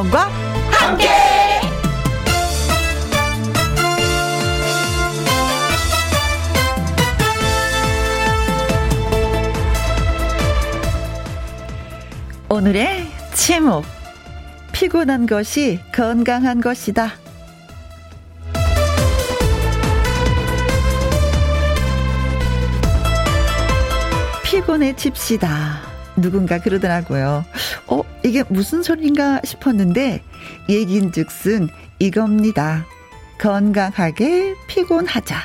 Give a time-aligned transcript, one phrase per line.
[0.00, 0.28] 김혜영과
[0.70, 1.08] 함께.
[12.48, 13.84] 오늘의 제목
[14.72, 17.12] 피곤한 것이 건강한 것이다.
[24.44, 25.89] 피곤해집시다.
[26.16, 27.44] 누군가 그러더라고요.
[27.86, 30.22] 어, 이게 무슨 소리인가 싶었는데,
[30.68, 32.84] 얘긴 즉슨 이겁니다.
[33.38, 35.36] 건강하게 피곤하자.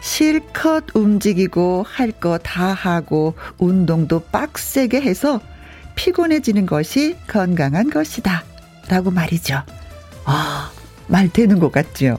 [0.00, 5.40] 실컷 움직이고 할 거 다 하고 운동도 빡세게 해서
[5.94, 8.42] 피곤해지는 것이 건강한 것이다.
[8.88, 9.62] 라고 말이죠.
[10.24, 10.72] 아,
[11.06, 12.18] 말 되는 것 같죠?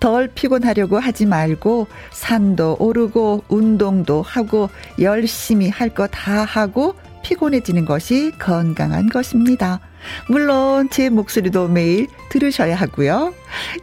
[0.00, 4.68] 덜 피곤하려고 하지 말고 산도 오르고 운동도 하고
[5.00, 9.80] 열심히 할 거 다 하고 피곤해지는 것이 건강한 것입니다.
[10.28, 13.34] 물론 제 목소리도 매일 들으셔야 하고요.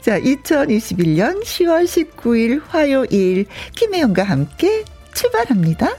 [0.02, 5.90] 자, 2021년 10월 19일 화요일 김혜영과 함께 출발합니다.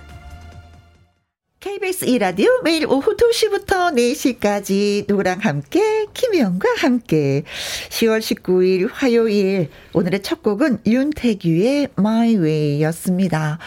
[1.64, 7.44] KBS 2라디오 매일 오후 2시부터 4시까지 누구랑 함께 김혜영과 함께
[7.88, 13.58] 10월 19일 화요일 오늘의 첫 곡은 윤태규의 My Way였습니다.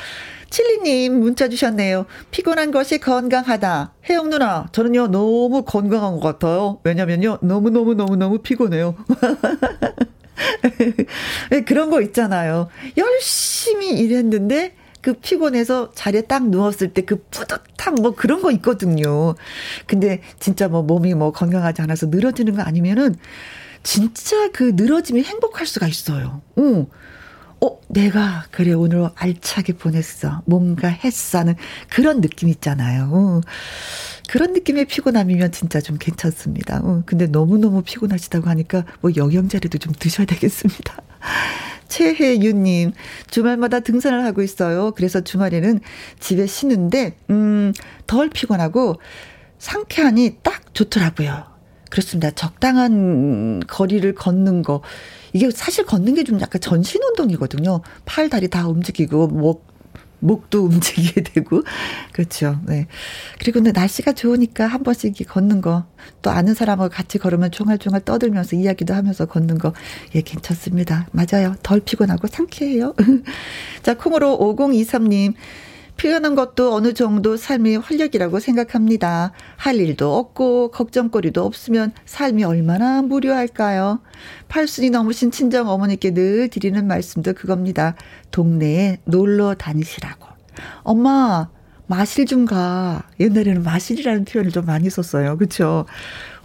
[0.52, 2.06] 칠리님 문자 주셨네요.
[2.30, 3.94] 피곤한 것이 건강하다.
[4.08, 6.80] 혜영 누나, 저는요, 너무 건강한 것 같아요.
[6.84, 8.96] 왜냐면요, 너무 너무 너무 너무 피곤해요.
[11.50, 12.70] 네, 그런 거 있잖아요.
[12.96, 19.36] 열심히 일했는데, 그 피곤해서 자리에 딱 누웠을 때 그 뿌듯함 뭐 그런 거 있거든요.
[19.86, 23.16] 근데 진짜 뭐 몸이 뭐 건강하지 않아서 늘어지는 거 아니면은
[23.84, 26.42] 진짜 그 늘어짐이 행복할 수가 있어요.
[26.58, 26.88] 응.
[27.62, 30.42] 어, 내가 그래 오늘 알차게 보냈어.
[30.46, 31.56] 뭔가 했어 하는
[31.90, 33.10] 그런 느낌 있잖아요.
[33.14, 33.42] 응.
[34.30, 36.82] 그런 느낌의 피곤함이면 진짜 좀 괜찮습니다.
[36.84, 37.04] 응.
[37.06, 41.02] 근데 너무너무 피곤하시다고 하니까 뭐 영양제라도 좀 드셔야 되겠습니다.
[41.88, 42.92] 최혜윤님,
[43.30, 44.92] 주말마다 등산을 하고 있어요.
[44.92, 45.80] 그래서 주말에는
[46.20, 47.72] 집에 쉬는데, 음,
[48.06, 49.00] 덜 피곤하고
[49.58, 51.57] 상쾌하니 딱 좋더라고요.
[51.90, 52.32] 그렇습니다.
[52.32, 54.82] 적당한 거리를 걷는 거.
[55.34, 57.82] 이게 사실 걷는 게 좀 약간 전신 운동이거든요.
[58.06, 59.66] 팔, 다리 다 움직이고, 목,
[60.20, 61.62] 목도 움직이게 되고
[62.12, 62.60] 그렇죠.
[62.66, 62.88] 네.
[63.40, 65.86] 그리고 날씨가 좋으니까 한 번씩 걷는 거
[66.24, 69.74] 또 아는 사람하고 같이 걸으면 종알종알 떠들면서 이야기도 하면서 걷는 거
[70.16, 71.08] 예 괜찮습니다.
[71.12, 71.56] 맞아요.
[71.62, 72.96] 덜 피곤하고 상쾌해요.
[73.84, 75.34] 자 콩으로 5023님
[75.98, 79.32] 표현한 것도 어느 정도 삶의 활력이라고 생각합니다.
[79.56, 84.00] 할 일도 없고 걱정거리도 없으면 삶이 얼마나 무료할까요?
[84.48, 87.96] 팔순이 넘으신 친정 어머니께 늘 드리는 말씀도 그겁니다.
[88.32, 90.28] 동네에 놀러 다니시라고.
[90.84, 91.50] 엄마,
[91.88, 93.04] 마실 좀 가.
[93.20, 95.38] 옛날에는 마실이라는 표현을 좀 많이 썼어요.
[95.38, 95.86] 그쵸?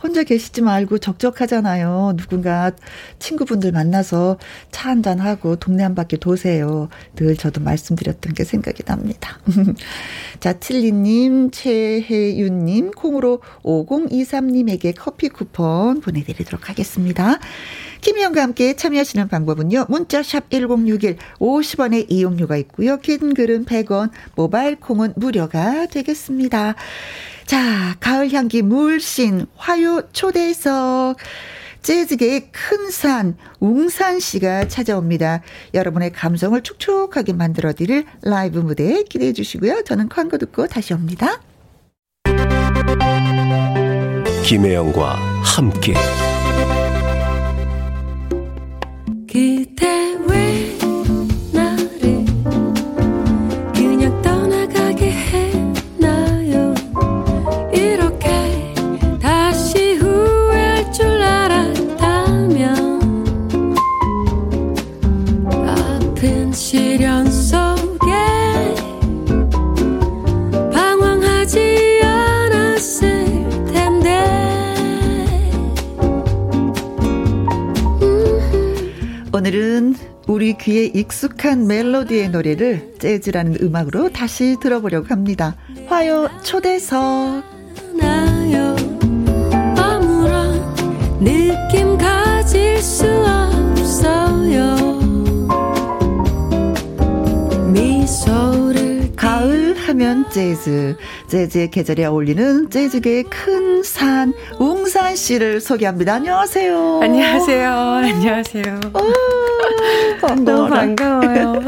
[0.02, 2.14] 혼자 계시지 말고 적적하잖아요.
[2.16, 2.72] 누군가
[3.18, 4.38] 친구분들 만나서
[4.70, 6.88] 차 한잔 하고 동네 한 바퀴 도세요.
[7.14, 9.38] 늘 저도 말씀드렸던 게 생각이 납니다.
[10.40, 17.38] 자, 칠리님, 최혜윤님, 콩으로 5023님에게 커피 쿠폰 보내드리도록 하겠습니다.
[18.02, 19.86] 김희영과 함께 참여하시는 방법은요.
[19.88, 22.98] 문자샵 1061 50원의 이용료가 있고요.
[22.98, 26.74] 긴 글은 100원, 모바일 콩은 무료가 되겠습니다.
[27.46, 31.16] 자, 가을 향기 물씬 화요 초대석
[31.82, 35.42] 재즈계의 큰 산, 웅산 씨가 찾아옵니다.
[35.74, 39.82] 여러분의 감성을 촉촉하게 만들어 드릴 라이브 무대 기대해 주시고요.
[39.84, 41.40] 저는 광고 듣고 다시 옵니다.
[44.44, 45.94] 김혜영과 함께
[49.32, 50.41] 그대 왜
[79.34, 79.94] 오늘은
[80.28, 85.56] 우리 귀에 익숙한 멜로디의 노래를 재즈라는 음악으로 다시 들어보려고 합니다.
[85.86, 87.42] 화요 초대석.
[89.78, 90.60] 아무런
[91.18, 94.76] 느낌 가질 수 없어요.
[97.72, 100.96] 미소를 가을 하면 재즈.
[101.28, 106.14] 재즈의 계절에 어울리는 재즈계의 큰 산, 웅산 씨를 소개합니다.
[106.14, 107.00] 안녕하세요.
[107.02, 107.70] 안녕하세요.
[107.70, 108.80] 안녕하세요.
[108.94, 111.60] 오, 너무 반가워요.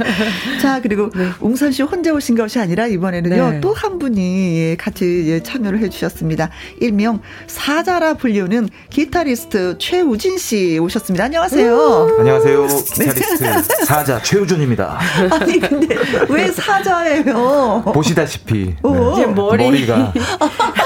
[0.60, 1.28] 자, 그리고 네.
[1.40, 3.60] 웅산 씨 혼자 오신 것이 아니라 이번에는요, 네.
[3.60, 6.50] 또한 분이 같이 참여를 해주셨습니다.
[6.80, 11.24] 일명 사자라 불리우는 기타리스트 최우진 씨 오셨습니다.
[11.24, 12.16] 안녕하세요.
[12.18, 12.66] 안녕하세요.
[12.66, 13.62] 기타리스트 네.
[13.84, 14.98] 사자 최우준입니다.
[15.30, 15.96] 아니, 근데
[16.28, 17.82] 왜 사자 예요?
[17.92, 19.26] 보시다시피 네.
[19.26, 19.64] 머리.
[19.64, 20.12] 머리 가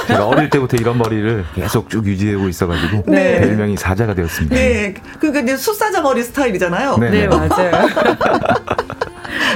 [0.07, 3.41] 제가 어릴 때부터 이런 머리를 계속 쭉 유지하고 있어가지고 네.
[3.41, 4.55] 별명이 사자가 되었습니다.
[4.55, 6.97] 네, 그러니까 이제 숫사자 머리 스타일이잖아요.
[6.99, 7.73] 네, 네 맞아요.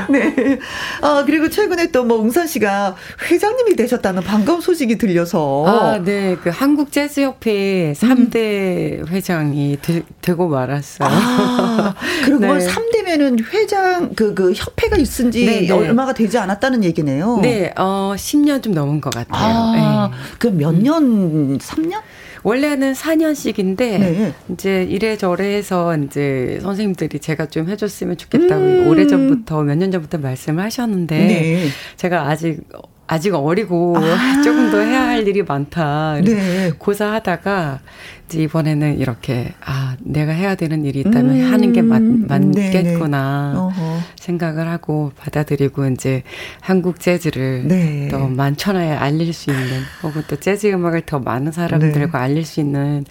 [0.10, 0.58] 네.
[1.02, 2.96] 아, 그리고 최근에 또뭐 웅산 씨가
[3.30, 5.64] 회장님이 되셨다는 반가운 소식이 들려서.
[5.66, 6.36] 아, 네.
[6.42, 9.06] 그 한국 재즈 협회 3대 음.
[9.08, 11.08] 회장이 되, 고 말았어요.
[11.10, 12.66] 아, 그리고 네.
[12.66, 15.70] 3대면은 회장 그, 그 협회가 있은 지 네, 네.
[15.70, 17.38] 얼마가 되지 않았다는 얘기네요.
[17.42, 17.72] 네.
[17.76, 19.54] 어, 10년 좀 넘은 것 같아요.
[19.54, 20.16] 아, 네.
[20.38, 21.58] 그몇 년?
[21.58, 22.00] 3년?
[22.42, 24.32] 원래는 4년씩인데 네.
[24.52, 28.88] 이제 이래저래 해서 이제 선생님들이 제가 좀 해줬으면 좋겠다고 음.
[28.88, 31.68] 오래 전부터 몇 년 전부터 말씀을 하셨는데 네.
[31.96, 32.60] 제가 아직
[33.08, 34.42] 아직 어리고 아.
[34.42, 36.20] 조금 더 해야 할 일이 많다.
[36.22, 36.70] 네.
[36.78, 37.80] 고사하다가
[38.28, 41.52] 이제 이번에는 이렇게 아 내가 해야 되는 일이 있다면 음.
[41.52, 43.70] 하는 게 맞, 맞겠구나
[44.16, 46.22] 생각을 하고 받아들이고 이제
[46.60, 48.08] 한국 재즈를 네.
[48.10, 52.24] 더 만천하에 알릴 수 있는 혹은 또 재즈 음악을 더 많은 사람들과 네.
[52.24, 53.06] 알릴 수 있는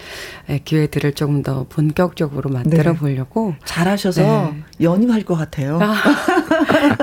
[0.49, 2.97] 예, 기회들을 조금 더 본격적으로 만들어 네.
[2.99, 4.63] 보려고 잘하셔서 네.
[4.81, 5.79] 연임할 것 같아요.
[5.81, 5.95] 아,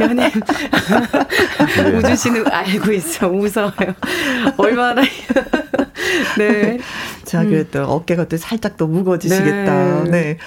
[0.00, 0.30] 연임
[1.96, 3.72] 우주 씨는 알고 있어 웃어요.
[4.56, 5.02] 얼마나
[6.38, 6.78] 네.
[7.24, 7.50] 자, 음.
[7.50, 7.84] 그래도 음.
[7.88, 10.04] 어깨가 또 살짝 더 무거워지시겠다.
[10.04, 10.10] 네.
[10.10, 10.38] 네.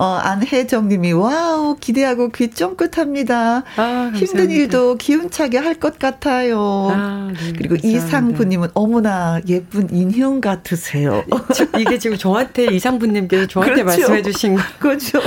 [0.00, 3.64] 어, 안혜정 님이, 와우, 기대하고 귀 쫑긋합니다.
[3.76, 6.88] 아, 힘든 일도 기운차게 할 것 같아요.
[6.92, 11.24] 아, 네, 그리고 이상부 님은, 어머나, 예쁜 인형 같으세요.
[11.78, 14.00] 이게 지금 저한테, 이상부 님께서 저한테 그렇죠.
[14.00, 14.62] 말씀해 주신 거.
[14.78, 15.20] 그렇죠.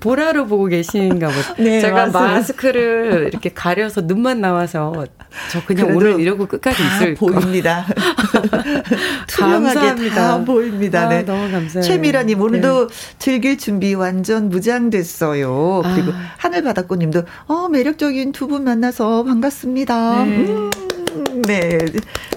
[0.00, 1.54] 보라로 보고 계신가 보다.
[1.58, 2.20] 네, 제가 맞습니다.
[2.20, 5.06] 마스크를 이렇게 가려서 눈만 나와서
[5.52, 7.86] 저 그냥 오늘 이러고 끝까지 있을 보입니다.
[9.28, 11.08] 투명하게 다 보입니다.
[11.08, 11.18] 네.
[11.18, 11.82] 아, 너무 감사해요.
[11.82, 12.94] 최미라님 오늘도 네.
[13.18, 15.82] 즐길 준비 완전 무장됐어요.
[15.84, 15.94] 아.
[15.94, 20.24] 그리고 하늘바닷꽃님도 어 매력적인 두 분 만나서 반갑습니다.
[20.24, 20.36] 네.
[20.36, 20.70] 음,
[21.46, 21.78] 네,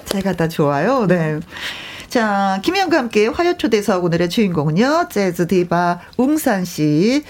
[0.06, 1.06] 제가 다 좋아요.
[1.07, 1.39] 네.
[2.07, 7.24] 자, 김혜영과 함께 화요초대석 오늘의 주인공은요, 재즈 디바 웅산 씨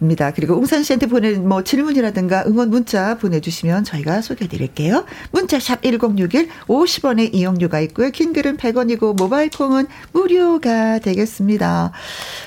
[0.00, 0.32] 입니다.
[0.32, 5.04] 그리고 웅산 씨한테 보낸 뭐 질문이라든가 응원 문자 보내주시면 저희가 소개해드릴게요.
[5.32, 8.10] 문자샵 1061, 50원의 이용료가 있고요.
[8.10, 11.92] 긴 글은 100원이고 모바일 콩은 무료가 되겠습니다.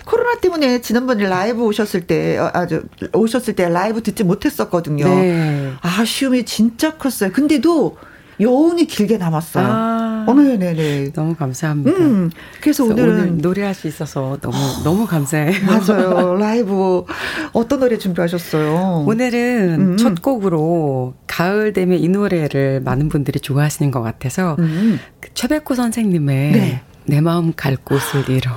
[0.06, 2.84] 코로나 때문에 지난번에 라이브 오셨을 때, 어, 아주,
[3.14, 5.06] 오셨을 때 라이브 듣지 못했었거든요.
[5.06, 5.72] 네.
[5.82, 7.32] 아쉬움이 진짜 컸어요.
[7.32, 7.98] 근데도
[8.42, 9.66] 여운이 길게 남았어요.
[9.68, 11.12] 아, 어, 네 네 네.
[11.14, 11.92] 너무 감사합니다.
[11.92, 12.30] 음,
[12.62, 15.54] 그래서, 그래서 오늘은 오늘 노래할 수 있어서 너무 너무 감사해요.
[15.66, 16.36] 맞아요.
[16.40, 17.06] 라이브
[17.54, 19.06] 어떤 노래 준비하셨어요?
[19.08, 19.98] 오늘은 음.
[19.98, 25.00] 첫 곡으로 가을 되면 이 노래를 많은 분들이 좋아하시는 것 같아서 음.
[25.20, 26.82] 그 최백호 선생님의 네.
[27.06, 28.52] 내 마음 갈 곳을 잃어.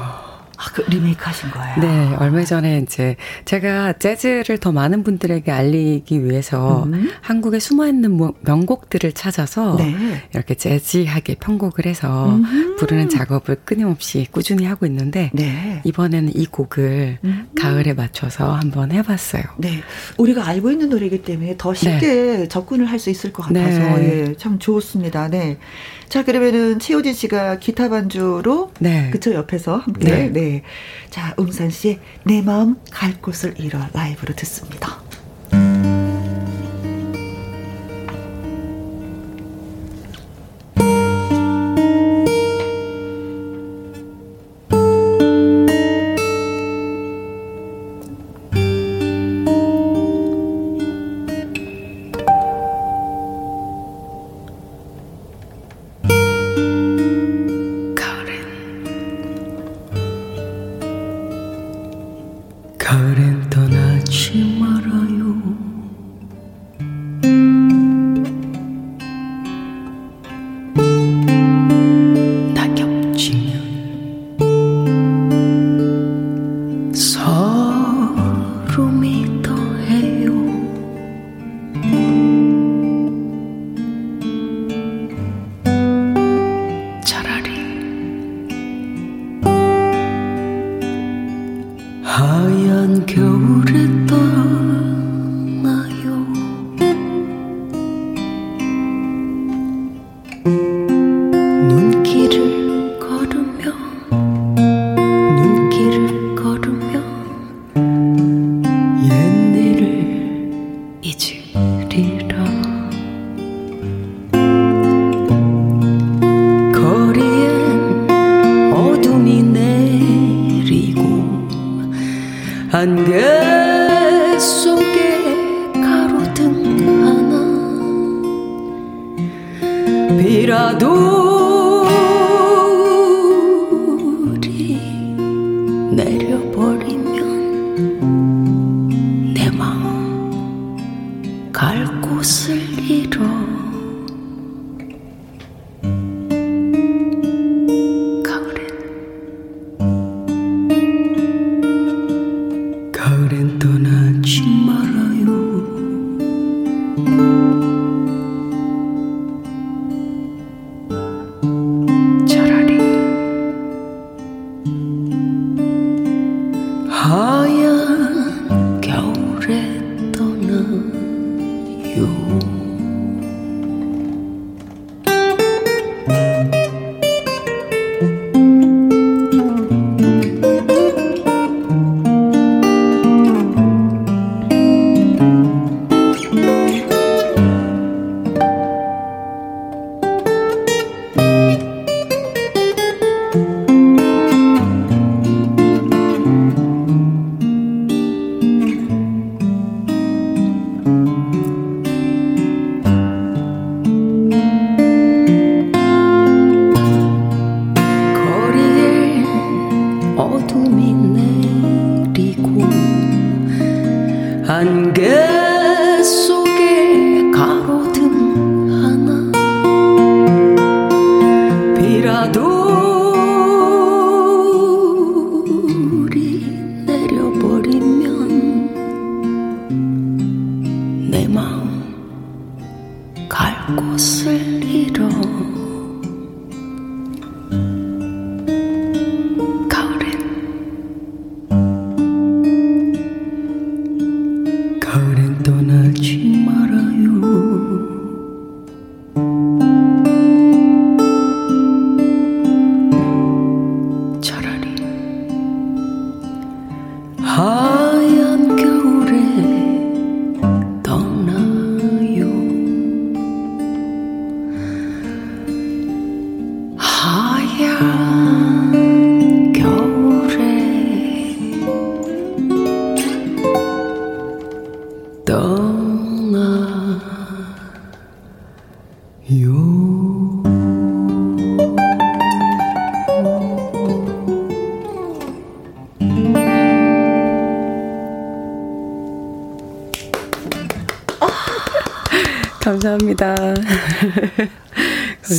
[0.59, 1.77] 아, 그 리메이크 하신 거예요?
[1.81, 7.11] 네, 얼마 전에 이제 제가 재즈를 더 많은 분들에게 알리기 위해서 음.
[7.21, 9.95] 한국에 숨어있는 명곡들을 찾아서 네.
[10.33, 12.77] 이렇게 재즈하게 편곡을 해서 음.
[12.77, 15.81] 부르는 작업을 끊임없이 꾸준히 하고 있는데 네.
[15.85, 17.49] 이번에는 이 곡을 음.
[17.57, 19.45] 가을에 맞춰서 한번 해봤어요.
[19.59, 19.83] 네,
[20.19, 22.49] 우리가 알고 있는 노래이기 때문에 더 쉽게 네.
[22.49, 24.29] 접근을 할 수 있을 것 같아서 네.
[24.31, 25.29] 예, 참 좋습니다.
[25.29, 25.59] 네.
[26.09, 29.11] 자, 그러면은 최호진 씨가 기타 반주로 네.
[29.11, 30.29] 그쵸 옆에서 함께 네.
[30.29, 30.63] 네.
[31.11, 35.04] 자, 음산 씨의 내 마음 갈 곳을 잃어 라이브로 듣습니다.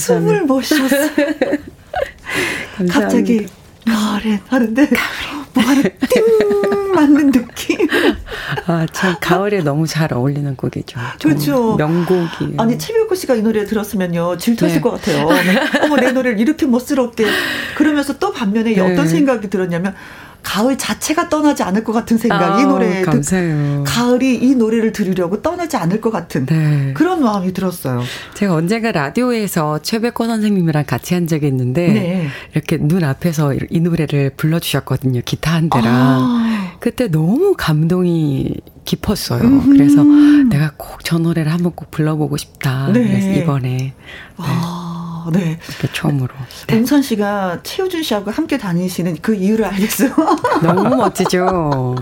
[0.05, 1.09] 숨을 못 쉬었어요.
[2.89, 3.47] 갑자기
[3.85, 4.87] 가을에 하는데
[5.53, 5.73] 뭐가
[6.09, 7.87] 띵 맞는 느낌.
[8.67, 10.99] 아, 참 가을에 너무 잘 어울리는 곡이죠.
[11.21, 11.75] 그렇죠.
[11.75, 12.55] 명곡이.
[12.57, 14.81] 아니 최백호 씨가 이 노래 들었으면요 질투하실 네.
[14.81, 15.29] 것 같아요.
[15.29, 15.83] 네.
[15.83, 17.25] 어머 내 노래를 이렇게 멋스럽게
[17.75, 18.81] 그러면서 또 반면에 네.
[18.81, 19.95] 어떤 생각이 들었냐면
[20.45, 22.41] 가을 자체가 떠나지 않을 것 같은 생각.
[22.41, 23.83] 아, 이 노래 감사해요.
[23.85, 26.93] 가을이 이 노래를 들으려고 떠나지 않을 것 같은 네.
[26.93, 28.01] 그런 마음이 들었어요.
[28.35, 32.27] 제가 언젠가 라디오에서 최백호 선생님이랑 같이 한 적이 있는데 네.
[32.53, 35.21] 이렇게 눈 앞에서 이 노래를 불러주셨거든요.
[35.25, 35.91] 기타 한 대랑.
[35.93, 36.75] 아.
[36.79, 38.55] 그때 너무 감동이
[38.85, 39.41] 깊었어요.
[39.41, 39.69] 음.
[39.71, 40.03] 그래서
[40.49, 42.87] 내가 꼭 저 노래를 한번 꼭 불러보고 싶다.
[42.91, 43.03] 네.
[43.03, 43.69] 그래서 이번에.
[43.77, 43.93] 네.
[44.37, 45.27] 아.
[45.31, 45.59] 네.
[45.79, 46.33] 그 처음으로.
[46.67, 46.75] 네.
[46.77, 50.09] 동선 씨가 최우준 씨하고 함께 다니시는 그 이유를 알겠어요.
[50.63, 51.95] 너무 멋지죠.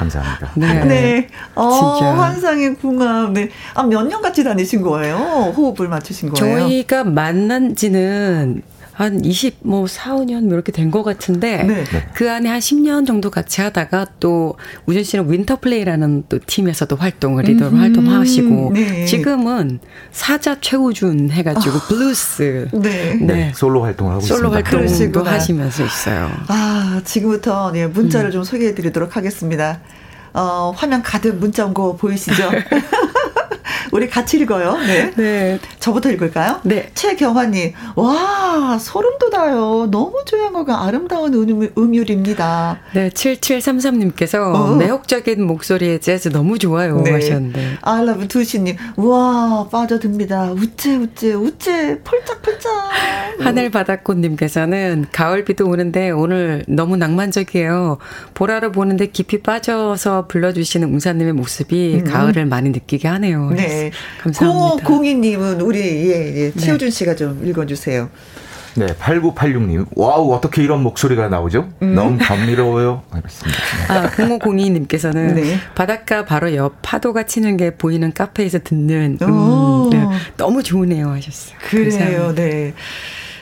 [0.00, 0.50] 감사합니다.
[0.56, 0.84] 네.
[0.84, 1.28] 네.
[1.54, 2.12] 어, 진짜.
[2.14, 3.32] 환상의 궁합.
[3.32, 3.50] 네.
[3.74, 5.16] 아, 몇 년 같이 다니신 거예요?
[5.56, 6.58] 호흡을 맞추신 거예요?
[6.60, 8.62] 저희가 만난 지는
[9.00, 11.84] 한 20, 뭐 4, 5년 뭐 이렇게 된 것 같은데 네.
[12.14, 17.70] 그 안에 한 10년 정도 같이 하다가 또 우준 씨는 윈터플레이라는 또 팀에서도 활동을 리더로
[17.70, 19.04] 음, 활동하시고 네.
[19.06, 19.78] 지금은
[20.12, 23.14] 사자 최우준 해가지고 아, 블루스 네.
[23.14, 23.14] 네.
[23.24, 23.52] 네.
[23.54, 24.70] 솔로 활동을 하고 솔로 있습니다.
[24.70, 26.30] 솔로 활동도 하시면서 있어요.
[26.48, 28.32] 아 지금부터 네, 문자를 음.
[28.32, 29.80] 좀 소개해 드리도록 하겠습니다.
[30.34, 32.50] 어, 화면 가득 문자 온 거 보이시죠?
[33.92, 34.76] 우리 같이 읽어요.
[34.78, 35.12] 네.
[35.16, 35.58] 네.
[35.78, 36.60] 저부터 읽을까요?
[36.64, 36.90] 네.
[36.94, 39.88] 최경환님, 와, 소름 돋아요.
[39.90, 42.80] 너무 조용하고 아름다운 음, 음율 입니다.
[42.92, 44.76] 네, 7733님께서 어.
[44.76, 47.00] 매혹적인 목소리의 재즈 너무 좋아요.
[47.02, 47.12] 네.
[47.12, 47.78] 하셨는데.
[47.82, 50.52] 아라브 두시님, 와, 빠져듭니다.
[50.52, 52.72] 우째, 우째, 우째, 펄짝펄짝.
[53.40, 57.98] 하늘바닷꽃님께서는 가을비도 오는데 오늘 너무 낭만적이에요.
[58.34, 62.04] 보라로 보는데 깊이 빠져서 불러주시는 웅산님의 모습이 음.
[62.04, 63.50] 가을을 많이 느끼게 하네요.
[63.68, 63.90] 네.
[64.22, 64.86] 감사합니다.
[64.86, 66.60] 공이님은 우리 예, 예, 네.
[66.60, 68.08] 최우준 씨가 좀 읽어주세요.
[68.76, 69.86] 네, 8986님.
[69.96, 71.68] 와우, 어떻게 이런 목소리가 나오죠?
[71.82, 71.94] 음.
[71.94, 73.02] 너무 감미로워요.
[73.10, 73.58] 알겠습니다.
[73.88, 75.56] 아, 0502님께서는 네.
[75.74, 81.56] 바닷가 바로 옆 파도가 치는 게 보이는 카페에서 듣는 음, 네, 너무 좋으네요 하셨어요.
[81.68, 82.42] 그래요, 감사합니다.
[82.42, 82.74] 네.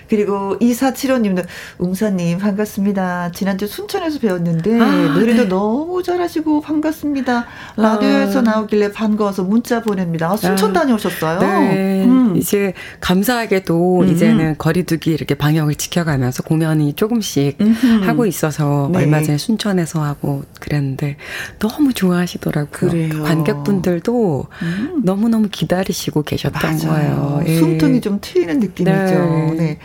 [0.09, 1.45] 그리고 2475님도
[1.79, 3.33] 웅사님 반갑습니다.
[3.33, 5.49] 지난주 순천에서 배웠는데 아, 노래도 네.
[5.49, 7.47] 너무 잘하시고 반갑습니다.
[7.77, 8.43] 라디오에서 아.
[8.43, 10.31] 나오길래 반가워서 문자 보냅니다.
[10.31, 11.41] 아, 순천 아, 다녀오셨어요?
[11.41, 12.05] 네.
[12.05, 12.37] 음.
[12.37, 14.09] 이제 감사하게도 음.
[14.09, 18.05] 이제는 거리두기 이렇게 방역을 지켜가면서 공연이 조금씩 음흠.
[18.05, 18.99] 하고 있어서 네.
[19.01, 21.17] 얼마 전에 순천에서 하고 그랬는데
[21.59, 22.91] 너무 좋아하시더라고요.
[22.91, 23.23] 그래요.
[23.25, 25.01] 관객분들도 음.
[25.05, 26.89] 너무너무 기다리시고 계셨던 맞아요.
[26.89, 27.43] 거예요.
[27.47, 27.59] 예.
[27.59, 28.95] 숨통이 좀 트이는 느낌이죠.
[28.95, 29.55] 네.
[29.57, 29.79] 네.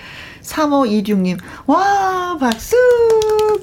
[0.44, 2.76] 3526님, 와, 박수!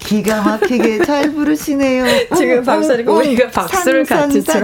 [0.01, 2.05] 기가 막히게 잘 부르시네요.
[2.37, 4.61] 지금 박수리고 우리가 박수를 같이 쳐.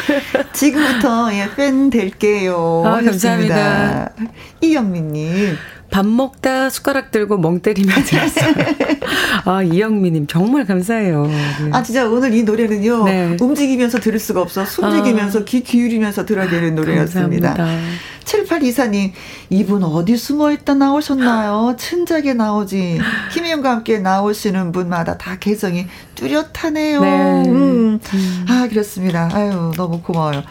[0.52, 2.82] 지금부터 예, 팬 될게요.
[2.86, 4.12] 아, 감사합니다.
[4.60, 5.56] 이영민님.
[5.90, 8.54] 밥 먹다 숟가락 들고 멍 때리며 들었어요.
[9.44, 11.26] 아, 이영미님, 정말 감사해요.
[11.26, 11.70] 네.
[11.72, 13.36] 아, 진짜 오늘 이 노래는요, 네.
[13.40, 14.64] 움직이면서 들을 수가 없어.
[14.64, 17.54] 숨죽이면서 아, 귀 기울이면서 들어야 되는 노래였습니다.
[17.54, 17.98] 감사합니다.
[18.24, 19.12] 7824님,
[19.48, 21.76] 이분 어디 숨어 있다 나오셨나요?
[21.78, 23.00] 춘작에 나오지.
[23.32, 27.00] 김혜영과 함께 나오시는 분마다 다 개성이 뚜렷하네요.
[27.00, 27.42] 네.
[27.48, 27.98] 음.
[28.14, 28.46] 음.
[28.48, 29.30] 아, 그렇습니다.
[29.32, 30.42] 아유, 너무 고마워요.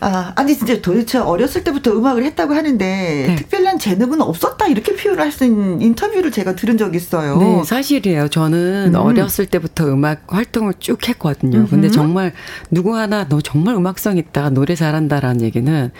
[0.00, 3.36] 아, 아니 진짜 도대체 어렸을 때부터 음악을 했다고 하는데 네.
[3.36, 7.36] 특별한 재능은 없었다 이렇게 표현을 하신 인터뷰를 제가 들은 적이 있어요.
[7.38, 8.28] 네, 사실이에요.
[8.28, 9.00] 저는 음.
[9.00, 11.58] 어렸을 때부터 음악 활동을 쭉 했거든요.
[11.60, 11.70] 음흠.
[11.70, 12.32] 근데 정말
[12.70, 15.90] 누구 하나 너 정말 음악성 있다, 노래 잘한다라는 얘기는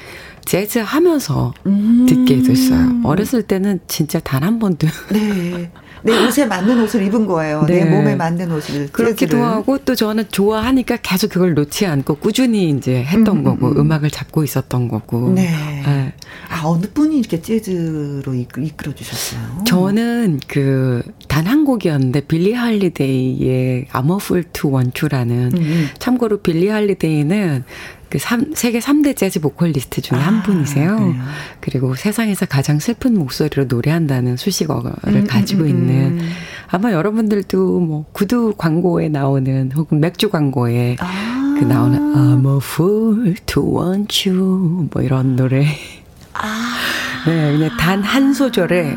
[0.47, 2.07] 재즈 하면서 음.
[2.09, 3.03] 듣게 됐어요.
[3.05, 4.87] 어렸을 때는 진짜 단 한 번도.
[5.13, 5.71] 네.
[6.03, 7.65] 내 옷에 맞는 옷을 입은 거예요.
[7.67, 7.85] 네.
[7.85, 8.89] 내 몸에 맞는 옷을.
[8.93, 9.39] 그렇기도.
[9.39, 13.91] 하고 또 저는 좋아하니까 계속 그걸 놓지 않고 꾸준히 이제 했던 음, 거고 음.
[13.93, 15.31] 악을 잡고 있었던 거고.
[15.35, 15.43] 네.
[15.51, 16.13] 네.
[16.49, 19.65] 아 어느 분이 이렇게 재즈로 이끌어 주셨어요?
[19.67, 25.59] 저는 그 단 한 곡이었는데 빌리 할리데이의 I'm a Fool to Want You라는 음.
[25.59, 25.89] 음.
[25.99, 27.65] 참고로 빌리 할리데이는
[28.11, 30.97] 그 3, 세계 3대 재즈 보컬리스트 중에 아, 한 분이세요.
[30.97, 31.15] 그래요?
[31.61, 36.21] 그리고 세상에서 가장 슬픈 목소리로 노래한다는 수식어를 음, 가지고 음, 음, 있는
[36.69, 41.57] 아마 여러분들도 뭐 구두 광고에 나오는 혹은 맥주 광고에 아.
[41.59, 45.67] 그 나오는 I'm a fool to want you 뭐 이런 노래.
[46.35, 46.77] 아.
[47.27, 48.97] 네, 그냥 단 한 소절에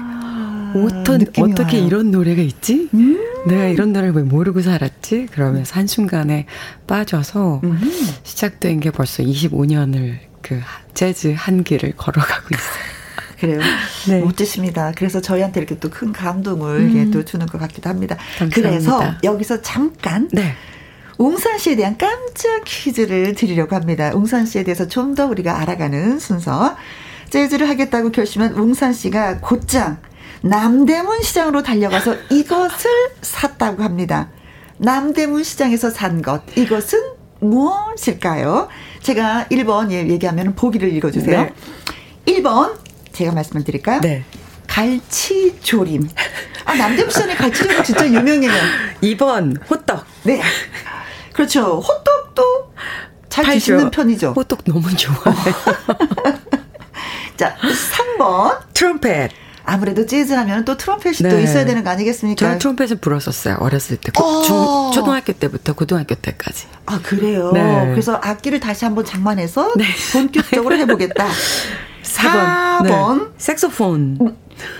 [0.75, 1.87] 어떤, 어떻게 와요.
[1.87, 2.89] 이런 노래가 있지?
[2.93, 3.19] 음.
[3.47, 5.27] 내가 이런 노래를 왜 모르고 살았지?
[5.31, 6.45] 그러면서 한순간에
[6.87, 7.79] 빠져서 음.
[8.23, 10.59] 시작된 게 벌써 25년을 그
[10.93, 12.93] 재즈 한 길을 걸어가고 있어요.
[13.39, 13.59] 그래요.
[14.07, 14.21] 네.
[14.21, 14.93] 멋지십니다.
[14.95, 17.11] 그래서 저희한테 이렇게 또 큰 감동을 음.
[17.11, 18.15] 또 주는 것 같기도 합니다.
[18.39, 18.61] 감사합니다.
[18.61, 20.53] 그래서 여기서 잠깐 네.
[21.17, 24.11] 웅산 씨에 대한 깜짝 퀴즈를 드리려고 합니다.
[24.13, 26.75] 웅산 씨에 대해서 좀 더 우리가 알아가는 순서.
[27.29, 29.97] 재즈를 하겠다고 결심한 웅산 씨가 곧장
[30.43, 34.29] 남대문 시장으로 달려가서 이것을 샀다고 합니다.
[34.77, 36.41] 남대문 시장에서 산 것.
[36.57, 36.99] 이것은
[37.39, 38.67] 무엇일까요?
[39.01, 41.43] 제가 1번 예, 얘기하면 보기를 읽어주세요.
[41.43, 41.53] 네.
[42.25, 42.75] 1번
[43.13, 44.01] 제가 말씀을 드릴까요?
[44.01, 44.25] 네.
[44.67, 46.09] 갈치조림.
[46.65, 48.51] 아, 남대문 시장에 갈치조림 진짜 유명해요.
[49.01, 50.05] 2번 호떡.
[50.23, 50.41] 네.
[51.31, 51.79] 그렇죠.
[51.79, 52.73] 호떡도
[53.29, 53.59] 잘 팔죠.
[53.59, 54.33] 드시는 편이죠.
[54.35, 55.53] 호떡 너무 좋아해요.
[57.37, 57.55] 자,
[58.17, 58.59] 3번.
[58.73, 59.31] 트럼펫.
[59.65, 61.29] 아무래도 재즈 하면 또 트럼펫이 네.
[61.29, 62.37] 또 있어야 되는 거 아니겠습니까?
[62.37, 63.57] 저는 트럼펫을 불었었어요.
[63.59, 64.11] 어렸을 때.
[64.21, 64.41] 어.
[64.41, 64.55] 중,
[64.93, 66.67] 초등학교 때부터 고등학교 때까지.
[66.85, 67.51] 아, 그래요?
[67.53, 67.89] 네.
[67.91, 69.85] 그래서 악기를 다시 한번 장만해서 네.
[70.11, 71.27] 본격적으로 해보겠다.
[72.03, 72.87] 4번.
[72.87, 73.31] 4번.
[73.37, 74.17] 색소폰.
[74.21, 74.37] 음,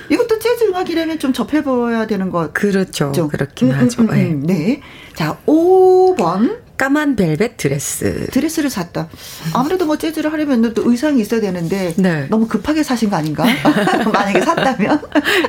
[0.10, 3.12] 이것도 재즈 음악이라면 좀 접해봐야 되는 것 그렇죠.
[3.14, 4.02] 죠 그렇긴 음, 하죠.
[4.04, 4.82] 음, 음, 음, 네.
[5.16, 6.63] 자, 5번.
[6.78, 8.28] 까만 벨벳 드레스.
[8.32, 9.08] 드레스를 샀다.
[9.54, 12.28] 아무래도 뭐 재즈를 하려면 또 의상이 있어야 되는데 네.
[12.30, 13.46] 너무 급하게 사신 거 아닌가?
[14.12, 15.02] 만약에 샀다면.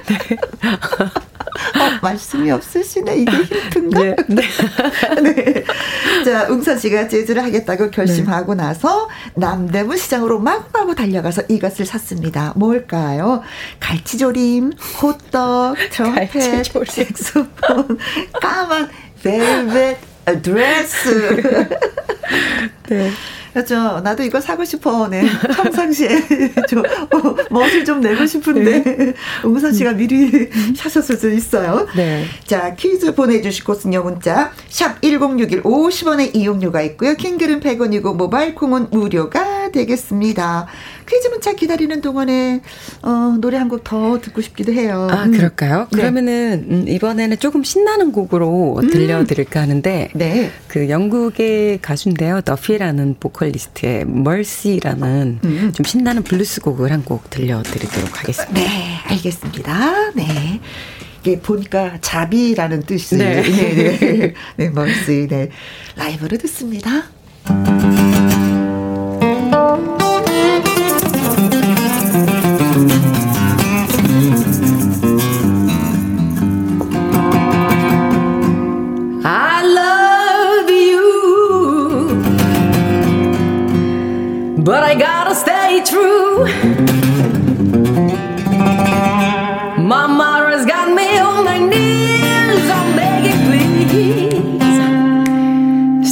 [0.07, 0.37] 네.
[1.81, 3.17] 어, 말씀이 없으시네.
[3.19, 4.03] 이게 힌트인가?
[4.03, 4.17] 네.
[4.29, 4.43] 네.
[5.23, 5.65] 네.
[6.25, 8.65] 자, 웅선 씨가 재즈를 하겠다고 결심하고 네.
[8.65, 12.53] 나서 남대문 시장으로 마구마구 달려가서 이것을 샀습니다.
[12.57, 13.43] 뭘까요?
[13.81, 17.99] 갈치조림, 호떡, 트럼펫, 색소폰,
[18.41, 18.91] 까만
[19.23, 21.37] 벨벳 드레스.
[22.89, 23.11] 네.
[23.55, 24.01] 그렇죠.
[24.01, 25.07] 나도 이거 사고 싶어.
[25.07, 25.25] 네.
[25.55, 26.09] 평상시에
[26.69, 29.15] 좀 어, 멋을 좀 내고 싶은데 네.
[29.45, 31.87] 웅산 씨가 미리 사셨을 수 있어요.
[31.95, 32.25] 네.
[32.45, 34.03] 자, 퀴즈 보내주실 곳은요.
[34.03, 37.15] 문자 샵 1061 50원의 이용료가 있고요.
[37.15, 40.67] 긴 글은 100원이고 모바일 콩은 무료가 되겠습니다.
[41.07, 42.61] 퀴즈 문자 기다리는 동안에
[43.03, 45.09] 어, 노래 한 곡 더 듣고 싶기도 해요.
[45.11, 45.33] 아, 음.
[45.33, 45.89] 그럴까요?
[45.93, 45.99] 네.
[45.99, 48.91] 그러면은 음, 이번에는 조금 신나는 곡으로 음.
[48.91, 50.51] 들려드릴까 하는데 네.
[50.69, 52.41] 그 영국의 가수인데요.
[52.43, 55.73] 더피라는 보컬리스트의 Mercy라는 음.
[55.75, 58.55] 좀 신나는 블루스 곡을 한 곡 들려드리도록 하겠습니다.
[58.55, 58.69] 네,
[59.05, 60.13] 알겠습니다.
[60.15, 60.61] 네.
[61.21, 63.75] 이게 보니까 자비라는 뜻이 네, 네,
[64.09, 65.51] 네, 네 멀시 네
[65.97, 67.05] 라이브로 듣습니다.
[84.65, 86.47] But I gotta stay true.
[89.77, 92.71] My mother's got me on my knees.
[92.71, 94.63] I'm begging, please.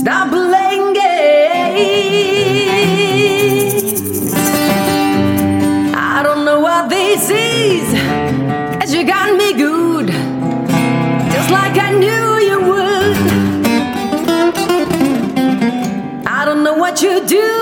[0.00, 1.94] Stop playing games.
[5.94, 7.94] I don't know what this is.
[8.82, 10.08] As you got me good.
[11.32, 13.16] Just like I knew you would.
[16.26, 17.61] I don't know what you do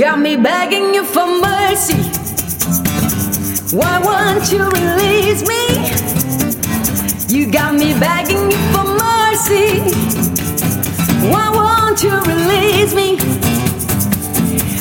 [0.00, 2.00] got me begging you for mercy.
[3.76, 5.62] Why won't you release me?
[7.28, 9.80] You got me begging you for mercy.
[11.30, 13.18] Why won't you release me?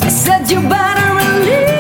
[0.02, 1.79] I said you better release.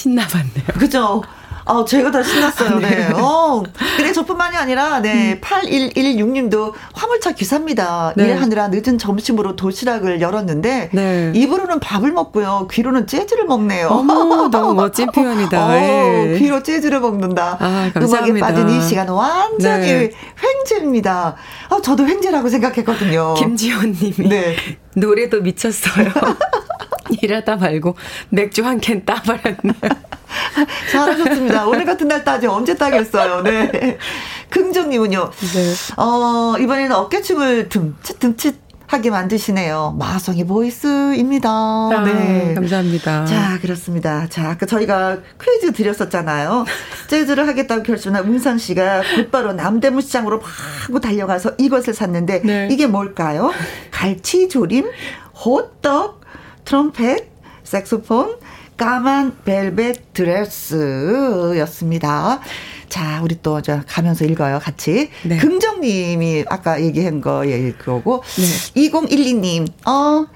[0.00, 0.66] 신나봤네요.
[0.78, 1.22] 그죠?
[1.66, 2.78] 어, 제가 더 신났어요.
[2.78, 2.88] 네.
[2.90, 3.12] 네.
[3.14, 3.62] 어,
[3.96, 5.40] 그래, 저뿐만이 아니라, 네, 음.
[5.40, 8.14] 8116님도 화물차 기사입니다.
[8.16, 8.28] 네.
[8.28, 11.32] 일하느라 늦은 점심으로 도시락을 열었는데, 네.
[11.34, 12.66] 입으로는 밥을 먹고요.
[12.72, 13.88] 귀로는 재즈를 먹네요.
[13.88, 15.66] 어머, 너무 멋진 표현이다.
[15.66, 16.38] 어, 네.
[16.38, 17.58] 귀로 재즈를 먹는다.
[17.60, 18.26] 아, 감사합니다.
[18.26, 20.10] 음악에 빠진 이 시간 완전히 네.
[20.42, 21.36] 횡재입니다.
[21.68, 23.34] 어, 저도 횡재라고 생각했거든요.
[23.34, 24.28] 김지현 님이.
[24.28, 24.56] 네.
[24.94, 26.10] 노래도 미쳤어요.
[27.22, 27.96] 일하다 말고
[28.30, 29.74] 맥주 한 캔 따버렸네요.
[30.90, 31.66] 잘하셨습니다.
[31.66, 33.42] 오늘 같은 날 따지 언제 따겠어요.
[33.42, 33.98] 네.
[34.50, 35.30] 긍정님은요.
[35.54, 35.74] 네.
[35.96, 39.94] 어, 이번에는 어깨춤을 듬칫 듬칫 하게 만드시네요.
[40.00, 41.48] 마성의 보이스입니다.
[41.48, 42.54] 아, 네.
[42.54, 43.24] 감사합니다.
[43.24, 44.26] 자, 그렇습니다.
[44.28, 46.64] 자, 아까 저희가 퀴즈 드렸었잖아요.
[47.06, 50.42] 재즈를 하겠다고 결심한 웅상 씨가 곧바로 남대문 시장으로
[50.90, 52.68] 막 달려가서 이것을 샀는데 네.
[52.68, 53.52] 이게 뭘까요?
[53.92, 54.90] 갈치조림,
[55.44, 56.19] 호떡,
[56.70, 57.26] 트럼펫,
[57.64, 58.36] 색소폰,
[58.76, 62.38] 까만 벨벳 드레스였습니다.
[62.88, 65.10] 자, 우리 또 저 가면서 읽어요, 같이.
[65.24, 65.36] 네.
[65.38, 68.44] 긍정님이 아까 얘기한 거 얘기하고 네.
[68.88, 70.26] 2012님, 어,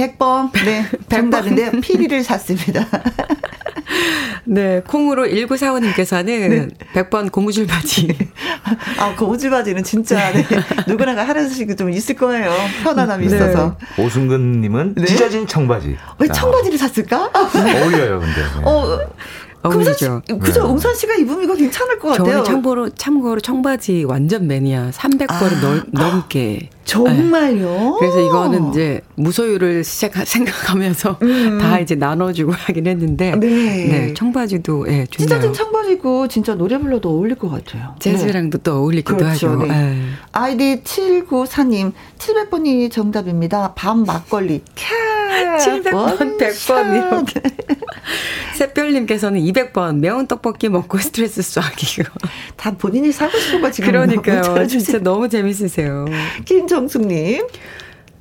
[0.00, 0.50] 100번.
[0.64, 0.86] 네.
[1.08, 2.86] 정답인데 피리를 샀습니다.
[4.44, 4.82] 네.
[4.86, 6.68] 콩으로 1945님께서는 네.
[6.94, 8.16] 100번 고무줄 바지.
[8.98, 10.44] 아, 고무줄 바지는 진짜 네.
[10.86, 12.50] 누구나가 하나씩 좀 있을 거예요.
[12.82, 13.36] 편안함이 네.
[13.36, 13.76] 있어서.
[13.98, 15.04] 오승근 님은 네.
[15.04, 15.96] 찢어진 청바지.
[16.18, 17.30] 왜 청바지를 샀을까?
[17.34, 18.42] 어울려요, 근데.
[18.64, 18.98] 어.
[19.62, 20.06] 씨,
[20.38, 20.62] 그죠?
[20.62, 20.70] 네.
[20.70, 22.30] 웅선 씨가 입으면 이거 괜찮을 것 같아요.
[22.30, 26.70] 저는 참고로 참고로 청바지 완전 매니아 300벌을 아, 넘게.
[26.90, 27.68] 정말요?
[27.68, 27.92] 네.
[28.00, 31.58] 그래서 이거는 이제 무소유를 시작 생각하면서 음.
[31.60, 33.36] 다 이제 나눠주고 하긴 했는데.
[33.36, 33.48] 네.
[33.48, 35.28] 네 청바지도 예, 좋네요.
[35.28, 37.94] 찢어진 청바지고 진짜 노래 불러도 어울릴 것 같아요.
[38.00, 38.62] 재즈랑도 네.
[38.64, 39.66] 또 어울리기도 그렇죠, 하죠.
[39.66, 40.00] 네.
[40.32, 43.72] 아이디 794님 700번이 정답입니다.
[43.74, 44.62] 밤 막걸리.
[44.74, 45.10] 캬.
[45.60, 47.40] 700번, 100번 이렇게.
[48.56, 52.04] 샛별님께서는 200번 매운 떡볶이 먹고 스트레스 쏴기.
[52.56, 53.90] 다 본인이 사고 싶은 거 지금.
[53.90, 54.66] 그러니까요.
[54.66, 56.06] 진짜 너무 재밌으세요.
[56.44, 57.46] 김정 숙님.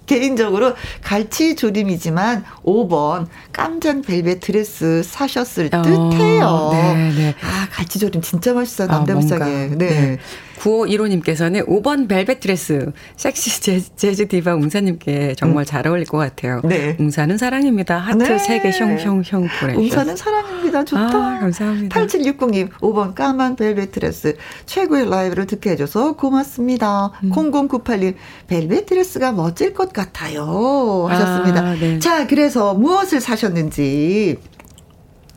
[0.09, 6.69] 개인적으로 갈치 조림이지만 5번 깜장 벨벳 드레스 사셨을 어, 듯해요.
[6.73, 7.35] 네, 네.
[7.43, 8.87] 아, 갈치 조림 진짜 맛있어요.
[8.87, 9.43] 남대문 시장에.
[9.43, 9.75] 아, 네.
[9.77, 10.17] 네.
[10.59, 15.65] 9515님께서는 5번 벨벳 드레스 섹시 재즈, 재즈 디바 웅산님께 정말 음.
[15.65, 16.61] 잘 어울릴 것 같아요.
[16.63, 16.95] 네.
[16.99, 17.97] 웅산은 사랑입니다.
[17.97, 18.37] 하트 네.
[18.37, 19.77] 3개 숑숑숑 보내주셨어요.
[19.77, 20.83] 웅산은 사랑입니다.
[20.85, 21.01] 좋다.
[21.01, 21.99] 아, 감사합니다.
[21.99, 27.11] 8760님 5번 까만 벨벳 드레스 최고의 라이브를 듣게 해줘서 고맙습니다.
[27.23, 27.31] 음.
[27.31, 28.15] 0098님
[28.47, 31.07] 벨벳 드레스가 멋질 것 같아요.
[31.09, 31.61] 하셨습니다.
[31.61, 31.99] 아, 네.
[31.99, 34.37] 자 그래서 무엇을 사셨는지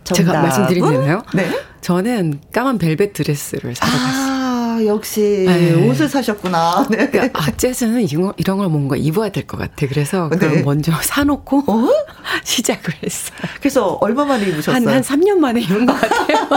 [0.04, 0.22] 정답.
[0.24, 1.22] 제가 말씀드리나요?
[1.34, 1.46] 네.
[1.80, 4.41] 저는 까만 벨벳 드레스를 사러 아, 갔어요.
[4.86, 5.88] 역시 네.
[5.88, 6.86] 옷을 사셨구나.
[6.90, 7.08] 네.
[7.10, 9.86] 그러니까 아, 재즈는 이런, 이런 걸 뭔가 입어야 될 것 같아.
[9.88, 10.36] 그래서 네.
[10.38, 11.88] 그걸 먼저 사놓고 어?
[12.44, 13.38] 시작을 했어요.
[13.60, 14.74] 그래서 얼마 만에 입으셨어요?
[14.74, 16.48] 한, 한 3년 만에 입은 것 같아요.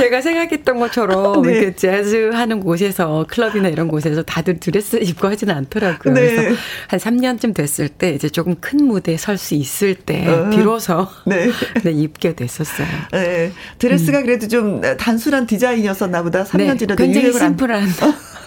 [0.00, 1.52] 제가 생각했던 것처럼 네.
[1.52, 6.14] 이렇게 재즈 하는 곳에서 클럽이나 이런 곳에서 다들 드레스 입고 하지는 않더라고요.
[6.14, 6.34] 네.
[6.34, 6.56] 그래서
[6.88, 10.50] 한 3년쯤 됐을 때 이제 조금 큰 무대에 설 수 있을 때 어.
[10.50, 11.50] 비로소 네.
[11.84, 11.90] 네.
[11.92, 12.86] 입게 됐었어요.
[13.12, 13.52] 네.
[13.78, 14.24] 드레스가 음.
[14.24, 16.44] 그래도 좀 단순한 디자인이었었나 보다.
[16.44, 17.88] 3년 지나도 굉장히 심플한.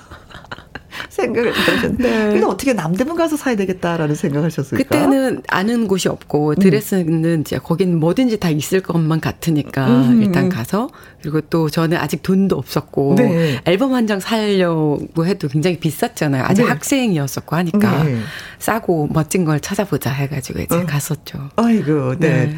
[1.14, 2.10] 생각을 하셨는데.
[2.10, 2.28] 네.
[2.30, 4.84] 그래서 어떻게 남대문 가서 사야 되겠다라는 생각을 하셨을까?
[4.84, 6.56] 그때는 아는 곳이 없고 음.
[6.56, 7.42] 드레스는 음.
[7.42, 10.22] 이제 거긴 뭐든지 다 있을 것만 같으니까 음.
[10.24, 10.90] 일단 가서
[11.22, 13.60] 그리고 또 저는 아직 돈도 없었고 네.
[13.66, 16.44] 앨범 한 장 사려고 해도 굉장히 비쌌잖아요.
[16.44, 16.68] 아직 네.
[16.68, 18.18] 학생이었었고 하니까 네.
[18.60, 20.86] 싸고 멋진 걸 찾아보자 해가지고 이제 어.
[20.86, 21.50] 갔었죠.
[21.56, 22.48] 아이고, 네.
[22.48, 22.56] 네.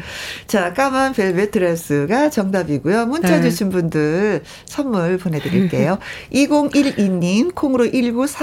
[0.48, 3.06] 자, 까만 벨벳 드레스가 정답이고요.
[3.06, 3.42] 문자 네.
[3.48, 5.98] 주신 분들 선물 보내드릴게요.
[6.32, 7.86] 2012님, 콩으로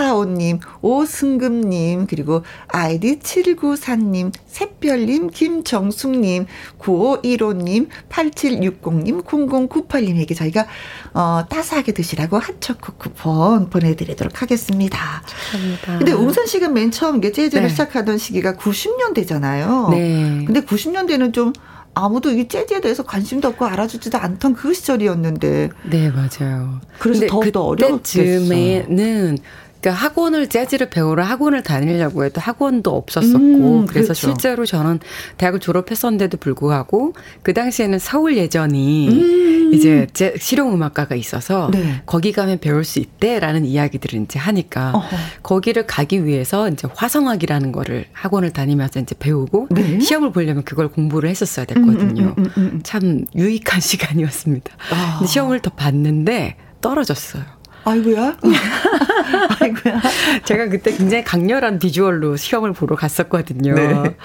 [0.03, 6.45] 1945님, 오승금님, 그리고 아이디 794님, 샛별님, 김정숙님,
[6.79, 10.67] 9515님, 8760님, 0098님에게 저희가
[11.13, 15.23] 어, 따스하게 드시라고 핫초코 쿠폰 보내드리도록 하겠습니다.
[15.51, 15.97] 감사합니다.
[15.97, 17.69] 근데 웅선 씨가 맨 처음 게 재즈를 네.
[17.69, 19.89] 시작하던 시기가 90년대잖아요.
[19.91, 20.43] 네.
[20.45, 21.53] 근데 90년대는 좀
[21.95, 25.69] 아무도 이 재즈에 대해서 관심도 없고 알아주지도 않던 그 시절이었는데.
[25.83, 26.79] 네, 맞아요.
[26.97, 28.39] 그래서 더욱더 어려웠겠어요.
[28.39, 29.37] 그때쯤에는
[29.83, 34.27] 그러니까 학원을 재즈를 배우러 학원을 다니려고 해도 학원도 없었었고 음, 그래서 그렇죠.
[34.27, 35.01] 실제로 저는
[35.37, 39.73] 대학을 졸업했었는데도 불구하고 그 당시에는 서울 예전이 음.
[39.73, 42.01] 이제 제 실용 음악가가 있어서 네.
[42.05, 45.17] 거기 가면 배울 수 있대라는 이야기들을 이제 하니까 어허.
[45.43, 49.99] 거기를 가기 위해서 이제 화성학이라는 거를 학원을 다니면서 이제 배우고 네.
[49.99, 52.35] 시험을 보려면 그걸 공부를 했었어야 됐거든요.
[52.37, 54.77] 음, 음, 음, 음참 유익한 시간이었습니다.
[54.93, 55.25] 아.
[55.25, 57.43] 시험을 더 봤는데 떨어졌어요.
[57.85, 58.37] 아이고야.
[59.59, 60.01] 아이고야.
[60.45, 63.73] 제가 그때 굉장히 강렬한 비주얼로 시험을 보러 갔었거든요.
[63.75, 64.15] 네.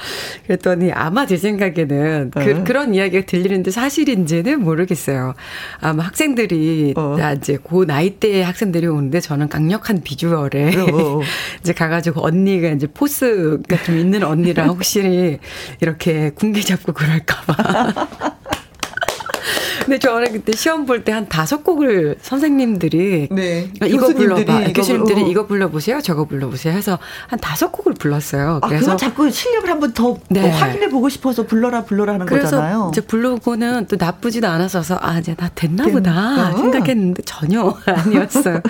[0.47, 2.65] 그랬더니 아마 제 생각에는 그, 어.
[2.65, 5.35] 그 런 이야기가 들리는데 사실인지는 모르겠어요.
[5.81, 7.17] 아마 학생들이 어.
[7.37, 11.21] 이제 그 나이 대의 학생들이 오는데 저는 강력한 비주얼에 어.
[11.61, 15.39] 이제 가가지고 언니가 이제 포스가 좀 있는 언니랑 혹시
[15.81, 18.38] 이렇게 군기 잡고 그럴까봐.
[19.85, 23.71] 근데 저는 그때 시험 볼 때 한 다섯 곡을 선생님들이 네.
[23.81, 24.61] 아, 이거 불러봐.
[24.63, 25.27] 이거 교수님들이 어.
[25.27, 26.01] 이거 불러보세요.
[26.03, 26.75] 저거 불러보세요.
[26.75, 28.59] 해서 한 다섯 곡을 불렀어요.
[28.63, 30.43] 아, 그래서 자꾸 실력을 한번 더, 네.
[30.43, 32.91] 더 확인해 보고 싶어서 불러라 불러라 하는 그래서 거잖아요.
[32.93, 36.57] 이제 부르고는 또 나쁘지도 않았어서 아 이제 나 됐나 된, 보다 어.
[36.57, 38.61] 생각했는데 전혀 아니었어요.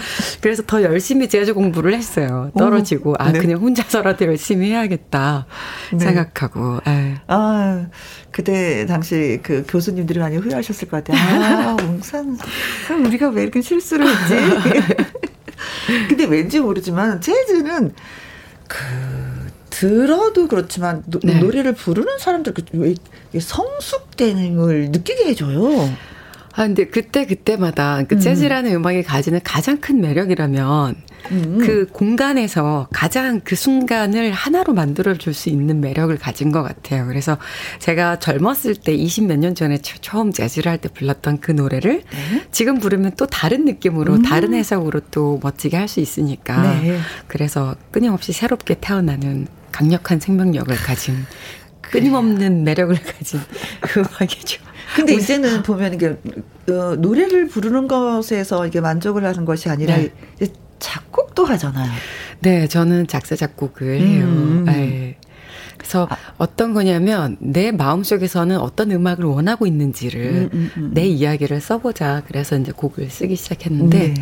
[0.41, 2.51] 그래서 더 열심히 재즈 공부를 했어요.
[2.57, 3.39] 떨어지고 아 네.
[3.41, 5.47] 그냥 혼자서라도 열심히 해야겠다
[5.93, 5.99] 네.
[5.99, 6.81] 생각하고.
[6.87, 6.95] 에이.
[6.95, 7.21] 예.
[7.27, 7.87] 아
[8.31, 11.43] 그때 당시 그 교수님들이 많이 후회하셨을 것 같아요.
[11.43, 12.39] 아, 웅산,
[13.07, 14.35] 우리가 왜 이렇게 실수를 했지?
[16.09, 17.93] 근데 왠지 모르지만 재즈는
[18.69, 18.79] 그
[19.71, 21.39] 들어도 그렇지만 노, 네.
[21.39, 22.95] 노래를 부르는 사람들 그왜
[23.39, 25.89] 성숙됨을 느끼게 해줘요.
[26.53, 28.21] 아 근데 그때 그때마다 그 음.
[28.21, 30.97] 재즈라는 음 악이 가지는 가장 큰 매력이라면
[31.31, 31.59] 음.
[31.59, 37.07] 그 공간에서 가장 그 순간을 하나로 만들어 줄 수 있는 매력을 가진 것 같아요.
[37.07, 37.37] 그래서
[37.79, 42.47] 제가 젊었을 때 20 몇 년 전에 처음 재즈를 할 때 불렀던 그 노래를 네.
[42.51, 44.23] 지금 부르면 또 다른 느낌으로 음.
[44.23, 46.99] 다른 해석으로 또 멋지게 할 수 있으니까 네.
[47.27, 51.15] 그래서 끊임없이 새롭게 태어나는 강력한 생명력을 가진
[51.83, 53.41] 끊임없는 매력을 가진
[53.97, 54.63] 음악이죠.
[54.97, 56.17] 근데 이제는 보면 이게
[56.71, 60.11] 어, 노래를 부르는 것에서 이게 만족을 하는 것이 아니라 네.
[60.79, 61.91] 작곡도 하잖아요.
[62.41, 64.25] 네, 저는 작사 작곡을 해요.
[64.25, 64.65] 음.
[64.67, 65.17] 네.
[65.77, 66.17] 그래서 아.
[66.39, 70.91] 어떤 거냐면 내 마음속에서는 어떤 음악을 원하고 있는지를 음, 음, 음.
[70.93, 72.23] 내 이야기를 써보자.
[72.27, 74.15] 그래서 이제 곡을 쓰기 시작했는데 네.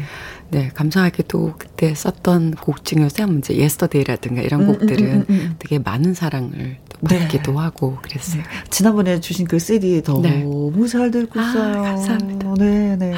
[0.51, 5.55] 네, 감사하게도 그때 썼던 곡 중에서 이제 예스터데이라든가 이런 음, 음, 곡들은 음, 음, 음,
[5.59, 7.19] 되게 많은 사랑을 네.
[7.21, 8.43] 받기도 하고 그랬어요.
[8.43, 8.49] 네.
[8.71, 10.89] 지난번에 주신 그 CD 너무 네.
[10.89, 11.79] 잘 듣고 아, 있어요.
[11.79, 12.55] 아, 감사합니다.
[12.59, 13.15] 네, 네.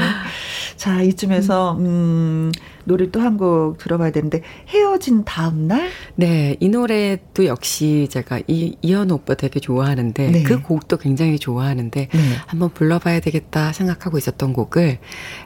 [0.77, 2.53] 자, 이쯤에서 음,
[2.85, 5.89] 노래 또 한 곡 들어봐야 되는데 헤어진 다음 날?
[6.15, 10.43] 네, 이 노래도 역시 제가 이 이현우 오빠 되게 좋아하는데 네.
[10.43, 12.19] 그 곡도 굉장히 좋아하는데 네.
[12.47, 14.99] 한번 불러봐야 되겠다 생각하고 있었던 곡을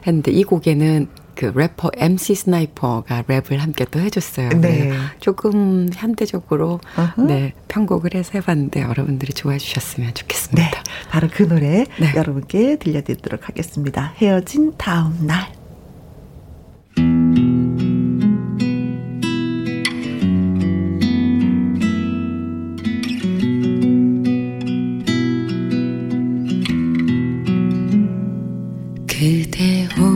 [0.07, 4.49] 했는데 이 곡에는 그 래퍼 MC 스나이퍼가 랩을 함께 또 해줬어요.
[4.49, 4.91] 네.
[5.19, 7.27] 조금 현대적으로 어허.
[7.27, 10.69] 네 편곡을 해서 해봤는데 여러분들이 좋아해 주셨으면 좋겠습니다.
[10.69, 10.71] 네,
[11.09, 12.13] 바로 그 노래 네.
[12.15, 14.13] 여러분께 들려드리도록 하겠습니다.
[14.17, 15.51] 헤어진 다음 날.
[29.07, 30.12] 그대 오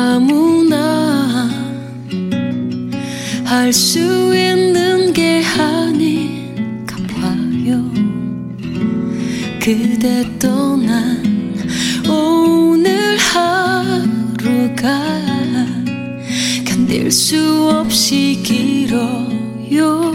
[0.00, 1.50] 아무나
[3.44, 3.98] 할 수
[4.34, 7.84] 있는 게 아닌가 봐요.
[9.60, 11.54] 그대 떠난
[12.08, 14.88] 오늘 하루가
[16.64, 20.12] 견딜 수 없이 길어요.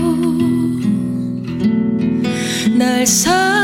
[2.76, 3.55] 날 사랑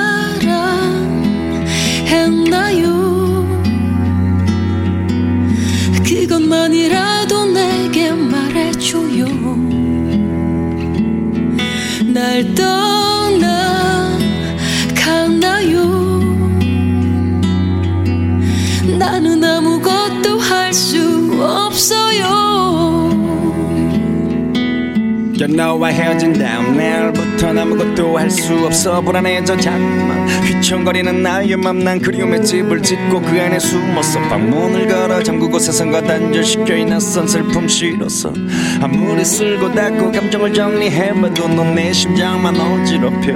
[12.41, 14.17] 날 떠나
[14.95, 16.19] 가나요?
[18.97, 23.09] 나는 아무것도 할 수 없어요.
[25.37, 27.10] 넌 너와 헤어진 다음 날
[27.41, 33.57] 부터 아무것도 할 수 없어 불안해져 자꾸만 휘청거리는 나의 맘난 그리움의 집을 짓고 그 안에
[33.57, 38.31] 숨었어 방문을 걸어 잠그고 세상과 단절시켜 이 낯선 슬픔 싫어서
[38.79, 43.33] 아무리 쓸고 닦고 감정을 정리해봐도 넌 내 심장만 어지럽혀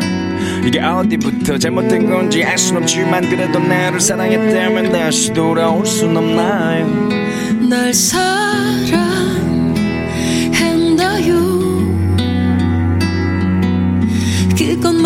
[0.64, 7.10] 이게 어디부터 잘못된 건지 알 순 없지만 그래도 나를 사랑했다면 다시 돌아올 순 없나요?
[7.70, 8.35] 날 사랑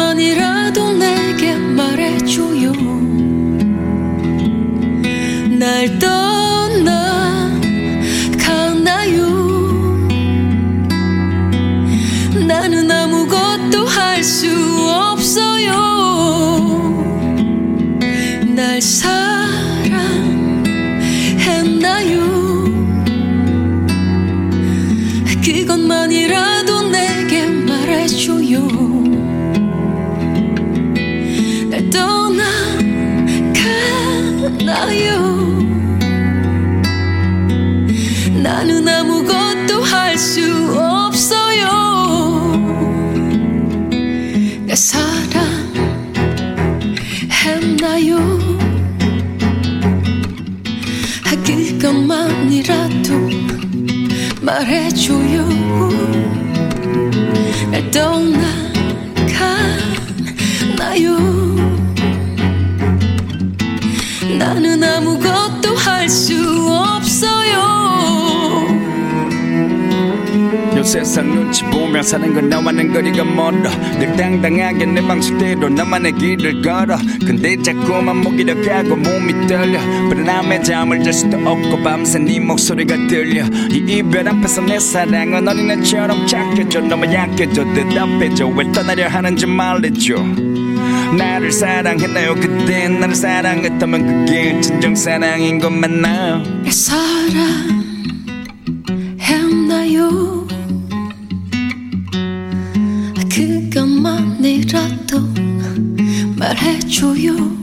[0.10, 2.72] 그것만이라도 내게 말해줘요.
[5.60, 6.19] 날떠
[34.74, 35.29] 떠나
[70.90, 73.70] 세상 눈치 보며 사는 건 나와는 거리가 멀어.
[74.00, 76.98] 늘 당당하게 내 방식대로 나만의 길을 걸어.
[77.28, 79.80] 근데 자꾸만 목이 려 가고 몸이 떨려.
[80.10, 83.46] 불안함에 잠을 잘 수도 없고 밤새 네 목소리가 들려.
[83.70, 87.72] 이 이별 앞에서 내 사랑은 어린애처럼 착해져 너무 약해져.
[87.76, 88.48] 대답해줘.
[88.48, 90.16] 왜 떠나려 하는지 말해줘.
[91.16, 92.34] 나를 사랑했나요?
[92.34, 97.79] 그때 나를 사랑했다면 그게 진정 사랑인 것 맞나요 날 사랑
[106.60, 107.59] 말해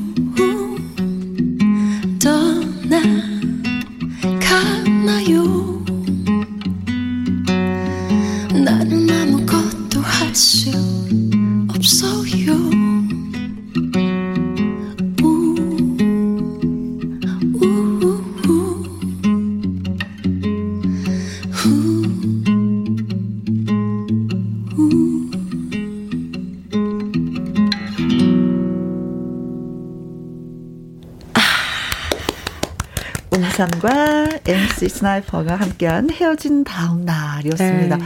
[34.88, 37.96] 스나이퍼가 함께한 헤어진 다음 날이었습니다.
[37.96, 38.04] 네.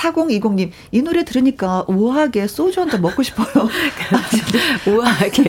[0.00, 3.46] 4020님, 이 노래 들으니까 우아하게 소주 한 잔 먹고 싶어요.
[4.88, 5.44] 우아하게,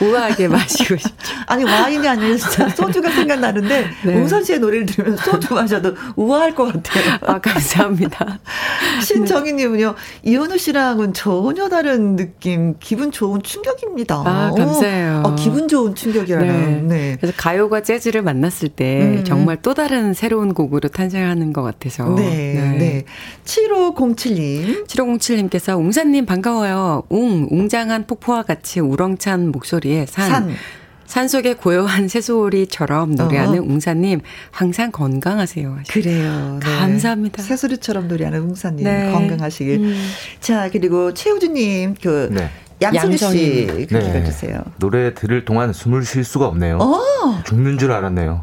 [0.00, 1.34] 우아하게 마시고 싶죠.
[1.46, 4.22] 아니, 와인이 아니라 진짜 소주가 생각나는데, 네.
[4.22, 7.18] 웅산 씨의 노래를 들으면 소주 마셔도 우아할 것 같아요.
[7.26, 8.38] 아, 감사합니다.
[9.04, 14.22] 신정희님은요, 이현우 씨랑은 전혀 다른 느낌, 기분 좋은 충격입니다.
[14.24, 15.22] 아, 감사해요.
[15.26, 16.88] 어, 기분 좋은 충격이라는.
[16.88, 16.96] 네.
[16.96, 17.16] 네.
[17.20, 19.24] 그래서 가요가 재즈를 만났을 때, 음.
[19.24, 22.08] 정말 또 다른 새로운 곡으로 탄생하는 것 같아서.
[22.14, 22.54] 네.
[22.54, 22.78] 네.
[22.78, 23.04] 네.
[23.94, 24.86] 7507님.
[24.86, 27.02] 7507님께서 웅사님 반가워요.
[27.08, 30.28] 웅, 웅장한 폭포와 같이 우렁찬 목소리에 산.
[30.30, 30.54] 산.
[31.06, 33.62] 산속의 고요한 새소리처럼 노래하는 어.
[33.62, 34.20] 웅사님
[34.50, 35.78] 항상 건강하세요.
[35.88, 36.60] 그래요.
[36.62, 36.76] 네.
[36.78, 37.42] 감사합니다.
[37.42, 39.10] 새소리처럼 노래하는 웅사님 네.
[39.10, 39.78] 건강하시길.
[39.78, 40.08] 음.
[40.40, 42.50] 자 그리고 최우주님 그 네.
[42.82, 44.52] 양성희 씨 읽어주세요.
[44.58, 44.72] 네.
[44.78, 46.76] 노래 들을 동안 숨을 쉴 수가 없네요.
[46.76, 46.82] 오.
[46.82, 47.42] 어.
[47.44, 48.42] 죽는 줄 알았네요.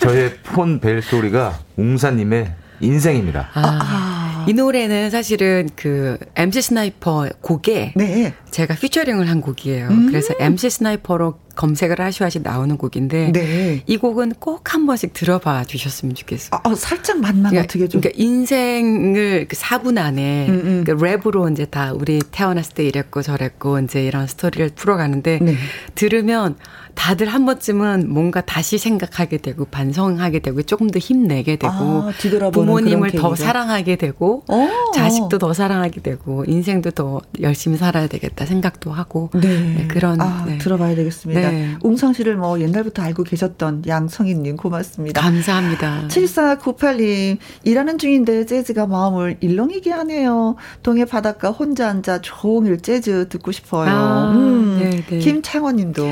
[0.00, 3.48] 저의 폰 벨 소리가 웅산님의 인생입니다.
[3.54, 4.23] 아, 아.
[4.48, 8.34] 이 노래는 사실은 그 MC 스나이퍼 곡에 네.
[8.50, 9.88] 제가 피처링을 한 곡이에요.
[9.88, 10.06] 음.
[10.06, 13.82] 그래서 MC 스나이퍼로 검색을 하셔야지 나오는 곡인데 네.
[13.86, 16.50] 이 곡은 꼭 한 번씩 들어봐 주셨으면 좋겠어요.
[16.52, 18.00] 아, 아 살짝 맛만 그러니까, 어떻게 좀.
[18.00, 20.84] 그러니까 인생을 그 4분 안에 음, 음.
[20.84, 25.54] 그 랩으로 이제 다 우리 태어났을 때 이랬고 저랬고 이제 이런 스토리를 풀어가는데 네.
[25.94, 26.56] 들으면
[26.94, 32.12] 다들 한 번쯤은 뭔가 다시 생각하게 되고 반성하게 되고 조금 더 힘내게 되고 아,
[32.52, 34.54] 부모님을 더 사랑하게 되고 오.
[34.54, 34.92] 어.
[34.94, 39.40] 자식도 더 사랑하게 되고 인생도 더 열심히 살아야 되겠다 생각도 하고 네.
[39.40, 40.58] 네, 그런 아, 네.
[40.58, 41.50] 들어봐야 되겠습니다.
[41.50, 41.74] 네.
[41.82, 45.20] 웅성 씨를 뭐 옛날부터 알고 계셨던 양성희님 고맙습니다.
[45.20, 46.08] 감사합니다.
[46.08, 50.56] 7498님 일하는 중인데 재즈가 마음을 일렁이게 하네요.
[50.82, 53.90] 동해 바닷가 혼자 앉아 종일 재즈 듣고 싶어요.
[53.90, 54.78] 아, 음.
[54.80, 55.18] 네, 네.
[55.18, 56.04] 김창원님도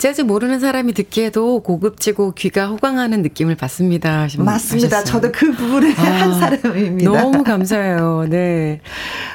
[0.00, 4.28] 재즈 모르는 사람이 듣기에도 고급지고 귀가 호강하는 느낌을 받습니다.
[4.38, 4.96] 맞습니다.
[4.96, 5.04] 하셨어요.
[5.04, 7.10] 저도 그 부분에 아, 한 사람입니다.
[7.10, 8.24] 너무 감사해요.
[8.30, 8.80] 네.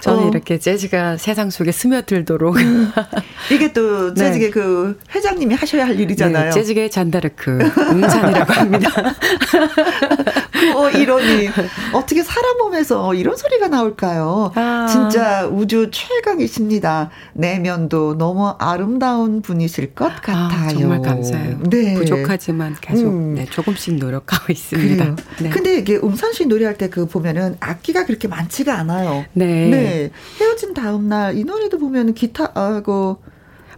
[0.02, 0.28] 저는 어.
[0.28, 2.58] 이렇게 재즈가 세상 속에 스며들도록.
[2.58, 2.92] 음.
[3.54, 4.24] 이게 또 네.
[4.24, 4.50] 재즈계 네.
[4.50, 6.46] 그 회장님이 하셔야 할 일이잖아요.
[6.46, 7.60] 네, 재즈계 잔다르크,
[7.92, 8.90] 웅산이라고 합니다.
[10.76, 11.50] 어, 이러니.
[11.94, 14.52] 어떻게 사람 몸에서 이런 소리가 나올까요?
[14.56, 14.88] 아.
[14.90, 17.10] 진짜 우주 최강이십니다.
[17.34, 20.50] 내면도 너무 아름다운 분이실 것 같아요.
[20.52, 21.60] 아, 정말 감사해요.
[21.70, 21.94] 네.
[21.96, 23.36] 부족하지만 계속 음.
[23.36, 25.16] 네, 조금씩 노력하고 있습니다.
[25.42, 25.50] 네.
[25.50, 29.26] 근데 이게 음산 씨 노래할 때 그 보면은 악기가 그렇게 많지가 않아요.
[29.34, 29.70] 네.
[29.70, 30.12] 네.
[30.40, 33.18] 헤어진 다음 날 이 노래도 보면은 기타하고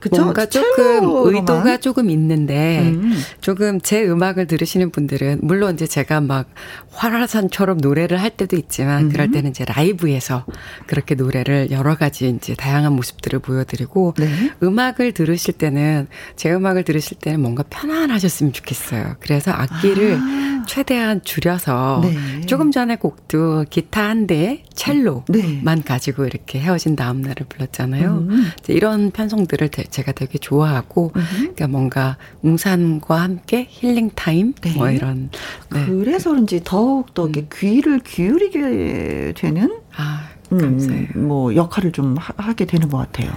[0.10, 0.22] 그쵸?
[0.22, 3.14] 뭔가 조금 의도가 조금 있는데 음.
[3.42, 6.48] 조금 제 음악을 들으시는 분들은 물론 이제 제가 막
[6.92, 9.10] 화라산처럼 노래를 할 때도 있지만 음.
[9.12, 10.46] 그럴 때는 이제 라이브에서
[10.88, 14.28] 그렇게 노래를 여러 가지 이제 다양한 모습들을 보여드리고 네.
[14.64, 19.16] 음악을 들으실 때는 제 음악을 들으실 때는 뭔가 편안하셨으면 좋겠어요.
[19.20, 20.64] 그래서 악기를 아.
[20.68, 22.42] 최대한 줄여서 네.
[22.42, 25.82] 조금 전에 곡도 기타 한 대, 첼로만 네.
[25.86, 28.28] 가지고 이렇게 헤어진 다음 날을 불렀잖아요.
[28.30, 28.52] 음.
[28.68, 31.24] 이런 편성들을 제가 되게 좋아하고 음.
[31.40, 34.74] 그러니까 뭔가 웅산과 함께 힐링 타임 네.
[34.76, 35.30] 뭐 이런
[35.72, 35.86] 네.
[35.88, 37.32] 그래서 그런지 더욱 더 음.
[37.52, 41.08] 귀를 기울이게 되는 아, 감사해요.
[41.16, 43.32] 음, 뭐 역할을 좀 하, 게 되는 것 같아요.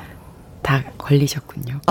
[0.71, 1.81] 다 걸리셨군요.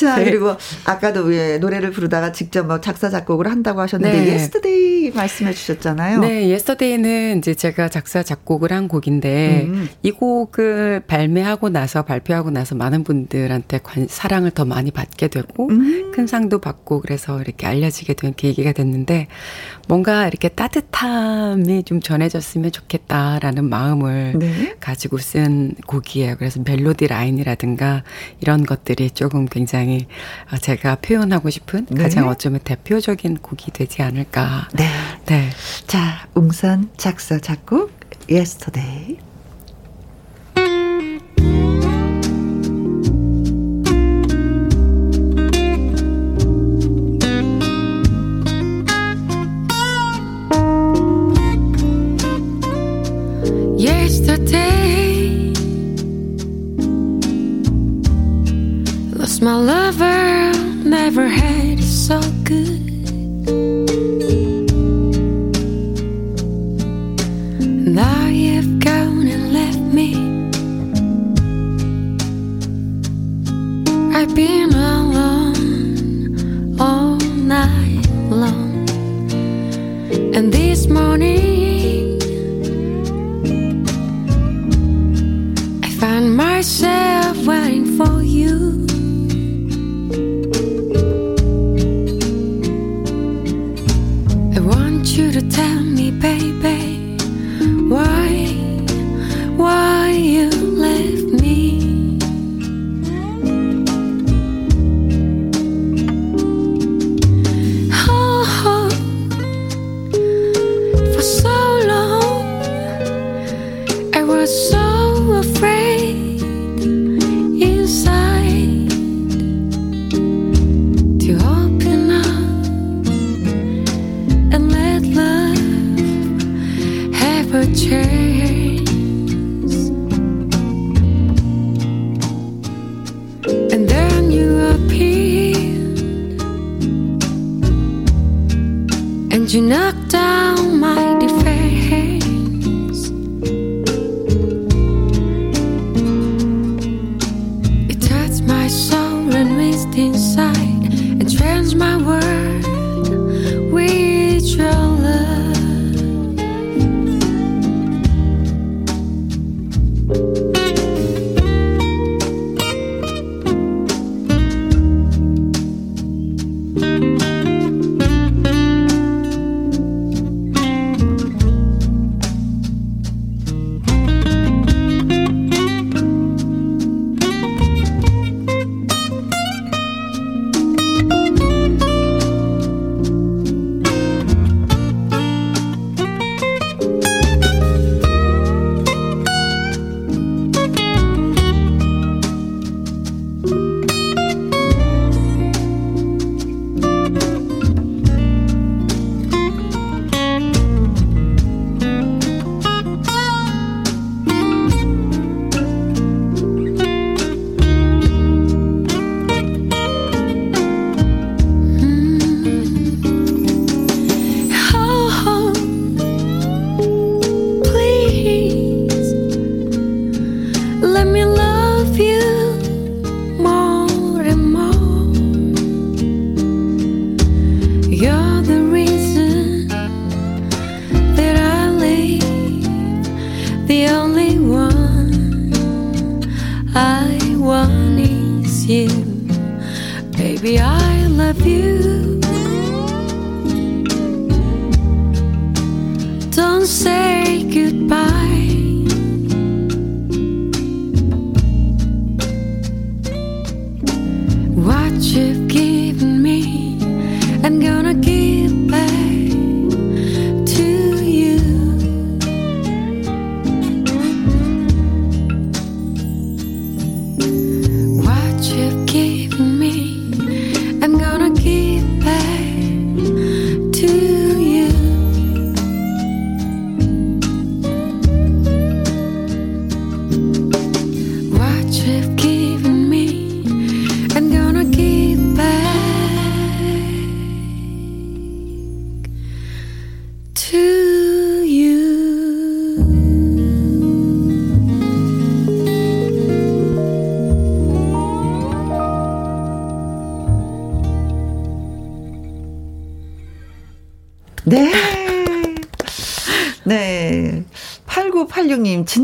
[0.00, 0.24] 자, 네.
[0.24, 4.34] 그리고 아까도 왜 노래를 부르다가 직접 뭐 작사, 작곡을 한다고 하셨는데, 네.
[4.34, 6.18] 예스터데이 말씀해 주셨잖아요.
[6.18, 9.88] 네, 예스터데이는 이제 제가 작사, 작곡을 한 곡인데, 음.
[10.02, 16.10] 이 곡을 발매하고 나서, 발표하고 나서 많은 분들한테 관, 사랑을 더 많이 받게 되고, 음.
[16.12, 19.28] 큰 상도 받고, 그래서 이렇게 알려지게 된 계기가 됐는데,
[19.88, 24.76] 뭔가 이렇게 따뜻함이 좀 전해졌으면 좋겠다라는 마음을 네.
[24.80, 26.36] 가지고 쓴 곡이에요.
[26.36, 28.02] 그래서 멜로디 라인이라든가
[28.40, 30.06] 이런 것들이 조금 굉장히
[30.52, 32.02] 어, 제가 표현하고 싶은 네.
[32.02, 34.68] 가장 어쩌면 대표적인 곡이 되지 않을까.
[34.74, 34.88] 네.
[35.26, 35.50] 네.
[35.86, 37.92] 자, 웅산 작사 작곡
[38.30, 39.33] Yesterday.
[59.44, 60.52] My lover
[60.88, 62.80] never had it so good.
[68.00, 70.14] Now you've gone and left me.
[74.16, 75.56] I've been alone
[76.80, 77.16] all
[77.56, 78.88] night long,
[80.34, 81.53] and this morning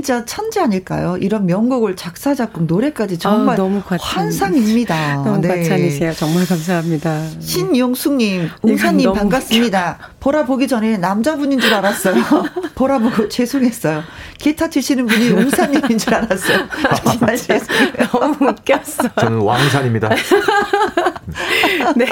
[0.00, 1.18] 진짜 천재 아닐까요?
[1.18, 5.16] 이런 명곡을 작사, 작곡, 노래까지 정말 아, 너무 환상입니다.
[5.16, 5.48] 너무 네.
[5.48, 6.14] 과찬이세요.
[6.14, 7.28] 정말 감사합니다.
[7.38, 9.98] 신용숙님, 웅사님 반갑습니다.
[10.20, 12.22] 보라 보기 전에 남자분인 줄 알았어요.
[12.76, 14.02] 보라 보고 죄송했어요.
[14.38, 16.68] 기타 치시는 분이 웅사님인 줄 알았어요.
[17.04, 18.08] 정말 죄송해요.
[18.12, 19.08] 너무 웃겼어.
[19.18, 20.10] 저는 왕산입니다.
[21.96, 22.06] 네,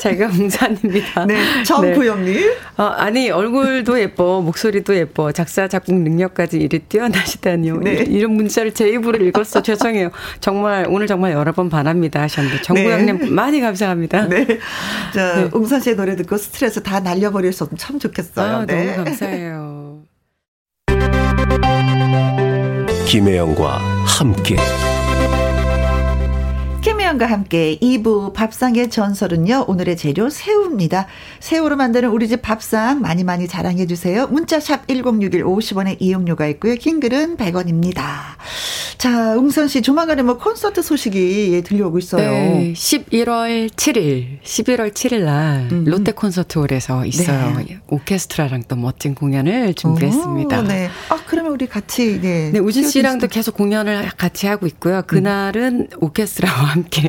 [0.00, 1.26] 제가 웅산입니다.
[1.26, 2.34] 네, 정구영님.
[2.34, 2.56] 네.
[2.76, 7.78] 어, 아니 얼굴도 예뻐, 목소리도 예뻐, 작사 작곡 능력까지 이리 뛰어나시다니요.
[7.78, 8.04] 네.
[8.08, 9.62] 이런 문자를 제 입으로 읽었어.
[9.62, 10.10] 죄송해요.
[10.40, 13.30] 정말 오늘 정말 여러 번 반합니다 하셨는데 정구영님 네.
[13.30, 14.26] 많이 감사합니다.
[14.28, 14.46] 네,
[15.14, 15.50] 자 네.
[15.52, 18.56] 웅산 씨의 노래 듣고 스트레스 다 날려 버렸으면 참 좋겠어요.
[18.56, 18.94] 아, 네.
[18.94, 20.02] 너무 감사해요.
[23.06, 24.56] 김혜영과 함께.
[27.16, 29.64] 김혜영과 함께 2부 밥상의 전설은요.
[29.68, 31.06] 오늘의 재료 새우입니다.
[31.40, 34.26] 새우로 만드는 우리 집 밥상 많이 많이 자랑해 주세요.
[34.26, 36.74] 문자샵 1061 50원의 이용료가 있고요.
[36.76, 38.36] 긴 글은 100원입니다.
[38.98, 42.30] 자, 웅선 씨 조만간에 뭐 콘서트 소식이 예, 들려오고 있어요.
[42.30, 45.84] 네, 11월 7일, 11월 7일 날 음.
[45.84, 47.56] 롯데 콘서트홀에서 있어요.
[47.58, 47.78] 네.
[47.88, 50.60] 오케스트라랑 또 멋진 공연을 준비했습니다.
[50.60, 50.88] 오, 네.
[51.10, 52.50] 아, 그러면 우리 같이 네.
[52.52, 55.02] 네, 우진 씨랑도 계속 공연을 같이 하고 있고요.
[55.06, 55.98] 그날은 음.
[56.00, 57.05] 오케스트라와 함께.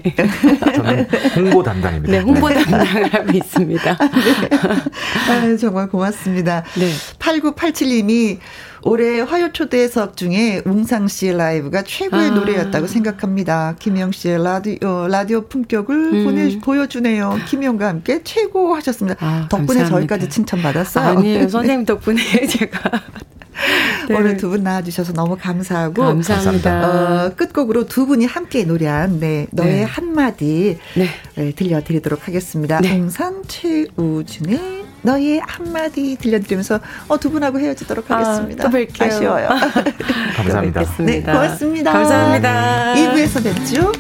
[0.75, 2.11] 저는 홍보 담당입니다.
[2.11, 2.55] 네, 홍보 네.
[2.63, 3.97] 담당을 하고 있습니다.
[3.97, 4.49] 네.
[5.29, 6.63] 아, 정말 고맙습니다.
[6.75, 6.91] 네.
[7.19, 8.39] 8987님이
[8.83, 12.33] 올해 화요 초대석 중에 웅상 씨의 라이브가 최고의 아.
[12.33, 13.75] 노래였다고 생각합니다.
[13.79, 16.23] 김영 씨의 라디오 라디오 품격을 음.
[16.23, 17.37] 보내 보여주네요.
[17.47, 19.17] 김영과 함께 최고 하셨습니다.
[19.19, 19.89] 아, 덕분에 감사합니다.
[19.89, 21.17] 저희까지 칭찬 받았어요.
[21.17, 22.91] 아니에요, 선생님 덕분에 제가
[24.07, 24.15] 네.
[24.15, 27.25] 오늘 두 분 나와주셔서 너무 감사하고 감사합니다.
[27.25, 29.83] 어, 끝곡으로 두 분이 함께 노래한 네, 너의 네.
[29.83, 31.07] 한마디 네.
[31.35, 32.79] 네, 들려드리도록 하겠습니다.
[32.81, 32.97] 네.
[32.97, 38.67] 동산 최우준의 너의 한마디 들려드리면서 어, 두 분하고 헤어지도록 아, 하겠습니다.
[38.67, 39.01] 아, 또 뵐게요.
[39.01, 39.49] 아쉬워요.
[40.35, 40.83] 감사합니다.
[40.99, 41.91] 네, 고맙습니다.
[41.93, 42.93] 감사합니다.
[42.95, 43.91] 2부에서 뵙죠.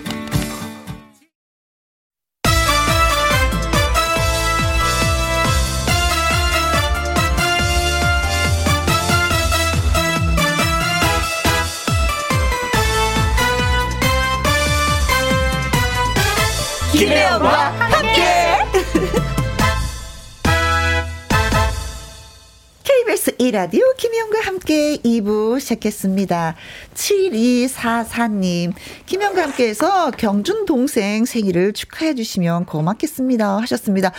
[23.51, 26.55] 1라디오 김영과 함께 2부 시작했습니다.
[26.93, 28.73] 7244님,
[29.05, 33.59] 김영과 함께해서 경준 동생 생일을 축하해 주시면 고맙겠습니다.
[33.59, 34.11] 하셨습니다.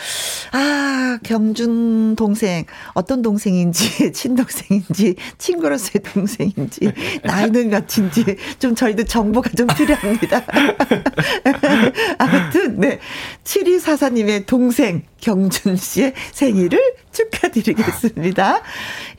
[0.53, 2.65] 아, 경준 동생,
[2.95, 8.25] 어떤 동생인지, 친동생인지, 친구로서의 동생인지, 나이는 같은지,
[8.59, 10.43] 좀 저희도 정보가 좀 필요합니다.
[12.19, 12.99] 아무튼, 네.
[13.45, 16.79] 7244님의 동생, 경준 씨의 생일을
[17.13, 18.61] 축하드리겠습니다.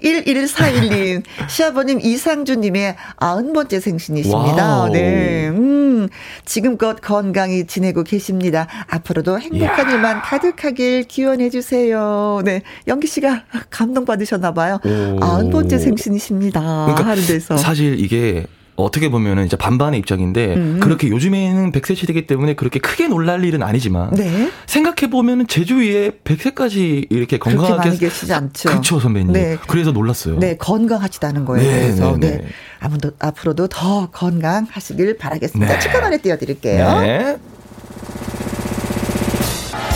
[0.03, 4.77] 1141님, 시아버님 이상주님의 90번째 생신이십니다.
[4.79, 4.89] 와우.
[4.89, 5.49] 네.
[5.49, 6.07] 음,
[6.45, 8.67] 지금껏 건강히 지내고 계십니다.
[8.87, 9.91] 앞으로도 행복한 야.
[9.91, 12.41] 일만 가득하길 기원해주세요.
[12.45, 12.61] 네.
[12.87, 14.79] 영기 씨가 감동받으셨나봐요.
[14.79, 16.61] 90번째 생신이십니다.
[16.61, 17.57] 그러니까 하는 데서.
[17.57, 18.45] 사실 이게
[18.83, 20.79] 어떻게 보면은 이제 반반의 입장인데 음.
[20.81, 24.49] 그렇게 요즘에는 100세 시대이기 때문에 그렇게 크게 놀랄 일은 아니지만 네.
[24.65, 28.69] 생각해 보면은 제 주위에 100세까지 이렇게 건강하게 계시지 않죠.
[28.69, 29.33] 그렇죠, 선배님.
[29.33, 29.57] 네.
[29.67, 30.37] 그래서 놀랐어요.
[30.39, 31.69] 네, 건강하시다는 거예요.
[31.69, 32.37] 네, 그래서 네, 네.
[32.37, 32.47] 네.
[32.79, 35.73] 아무도 앞으로도 더 건강하시길 바라겠습니다.
[35.73, 35.79] 네.
[35.79, 36.99] 축하 노래 띄워 드릴게요.
[37.01, 37.37] 네.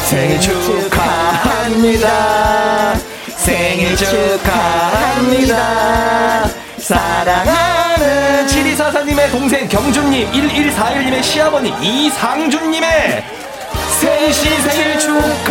[0.09, 2.13] 생일 축하합니다.
[3.35, 5.53] 생일 축하합니다.
[6.83, 13.23] 사랑하는 7244님의 동생 경준님, 1141님의 시아버님 이상준님의
[14.01, 15.45] 생신 생일 축하합니다.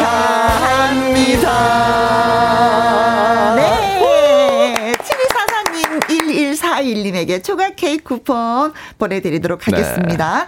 [3.57, 4.93] 네.
[4.93, 10.47] 7244님, 1141님에게 초각 케이크 쿠폰 보내드리도록 하겠습니다.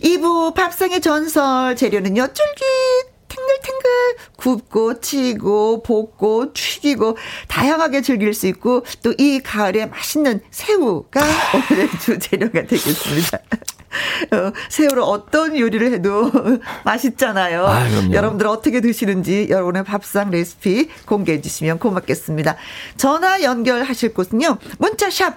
[0.00, 0.16] 네.
[0.16, 3.11] 2부 밥상의 전설 재료는요, 쫄깃
[3.46, 3.90] 탱글탱글
[4.36, 7.16] 굽고 치고 볶고 튀기고
[7.48, 11.20] 다양하게 즐길 수 있고 또 이 가을에 맛있는 새우가
[11.70, 13.38] 오늘의 주 재료가 되겠습니다.
[14.32, 16.30] 어, 새우로 어떤 요리를 해도
[16.84, 17.66] 맛있잖아요.
[17.66, 22.56] 아, 여러분들 어떻게 드시는지 여러분의 밥상 레시피 공개해 주시면 고맙겠습니다.
[22.96, 24.56] 전화 연결하실 곳은요.
[24.78, 25.36] 문자샵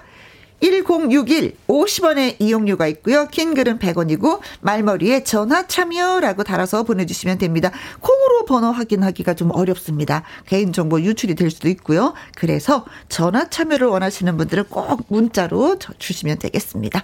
[0.60, 3.28] 1061 50원의 이용료가 있고요.
[3.28, 7.70] 긴 글은 100원이고 말머리에 전화 참여라고 달아서 보내주시면 됩니다.
[8.00, 10.22] 콩으로 번호 확인하기가 좀 어렵습니다.
[10.46, 12.14] 개인정보 유출이 될 수도 있고요.
[12.36, 17.02] 그래서 전화 참여를 원하시는 분들은 꼭 문자로 주시면 되겠습니다.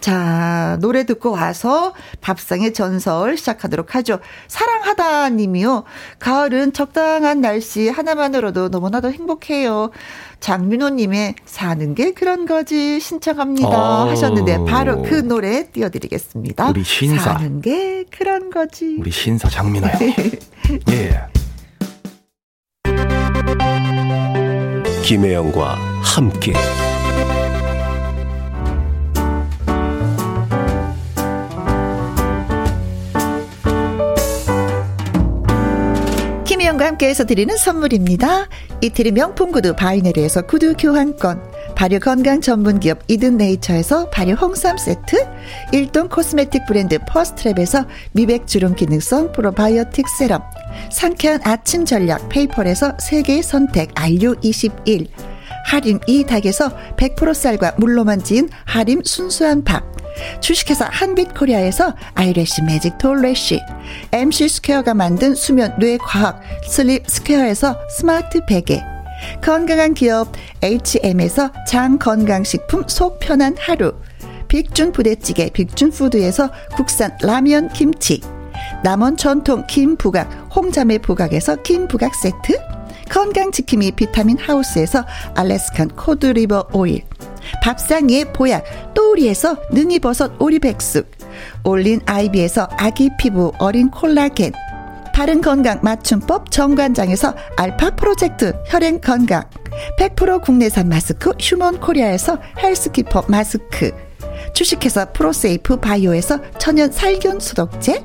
[0.00, 4.20] 자 노래 듣고 와서 밥상의 전설 시작하도록 하죠.
[4.48, 5.84] 사랑하다 님이요.
[6.18, 9.90] 가을은 적당한 날씨 하나만으로도 너무나도 행복해요.
[10.40, 14.08] 장민호님의 사는 게 그런 거지 신청합니다 오.
[14.08, 16.68] 하셨는데 바로 그 노래 띄워드리겠습니다.
[16.70, 18.96] 우리 신사 사는 게 그런 거지.
[18.98, 19.92] 우리 신사 장민호요.
[20.90, 21.20] 예.
[25.02, 26.52] 김혜영과 함께.
[36.76, 38.48] 김희영과 함께해서 드리는 선물입니다.
[38.80, 41.42] 이태리 명품 구두 바이네르에서 구두 교환권,
[41.74, 45.26] 발효 건강 전문 기업 이든 네이처에서 발효 홍삼 세트,
[45.72, 50.42] 일동 코스메틱 브랜드 퍼스트랩에서 미백 주름 기능성 프로바이오틱 세럼,
[50.92, 55.08] 상쾌한 아침 전략 페이퍼에서 세계 선택 알류 21,
[55.66, 59.84] 하림 이 닭에서 100% 쌀과 물로만 지은 하림 순수한 밥,
[60.40, 63.60] 주식회사 한빛코리아에서 아이래쉬 매직 톨래쉬.
[64.12, 68.82] MC 스퀘어가 만든 수면 뇌과학 슬립 스퀘어에서 스마트 베개.
[69.42, 73.92] 건강한 기업 HM에서 장건강식품 속 편한 하루.
[74.48, 78.20] 빅준 부대찌개 빅준푸드에서 국산 라면 김치.
[78.84, 82.76] 남원 전통 김부각 홍자매 부각에서 김부각 세트
[83.10, 85.04] 건강지킴이 비타민 하우스에서
[85.34, 87.02] 알래스칸 코드리버 오일
[87.62, 91.10] 밥상의 보약 또우리에서 능이버섯 오리백숙
[91.64, 94.52] 올린 아이비에서 아기 피부 어린 콜라겐
[95.14, 99.44] 바른 건강 맞춤법 정관장에서 알파 프로젝트 혈행 건강
[99.98, 103.92] 100% 국내산 마스크 휴먼 코리아에서 헬스키퍼 마스크
[104.54, 108.04] 주식회사 프로세이프 바이오에서 천연 살균 소독제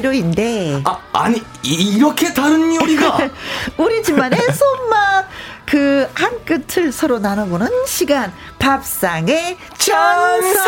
[0.00, 0.82] 재료인데.
[0.84, 3.18] 아, 아니, 이렇게 다른 요리가.
[3.78, 5.26] 우리 집만의 손맛.
[5.64, 8.32] 그 한 끝을 서로 나눠보는 시간.
[8.58, 10.66] 밥상의 전설.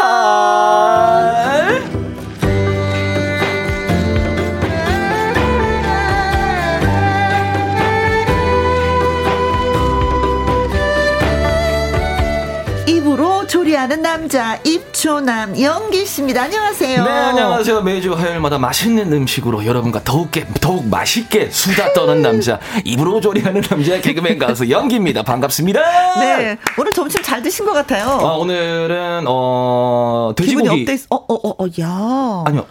[13.22, 16.42] 요리하는 남자 입초남 영기 씨입니다.
[16.44, 17.02] 안녕하세요.
[17.02, 17.82] 네, 안녕하세요.
[17.82, 24.38] 매주 화요일마다 맛있는 음식으로 여러분과 더욱게 더욱 맛있게 수다 떠는 남자 입으로 조리하는 남자 개그맨
[24.38, 25.24] 가수 영기입니다.
[25.24, 25.80] 반갑습니다.
[26.20, 28.04] 네, 오늘 점심 잘 드신 것 같아요.
[28.06, 30.68] 아, 오늘은 어 돼지고기.
[30.68, 31.00] 기분이 어땠?
[31.10, 32.44] 어어어 어, 어, 야.
[32.46, 32.66] 아니요.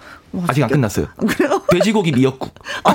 [0.47, 1.07] 아직 안 끝났어요.
[1.27, 1.61] 그래요?
[1.71, 2.53] 돼지고기 미역국.
[2.85, 2.93] 어,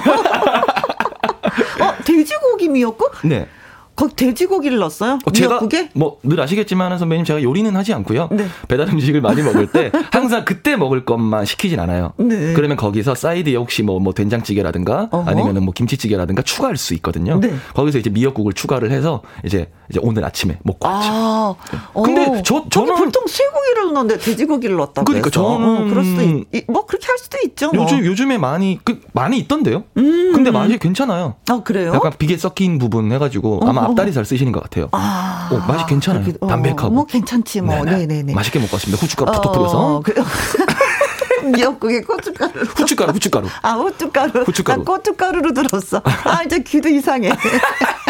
[2.04, 3.12] 돼지고기 미역국?
[3.24, 3.46] 네.
[3.94, 5.18] 거기 돼지고기를 넣었어요?
[5.24, 5.60] 어, 제가
[5.94, 8.28] 뭐늘 아시겠지만 선배님 제가 요리는 하지 않고요.
[8.32, 8.46] 네.
[8.68, 12.12] 배달 음식을 많이 먹을 때 항상 그때 먹을 것만 시키진 않아요.
[12.16, 12.54] 네.
[12.54, 15.30] 그러면 거기서 사이드에 혹시 뭐, 뭐 된장찌개라든가 어허.
[15.30, 17.38] 아니면은 뭐 김치찌개라든가 추가할 수 있거든요.
[17.40, 17.52] 네.
[17.74, 21.08] 거기서 이제 미역국을 추가를 해서 이제 이제 오늘 아침에 먹고 왔죠.
[21.12, 21.78] 아, 네.
[22.02, 26.86] 근데 저 저는 보통 쇠고기를 넣는데 돼지고기를 넣었다고 그러니까 저는 어, 그럴 수도 있, 뭐
[26.86, 27.70] 그렇게 할 수도 있죠.
[27.72, 27.84] 뭐.
[27.84, 29.84] 요즘 요즘에 많이 그 많이 있던데요.
[29.98, 30.32] 음.
[30.32, 31.34] 근데 맛이 괜찮아요.
[31.50, 31.92] 아 그래요?
[31.94, 33.90] 약간 비계 섞인 부분 해가지고 아마 어, 어.
[33.90, 34.88] 앞다리 살 쓰시는 것 같아요.
[34.92, 36.22] 아, 오, 맛이 괜찮아요.
[36.24, 36.90] 그렇게, 어, 담백하고.
[36.94, 37.84] 뭐 괜찮지 뭐.
[37.84, 38.06] 네네.
[38.06, 38.34] 네네.
[38.34, 39.00] 맛있게 먹고 왔습니다.
[39.00, 40.02] 후춧가루 푸톡 뿌려서.
[40.04, 40.14] 그,
[41.50, 42.52] 미역국에 고춧가루.
[42.60, 43.48] 후춧가루, 후춧가루.
[43.62, 44.40] 아, 후춧가루.
[44.42, 44.82] 후춧가루.
[44.82, 46.00] 아, 고춧가루로 들었어.
[46.04, 47.30] 아, 이제 귀도 이상해.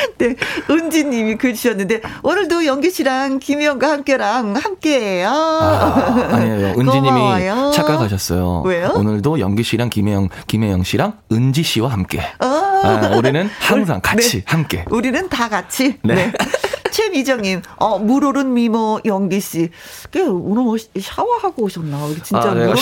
[0.18, 0.36] 네,
[0.68, 5.28] 은지님이 글 주셨는데 오늘도 영기 씨랑 김희영과 함께랑 함께해요.
[5.28, 6.74] 아, 아니에요.
[6.78, 8.62] 은지님이 착각하셨어요.
[8.66, 8.92] 왜요?
[8.94, 12.20] 오늘도 영기 씨랑 김혜영, 김혜영 씨랑 은지 씨와 함께.
[12.40, 12.46] 어.
[12.46, 14.44] 아, 우리는 항상 같이 네.
[14.46, 14.84] 함께.
[14.90, 15.98] 우리는 다 같이.
[16.02, 16.14] 네.
[16.14, 16.32] 네.
[16.90, 19.70] 최미정님, 어, 물 오른 미모 영기 씨.
[20.10, 21.98] 그 오늘 뭐 샤워하고 오셨나?
[22.22, 22.66] 진짜 아, 네.
[22.66, 22.76] 물 오른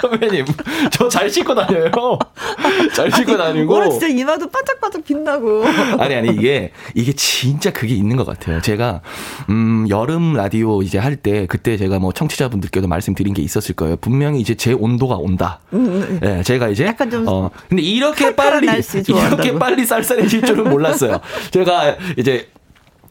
[0.00, 0.44] 선배님,
[0.92, 1.90] 저 잘 씻고 다녀요.
[2.94, 3.74] 잘 씻고 다니고.
[3.74, 5.64] 오늘 진짜 이마도 반짝반짝 빛나고.
[5.98, 8.60] 아니, 아니, 이게, 이게 진짜 그게 있는 것 같아요.
[8.60, 9.00] 제가,
[9.48, 13.96] 음, 여름 라디오 이제 할 때, 그때 제가 뭐 청취자분들께도 말씀드린 게 있었을 거예요.
[13.96, 15.60] 분명히 이제 제 온도가 온다.
[15.72, 16.86] 음, 예, 네, 제가 이제.
[16.86, 17.26] 약간 좀.
[17.28, 18.66] 어, 근데 이렇게 빨리,
[19.08, 21.20] 이렇게 빨리 쌀쌀해질 줄은 몰랐어요.
[21.50, 22.48] 제가 이제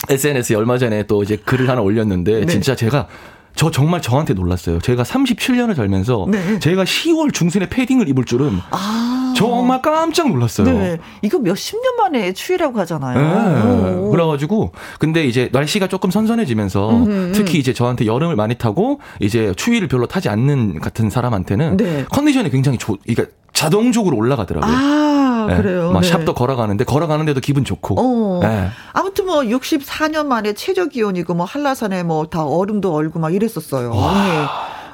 [0.09, 2.45] SNS에 얼마 전에 또 이제 글을 하나 올렸는데, 네.
[2.45, 3.07] 진짜 제가
[3.59, 4.79] 저 정말 저한테 놀랐어요.
[4.79, 6.59] 제가 37년을 살면서 네.
[6.59, 9.33] 제가 10월 중순에 패딩을 입을 줄은 아.
[9.35, 10.65] 정말 깜짝 놀랐어요.
[10.65, 10.97] 네.
[11.21, 13.19] 이거 몇십 년 만에 추위라고 하잖아요.
[13.19, 14.11] 네.
[14.11, 17.31] 그래가지고 근데 이제 날씨가 조금 선선해지면서 음흠.
[17.33, 22.05] 특히 이제 저한테 여름을 많이 타고 이제 추위를 별로 타지 않는 같은 사람한테는 네.
[22.11, 24.73] 컨디션이 굉장히 좋, 그러니까 자동적으로 올라가더라고요.
[24.73, 25.18] 아,
[25.49, 25.57] 네.
[25.61, 25.91] 그래요.
[25.91, 26.07] 막 네.
[26.07, 27.95] 샵도 걸어가는데 걸어가는데도 기분 좋고.
[27.99, 28.39] 어.
[28.41, 28.69] 네.
[28.93, 33.91] 아무튼 뭐 64년 만에 최저 기온이고 뭐 한라산에 뭐 다 얼음도 얼고 막 이랬었어요.
[33.93, 34.45] 네.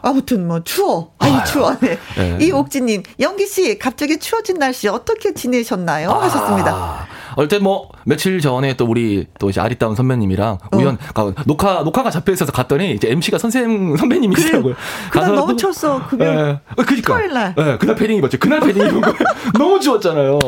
[0.06, 1.12] 아무튼 뭐 추워.
[1.20, 1.42] 아이 아유.
[1.46, 1.76] 추워.
[1.80, 1.98] 네.
[2.18, 2.38] 네.
[2.46, 6.10] 이옥진님, 영기 씨 갑자기 추워진 날씨 어떻게 지내셨나요?
[6.12, 6.24] 아.
[6.24, 7.08] 하셨습니다.
[7.38, 10.78] 어쨌든 뭐 며칠 전에 또 우리 또 이제 아리따운 선배님이랑 어.
[10.78, 14.76] 우연 가, 녹화 녹화가 잡혀 있어서 갔더니 이제 MC가 선생 선배님이시더라고요.
[15.12, 16.08] 그날 너무 췄어.
[16.08, 16.60] 그게 예.
[16.78, 17.14] 그러니까.
[17.16, 17.56] 토요일 날.
[17.58, 18.38] 예, 그날 패딩 입었죠.
[18.40, 19.14] 그날 패딩 입은 거
[19.58, 20.40] 너무 추웠잖아요.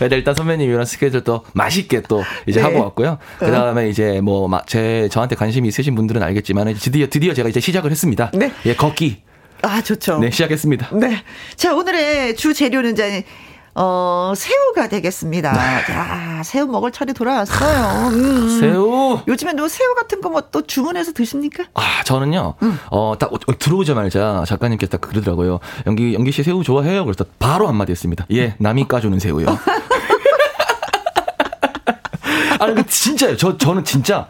[0.00, 2.66] 네, 일단 선배님이랑 스케줄 또 맛있게 또 이제 네.
[2.66, 3.10] 하고 왔고요.
[3.10, 3.18] 어.
[3.38, 8.30] 그다음에 이제 뭐 제 저한테 관심이 있으신 분들은 알겠지만 드디어 드디어 제가 이제 시작을 했습니다.
[8.34, 8.52] 네.
[8.66, 9.01] 예, 걷기.
[9.62, 10.18] 아, 좋죠.
[10.18, 10.88] 네, 시작했습니다.
[10.94, 11.22] 네.
[11.56, 13.24] 자, 오늘의 주 재료는 이제
[13.74, 15.52] 어, 새우가 되겠습니다.
[15.52, 15.84] 네.
[15.86, 18.08] 자, 새우 먹을 차례 돌아왔어요.
[18.10, 18.58] 음.
[18.60, 19.20] 새우.
[19.26, 21.64] 요즘에 너 새우 같은 거 뭐 또 주문해서 드십니까?
[21.74, 22.54] 아, 저는요.
[22.62, 22.78] 음.
[22.90, 25.60] 어, 딱 어, 들어오자마자 작가님께서 딱 그러더라고요.
[25.86, 27.04] 연기 연기 씨 새우 좋아해요?
[27.06, 28.26] 그래서 바로 한마디 했습니다.
[28.32, 29.46] 예, 남이 까주는 새우요.
[32.58, 33.36] 아니, 그 진짜요.
[33.36, 34.26] 저 저는 진짜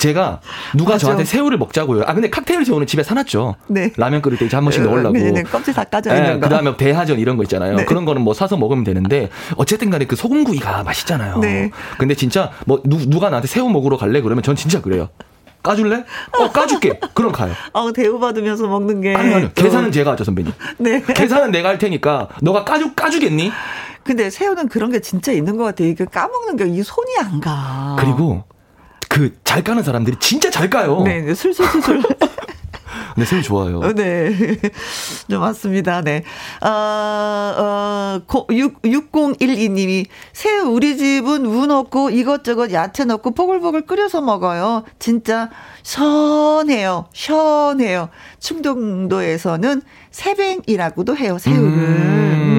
[0.00, 0.40] 제가
[0.76, 1.04] 누가 맞아.
[1.04, 2.02] 저한테 새우를 먹자고요.
[2.06, 3.54] 아 근데 칵테일 새우는 집에 사놨죠.
[3.68, 3.92] 네.
[3.96, 5.12] 라면 끓일 때 이제 한 번씩 넣으려고.
[5.12, 6.48] 네, 네, 껍질 다 까져 있는 네, 거.
[6.48, 7.76] 그다음에 대하전 이런 거 있잖아요.
[7.76, 7.84] 네.
[7.84, 11.38] 그런 거는 뭐 사서 먹으면 되는데 어쨌든 간에 그 소금구이가 맛있잖아요.
[11.38, 11.70] 네.
[11.98, 15.10] 근데 진짜 뭐 누, 누가 나한테 새우 먹으러 갈래 그러면 전 진짜 그래요.
[15.62, 16.04] 까줄래?
[16.38, 16.98] 어, 까줄게.
[17.12, 17.52] 그럼 가요.
[17.74, 19.14] 어, 대우받으면서 먹는 게.
[19.14, 19.52] 아니, 아니.
[19.54, 20.50] 계산은 제가 하죠, 선배님.
[20.78, 21.02] 네.
[21.02, 23.52] 계산은 내가 할 테니까, 너가 까주, 까주겠니?
[24.02, 25.88] 근데 새우는 그런 게 진짜 있는 것 같아요.
[25.88, 27.94] 이게 까먹는 게 이 손이 안 가.
[28.00, 28.44] 그리고,
[29.10, 31.02] 그 잘 까는 사람들이 진짜 잘 까요.
[31.02, 32.04] 네, 네 술술술술.
[33.16, 33.80] 네, 새우 좋아요.
[33.94, 34.30] 네.
[35.28, 36.02] 좀 맞습니다.
[36.02, 36.22] 네.
[36.62, 44.84] 어, 어, 6, 6012님이 새우 우리 집은 우 넣고 이것저것 야채 넣고 보글보글 끓여서 먹어요.
[45.00, 45.50] 진짜
[45.82, 47.06] 시원해요.
[47.12, 48.08] 시원해요.
[48.38, 49.82] 충동도에서는
[50.12, 51.66] 새뱅이라고도 해요, 새우를.
[51.66, 52.49] 음.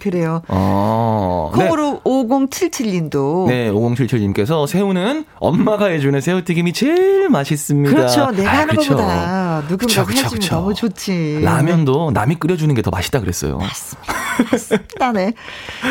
[0.00, 0.42] 그래요.
[0.48, 2.00] 어, 콩으로 네.
[2.04, 3.46] 5077님도.
[3.48, 7.94] 네, 5077님께서 새우는 엄마가 해주는 새우튀김이 제일 맛있습니다.
[7.94, 8.30] 그렇죠.
[8.30, 8.96] 내가 아, 하는 그쵸.
[8.96, 10.48] 것보다 누군가 해주면.
[10.48, 11.40] 너무 좋지.
[11.42, 13.58] 라면도 남이 끓여주는 게 더 맛있다 그랬어요.
[13.58, 14.12] 맞습니다.
[14.52, 15.12] 맞습니다.
[15.12, 15.32] 네.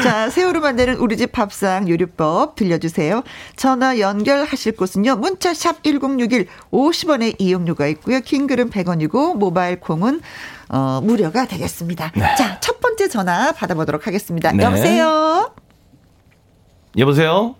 [0.01, 3.21] 자, 새우로 만드는 우리 집 밥상 요리법 들려주세요.
[3.57, 5.17] 전화 연결하실 곳은요.
[5.17, 8.21] 문자샵 1061 50원의 이용료가 있고요.
[8.21, 10.21] 킹글은 100원이고 모바일 콩은
[10.69, 12.11] 어, 무료가 되겠습니다.
[12.15, 12.35] 네.
[12.37, 14.51] 자, 첫 번째 전화 받아보도록 하겠습니다.
[14.51, 14.63] 네.
[14.63, 15.51] 여보세요?
[16.97, 17.55] 여보세요?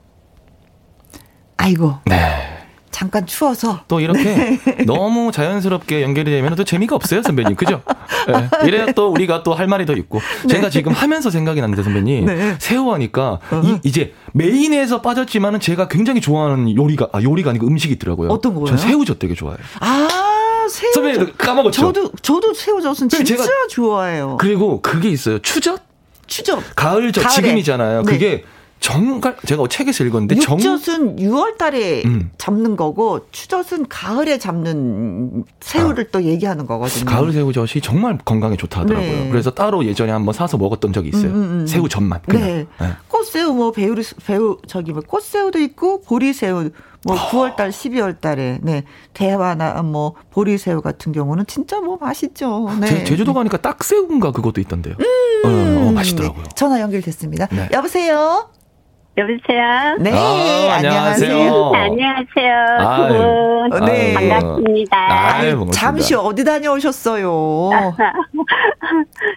[1.58, 1.96] 아이고.
[2.06, 2.52] 네.
[2.92, 3.82] 잠깐 추워서.
[3.90, 4.60] 또 이렇게 네.
[4.88, 7.56] 너무 자연스럽게 연결이 되면 또 재미가 없어요, 선배님.
[7.58, 7.82] 그죠?
[8.28, 8.66] 네.
[8.66, 10.22] 이래야 또 우리가 또 할 말이 더 있고.
[10.44, 10.48] 네.
[10.48, 12.26] 제가 지금 하면서 생각이 났는데, 선배님.
[12.26, 12.56] 네.
[12.60, 18.30] 새우 하니까 이, 이제 메인에서 빠졌지만은 제가 굉장히 좋아하는 요리가, 아, 요리가 아니고 음식이 있더라고요.
[18.30, 18.66] 어떤 거요?
[18.68, 19.60] 전 새우젓 되게 좋아해요.
[19.82, 20.25] 아.
[20.70, 20.92] 새우.
[20.94, 21.82] 선배님 까먹었죠.
[21.82, 24.38] 저도 저도 새우젓은 진짜 좋아해요.
[24.40, 25.40] 그리고 그게 있어요.
[25.40, 25.82] 추젓?
[26.28, 26.60] 추젓.
[26.76, 27.36] 가을젓 가을에.
[27.36, 28.04] 지금이잖아요.
[28.04, 28.12] 네.
[28.12, 28.44] 그게
[28.80, 32.30] 정갈 제가 책에서 읽었는데 육젓은 6월 달에 음.
[32.38, 36.08] 잡는 거고 추젓은 가을에 잡는 새우를 아.
[36.12, 37.06] 또 얘기하는 거거든요.
[37.06, 39.12] 가을 새우젓이 정말 건강에 좋다 하더라고요.
[39.12, 39.30] 네.
[39.32, 41.32] 그래서 따로 예전에 한번 사서 먹었던 적이 있어요.
[41.32, 41.68] 음, 음, 음.
[41.68, 42.22] 새우젓만.
[42.28, 42.68] 네.
[42.80, 42.88] 네.
[43.08, 43.96] 꽃새우 뭐 배우
[44.26, 46.70] 배우 저기 뭐 꽃새우도 있고 보리새우
[47.06, 48.84] 뭐 9월 달, 12월 달에 네.
[49.14, 52.68] 대화나 뭐 보리새우 같은 경우는 진짜 뭐 맛있죠.
[52.80, 53.04] 네.
[53.04, 54.96] 제, 주도 가니까 딱새우인가 그것도 있던데요.
[55.00, 55.46] 음.
[55.46, 56.44] 어, 어, 맛있더라고요.
[56.44, 56.50] 네.
[56.56, 57.46] 전화 연결됐습니다.
[57.52, 57.70] 네.
[57.72, 58.50] 여보세요?
[59.18, 59.96] 여보세요?
[60.00, 61.72] 네, 아, 안녕하세요.
[61.74, 62.56] 안녕하세요.
[62.80, 63.14] 아유,
[63.72, 63.86] 두 분.
[63.86, 64.14] 네.
[64.14, 64.98] 반갑습니다.
[65.38, 67.30] 아유, 잠시 어디 다녀오셨어요?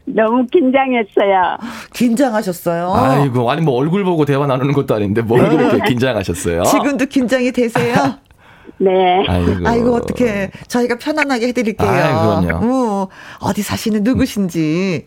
[0.06, 1.58] 너무 긴장했어요.
[1.94, 2.92] 긴장하셨어요?
[2.92, 6.64] 아이고, 아니, 뭐 얼굴 보고 대화 나누는 것도 아닌데 뭘 그렇게 긴장하셨어요?
[6.64, 7.94] 지금도 긴장이 되세요?
[8.78, 8.90] 네.
[9.28, 11.88] 아이고, 아이고 어떻게 저희가 편안하게 해드릴게요.
[11.88, 12.66] 아이, 그럼요.
[12.66, 13.08] 어,
[13.42, 15.06] 어디 사시는 누구신지.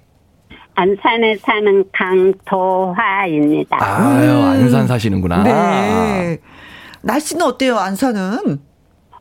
[0.81, 3.77] 안산에 사는 강도화입니다.
[3.79, 5.43] 아유, 안산 사시는구나.
[5.43, 6.39] 네.
[7.03, 8.59] 날씨는 어때요, 안산은?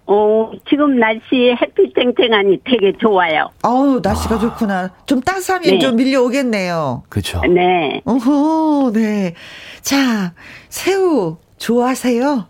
[0.06, 3.50] 어, 지금 날씨 햇빛 쨍쨍하니 되게 좋아요.
[3.62, 4.38] 어우, 날씨가 아.
[4.38, 4.90] 좋구나.
[5.04, 5.78] 좀 따스함이 네.
[5.78, 7.02] 좀 밀려오겠네요.
[7.10, 7.42] 그렇죠.
[7.42, 8.00] 네.
[8.06, 9.34] 어허, 네.
[9.82, 10.32] 자,
[10.70, 12.46] 새우 좋아하세요?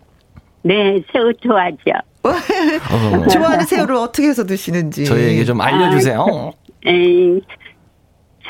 [0.63, 1.91] 네, 새우 좋아하죠.
[2.23, 2.31] 어.
[3.27, 5.03] 좋아하는 새우를 어떻게 해서 드시는지.
[5.03, 6.21] 저희에게 좀 알려주세요.
[6.21, 6.51] 아,
[6.85, 7.41] 에이,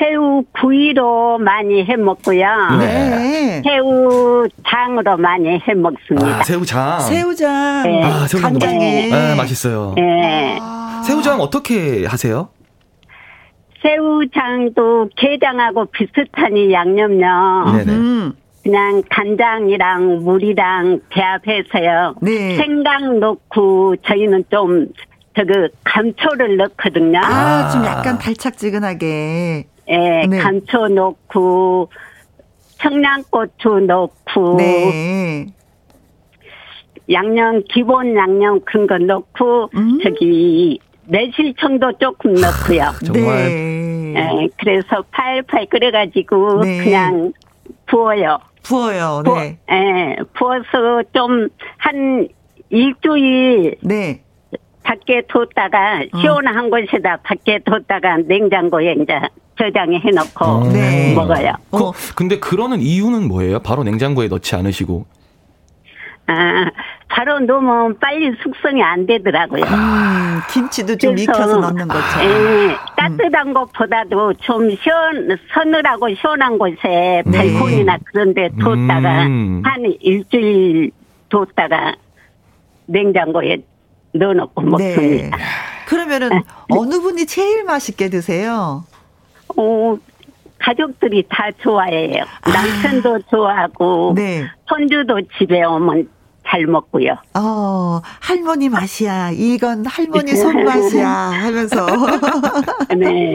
[0.02, 2.44] 새우 구이로 많이 해 먹고요.
[2.80, 3.62] 네.
[3.64, 6.40] 새우 장으로 많이 해 먹습니다.
[6.40, 7.00] 아, 새우장.
[7.00, 7.82] 새우장.
[7.84, 8.02] 네.
[8.02, 9.08] 아, 새우장 간장에.
[9.08, 9.92] 네, 맛있어요.
[9.94, 10.58] 네.
[10.60, 11.02] 아.
[11.06, 12.48] 새우장 어떻게 하세요?
[13.80, 17.72] 새우장도 게장하고 비슷하니 양념요.
[17.76, 17.92] 네네.
[17.92, 18.32] 음.
[18.64, 22.16] 그냥 간장이랑 물이랑 배합해서요.
[22.22, 22.56] 네.
[22.56, 24.88] 생강 넣고 저희는 좀
[25.36, 27.20] 저그 감초를 넣거든요.
[27.22, 29.66] 아, 좀 약간 달짝지근하게.
[29.88, 30.38] 예, 네.
[30.38, 31.88] 감초 넣고
[32.78, 35.46] 청양고추 넣고 네.
[37.10, 39.98] 양념 기본 양념 그런 거 넣고 음.
[40.02, 42.92] 저기 매실청도 조금 넣고요.
[43.04, 43.36] 정말.
[43.48, 44.14] 네.
[44.14, 46.84] 예, 그래서 팔팔 끓여가지고 네.
[46.84, 47.32] 그냥
[47.86, 48.38] 부어요.
[48.62, 49.22] 부어요.
[49.24, 49.58] 네.
[49.66, 52.28] 부, 예, 부어서 좀 한
[52.70, 53.76] 일주일.
[53.82, 54.22] 네.
[54.82, 56.20] 밖에 뒀다가 어.
[56.20, 59.20] 시원한 곳에다 밖에 뒀다가 냉장고에 이제
[59.58, 60.72] 저장해 해놓고 어.
[60.72, 61.14] 네.
[61.14, 61.52] 먹어요.
[61.70, 63.60] 그, 근데 그러는 이유는 뭐예요?
[63.60, 65.06] 바로 냉장고에 넣지 않으시고?
[66.26, 66.70] 아,
[67.08, 69.64] 바로 넣으면 빨리 숙성이 안 되더라고요.
[69.64, 72.04] 음, 김치도 좀 익혀서 넣는 거죠.
[72.22, 73.54] 예, 따뜻한 음.
[73.54, 77.30] 것보다도 좀 시원, 서늘하고 시원한 곳에 네.
[77.30, 79.62] 발코니나 그런 데 뒀다가 음.
[79.64, 80.92] 한 일주일
[81.28, 81.94] 뒀다가
[82.86, 83.58] 냉장고에
[84.14, 84.96] 넣어놓고 네.
[84.96, 85.38] 먹습니다.
[85.86, 86.42] 그러면은 네.
[86.70, 88.84] 어느 분이 제일 맛있게 드세요?
[89.56, 89.96] 어,
[90.58, 92.24] 가족들이 다 좋아해요.
[92.42, 92.50] 아.
[92.50, 94.44] 남편도 좋아하고 네.
[94.68, 96.08] 손주도 집에 오면
[96.46, 97.16] 잘 먹고요.
[97.34, 99.30] 어, 할머니 맛이야.
[99.30, 101.08] 이건 할머니 손맛이야.
[101.08, 101.86] 하면서.
[102.96, 103.34] 네.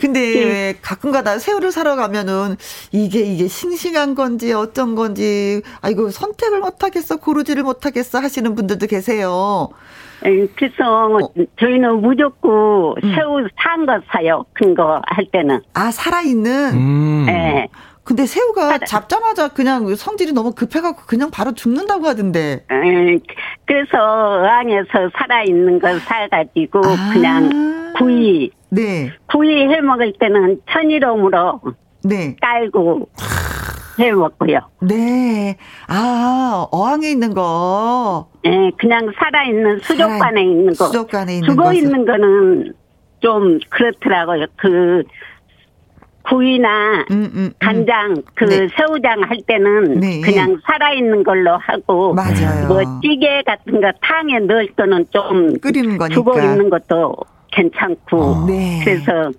[0.00, 0.44] 근데 네.
[0.44, 2.56] 왜 가끔가다 새우를 사러 가면은
[2.92, 8.86] 이게 이게 싱싱한 건지 어떤 건지 아이고 선택을 못 하겠어 고르지를 못 하겠어 하시는 분들도
[8.86, 9.70] 계세요.
[10.20, 11.18] 그래서 어.
[11.60, 13.14] 저희는 무조건 음.
[13.14, 14.44] 새우 산 거 사요.
[14.54, 15.60] 큰 거 할 때는.
[15.74, 16.72] 아 살아있는.
[16.74, 17.24] 음.
[17.26, 17.68] 네.
[18.04, 22.64] 근데 새우가 잡자마자 그냥 성질이 너무 급해갖고 그냥 바로 죽는다고 하던데.
[23.66, 27.10] 그래서 어항에서 살아있는 걸 사가지고 아.
[27.12, 28.50] 그냥 구이.
[28.70, 29.10] 네.
[29.28, 31.60] 구이 해 먹을 때는 천일염으로
[32.04, 32.36] 네.
[32.40, 33.08] 깔고
[33.98, 34.58] 해 먹고요.
[34.82, 35.56] 네.
[35.88, 38.28] 아, 어항에 있는 거.
[38.44, 40.86] 네, 그냥 살아있는 수족관에 있는 거.
[40.86, 41.52] 수족관에 있는 거.
[41.54, 42.72] 죽어 있는 거는
[43.20, 44.46] 좀 그렇더라고요.
[44.56, 45.02] 그
[46.28, 47.52] 구이나 음, 음, 음.
[47.60, 48.68] 간장 그 네.
[48.76, 50.20] 새우장 할 때는 네.
[50.20, 52.66] 그냥 살아있는 걸로 하고 맞아요.
[52.66, 57.14] 뭐 찌개 같은 거 탕에 넣을 거는 좀 끓이는 거니까 죽어 있는 것도
[57.52, 58.46] 괜찮고 어.
[58.46, 58.80] 네.
[58.84, 59.30] 그래서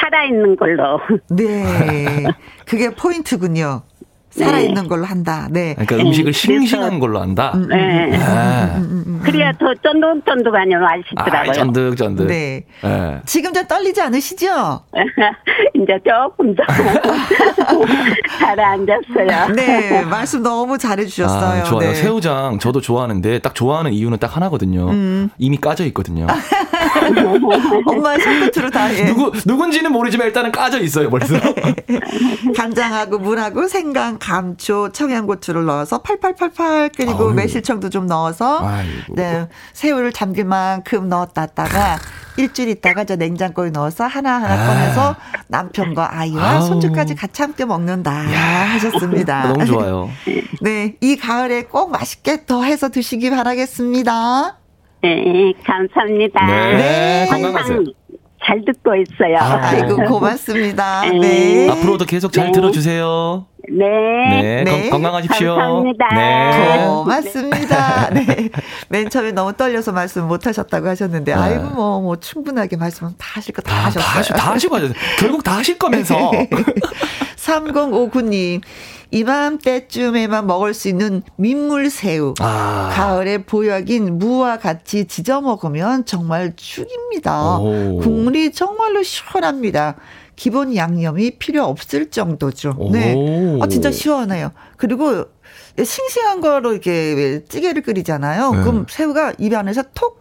[0.00, 2.24] 살아있는 걸로 네
[2.66, 3.82] 그게 포인트군요.
[4.30, 4.88] 살아있는 네.
[4.88, 5.48] 걸로 한다.
[5.50, 5.74] 네.
[5.74, 7.50] 그러니까 음식을 싱싱한 걸로 한다.
[7.54, 8.16] 음, 음, 네.
[8.16, 8.76] 아.
[8.76, 11.50] 음, 그래야 더 쫀득쫀득하니 맛있더라고요.
[11.50, 12.26] 아, 쫀득쫀득.
[12.28, 12.64] 네.
[12.80, 13.20] 네.
[13.26, 14.82] 지금 좀 떨리지 않으시죠?
[15.74, 16.62] 이제 조금 더
[18.38, 19.54] 가라앉았어요.
[19.56, 20.02] 네.
[20.02, 21.62] 말씀 너무 잘해주셨어요.
[21.62, 21.88] 아, 좋아요.
[21.88, 21.94] 네.
[21.96, 24.90] 새우장 저도 좋아하는데 딱 좋아하는 이유는 딱 하나거든요.
[24.90, 25.30] 음.
[25.38, 26.28] 이미 까져 있거든요.
[27.86, 29.04] 엄마의 손끝으로 다 해.
[29.06, 31.34] 누구, 누군지는 모르지만 일단은 까져 있어요, 벌써.
[32.56, 37.34] 간장하고 물하고 생강, 감초, 청양고추를 넣어서 팔팔팔팔 끓이고 아유.
[37.34, 39.14] 매실청도 좀 넣어서 아이고.
[39.14, 41.98] 네, 새우를 잠길 만큼 넣었다가
[42.36, 44.66] 일주일 있다가 저 냉장고에 넣어서 하나하나 아.
[44.66, 45.16] 꺼내서
[45.48, 46.62] 남편과 아이와 아우.
[46.62, 48.70] 손주까지 같이 함께 먹는다 야.
[48.72, 49.48] 하셨습니다.
[49.48, 50.08] 너무 좋아요.
[50.62, 54.59] 네, 이 가을에 꼭 맛있게 더 해서 드시기 바라겠습니다.
[55.02, 56.46] 네, 감사합니다.
[56.46, 57.26] 네, 네.
[57.30, 57.78] 건강하세요.
[58.44, 59.36] 잘 듣고 있어요.
[59.38, 61.02] 아, 이고 고맙습니다.
[61.02, 61.18] 네.
[61.18, 61.70] 네.
[61.70, 62.52] 앞으로도 계속 잘 네.
[62.52, 63.46] 들어주세요.
[63.68, 63.84] 네.
[64.42, 64.64] 네.
[64.64, 64.88] 네.
[64.90, 66.08] 건, 강하십시오 감사합니다.
[66.14, 66.86] 네.
[66.86, 68.10] 고맙습니다.
[68.14, 68.48] 네.
[68.88, 71.38] 맨 처음에 너무 떨려서 말씀 못 하셨다고 하셨는데, 네.
[71.40, 74.02] 아이고, 뭐, 뭐, 충분하게 말씀 다 하실 거 다 하셨어요.
[74.04, 74.94] 다, 하시, 다 하시고 하셨어요.
[75.18, 76.32] 결국 다 하실 거면서.
[77.36, 78.62] 3059님.
[79.10, 82.34] 이맘때쯤에만 먹을 수 있는 민물새우.
[82.40, 82.90] 아.
[82.92, 87.58] 가을에 보약인 무와 같이 지져 먹으면 정말 죽입니다.
[87.58, 87.98] 오.
[87.98, 89.96] 국물이 정말로 시원합니다.
[90.36, 92.74] 기본 양념이 필요 없을 정도죠.
[92.92, 93.14] 네.
[93.60, 94.52] 아, 진짜 시원해요.
[94.78, 95.26] 그리고
[95.76, 98.50] 싱싱한 거로 이렇게 찌개를 끓이잖아요.
[98.52, 98.60] 네.
[98.60, 100.19] 그럼 새우가 입 안에서 톡,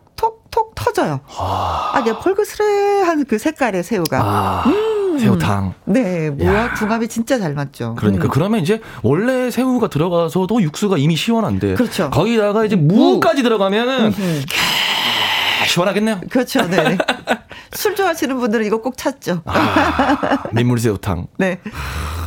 [0.79, 1.19] 터져요.
[1.37, 4.19] 아, 아 이게 펄그스레한 그 색깔의 새우가.
[4.21, 4.63] 아.
[4.67, 5.73] 음, 새우탕.
[5.85, 7.95] 네, 뭐야 궁합이 진짜 잘 맞죠.
[7.97, 8.29] 그러니까 음.
[8.29, 11.75] 그러면 이제 원래 새우가 들어가서도 육수가 이미 시원한데.
[11.75, 12.09] 그렇죠.
[12.09, 14.13] 거기다가 이제 무까지 들어가면은
[15.67, 16.21] 시원하겠네요.
[16.29, 16.65] 그렇죠.
[16.67, 16.97] 네.
[17.73, 19.41] 술 좋아하시는 분들은 이거 꼭 찾죠.
[19.45, 21.27] 아, 민물새우탕.
[21.37, 21.59] 네.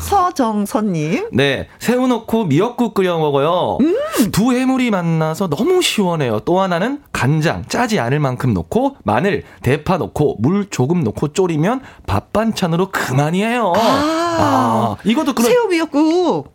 [0.01, 1.31] 서정선님.
[1.33, 1.69] 네.
[1.79, 3.79] 새우 넣고 미역국 끓여 먹어요.
[3.81, 3.97] 음.
[4.31, 6.41] 두 해물이 만나서 너무 시원해요.
[6.41, 12.33] 또 하나는 간장 짜지 않을 만큼 넣고 마늘, 대파 넣고 물 조금 넣고 졸이면 밥
[12.33, 13.73] 반찬으로 그만이에요.
[13.75, 16.55] 아, 아 이것도 그런 새우 미역국.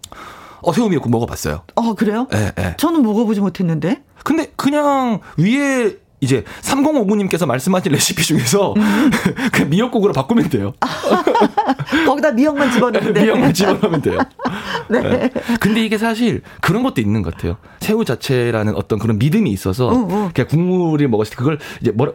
[0.62, 1.64] 어, 새우 미역국 먹어봤어요.
[1.76, 2.28] 어, 그래요?
[2.32, 2.76] 네, 네.
[2.78, 4.04] 저는 먹어보지 못했는데.
[4.24, 9.12] 근데 그냥 위에 이제 3059님께서 말씀하신 레시피 중에서 음.
[9.52, 10.74] 그 미역국으로 바꾸면 돼요.
[12.06, 13.24] 거기다 미역만 집어넣으면 돼요.
[13.26, 14.20] 미역만 집어넣으면 돼요.
[14.90, 15.02] 네.
[15.02, 15.30] 네.
[15.60, 17.58] 근데 이게 사실 그런 것도 있는 것 같아요.
[17.80, 20.32] 새우 자체라는 어떤 그런 믿음이 있어서 응, 응.
[20.34, 22.14] 그냥 국물을 먹었을 때 그걸 이제 뭐라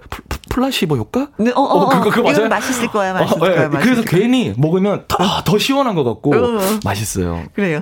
[0.51, 1.29] 플라시보 효과?
[1.39, 2.49] 네, 어, 어, 어, 그거, 그거 맞아요?
[2.49, 3.55] 맛있을 거야, 맛있을 어, 네.
[3.55, 3.69] 거야.
[3.69, 4.21] 맛있을 그래서 거야.
[4.21, 6.61] 괜히 먹으면 더, 더 시원한 것 같고 어.
[6.85, 7.45] 맛있어요.
[7.55, 7.81] 그래요.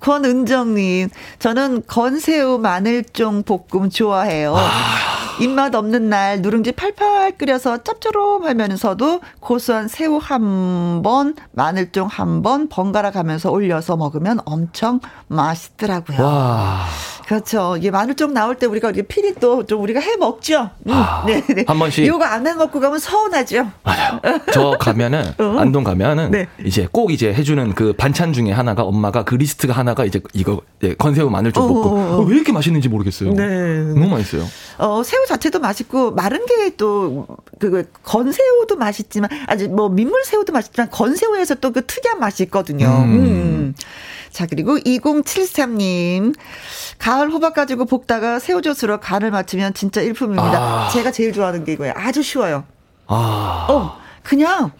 [0.00, 1.08] 권은정님,
[1.38, 4.54] 저는 건새우 마늘종 볶음 좋아해요.
[4.56, 5.19] 아.
[5.40, 13.10] 입맛 없는 날 누룽지 팔팔 끓여서 짭조름하면서도 고소한 새우 한 번, 마늘종 한 번 번갈아
[13.10, 16.22] 가면서 올려서 먹으면 엄청 맛있더라고요.
[16.22, 16.84] 와.
[17.30, 17.76] 그렇죠.
[17.78, 20.70] 이게 마늘종 나올 때 우리가 이게 피리 또 좀 우리가 해 먹죠.
[20.88, 20.92] 음.
[20.92, 21.64] 아, 네, 네.
[21.68, 22.04] 한 번씩.
[22.04, 23.70] 이거 안 해 먹고 가면 서운하죠.
[23.84, 24.20] 맞아요.
[24.52, 25.58] 저 가면은 어?
[25.58, 26.48] 안동 가면은 네.
[26.64, 30.94] 이제 꼭 이제 해주는 그 반찬 중에 하나가 엄마가 그 리스트가 하나가 이제 이거 예,
[30.94, 31.52] 건새우 볶음.
[31.56, 33.32] 어, 어, 왜 이렇게 맛있는지 모르겠어요.
[33.34, 33.44] 네.
[33.94, 34.44] 너무 맛있어요.
[34.78, 37.26] 어 새우 자체도 맛있고 마른 게 또
[37.60, 42.86] 그 건새우도 맛있지만 아직 뭐 민물 새우도 맛있지만 건새우에서 또 그 특이한 맛이 있거든요.
[42.86, 43.14] 음.
[43.14, 43.74] 음.
[44.32, 46.34] 자, 그리고 2073님.
[46.98, 50.58] 가을 호박 가지고 볶다가 새우젓으로 간을 맞추면 진짜 일품입니다.
[50.58, 50.88] 아.
[50.92, 51.94] 제가 제일 좋아하는 게 이거예요.
[51.96, 52.64] 아주 쉬워요.
[53.06, 53.66] 아.
[53.68, 54.72] 어, 그냥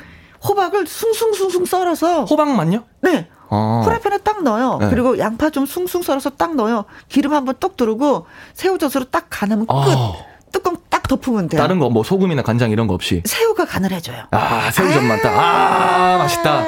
[0.46, 2.24] 호박을 숭숭숭숭 썰어서.
[2.24, 2.84] 호박만요?
[3.03, 3.28] 네.
[3.51, 3.82] 아.
[3.84, 4.78] 프라이팬에 딱 넣어요.
[4.80, 4.88] 네.
[4.90, 6.84] 그리고 양파 좀 숭숭 썰어서 딱 넣어요.
[7.09, 9.72] 기름 한번 똑 두르고 새우젓으로 딱 간하면 끝.
[9.74, 10.12] 아.
[10.53, 11.61] 뚜껑 딱 덮으면 돼요.
[11.61, 13.22] 다른 거 뭐 소금이나 간장 이런 거 없이.
[13.24, 14.24] 새우가 간을 해줘요.
[14.32, 15.32] 아 새우젓만 딱.
[15.38, 16.64] 아 맛있다.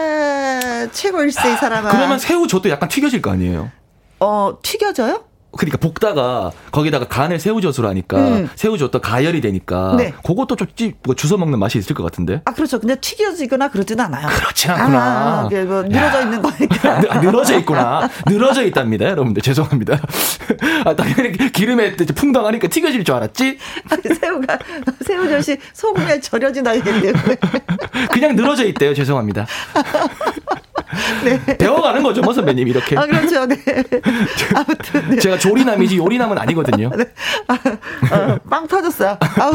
[0.93, 1.91] 최고일세 이 사람아.
[1.91, 3.71] 그러면 새우 젓도 약간 튀겨질 거 아니에요?
[4.21, 5.25] 어 튀겨져요?
[5.57, 8.51] 그러니까 볶다가 거기다가 간을 새우젓으로 하니까 음.
[8.55, 10.15] 새우젓도 가열이 되니까 네.
[10.25, 12.41] 그것도 좀 찌, 뭐 주워 먹는 맛이 있을 것 같은데.
[12.45, 12.81] 아 그렇죠.
[12.81, 14.29] 그냥 튀겨지거나 그러진 않아요.
[14.29, 14.99] 그렇지 않구나.
[14.99, 16.23] 아, 뭐 늘어져 야.
[16.23, 17.01] 있는 거니까.
[17.21, 18.09] 늘어져 있구나.
[18.27, 20.01] 늘어져 있답니다, 여러분들 죄송합니다.
[20.85, 23.59] 아 당연히 기름에 풍덩하니까 튀겨질 줄 알았지.
[23.91, 24.59] 아, 새우가
[25.05, 27.37] 새우젓이 소금에 절여진 때문에.
[28.11, 28.95] 그냥 늘어져 있대요.
[28.95, 29.47] 죄송합니다.
[31.25, 31.57] 네.
[31.57, 32.97] 배워가는 거죠, 뭐 선배님 이렇게.
[32.97, 33.47] 아 그렇죠.
[33.47, 33.57] 네.
[34.55, 35.19] 아무튼 네.
[35.19, 36.91] 제가 조리남이지 요리남은 아니거든요.
[36.97, 37.05] 네.
[37.49, 37.59] 아,
[38.15, 39.19] 아, 빵 터졌어요.
[39.41, 39.53] 아우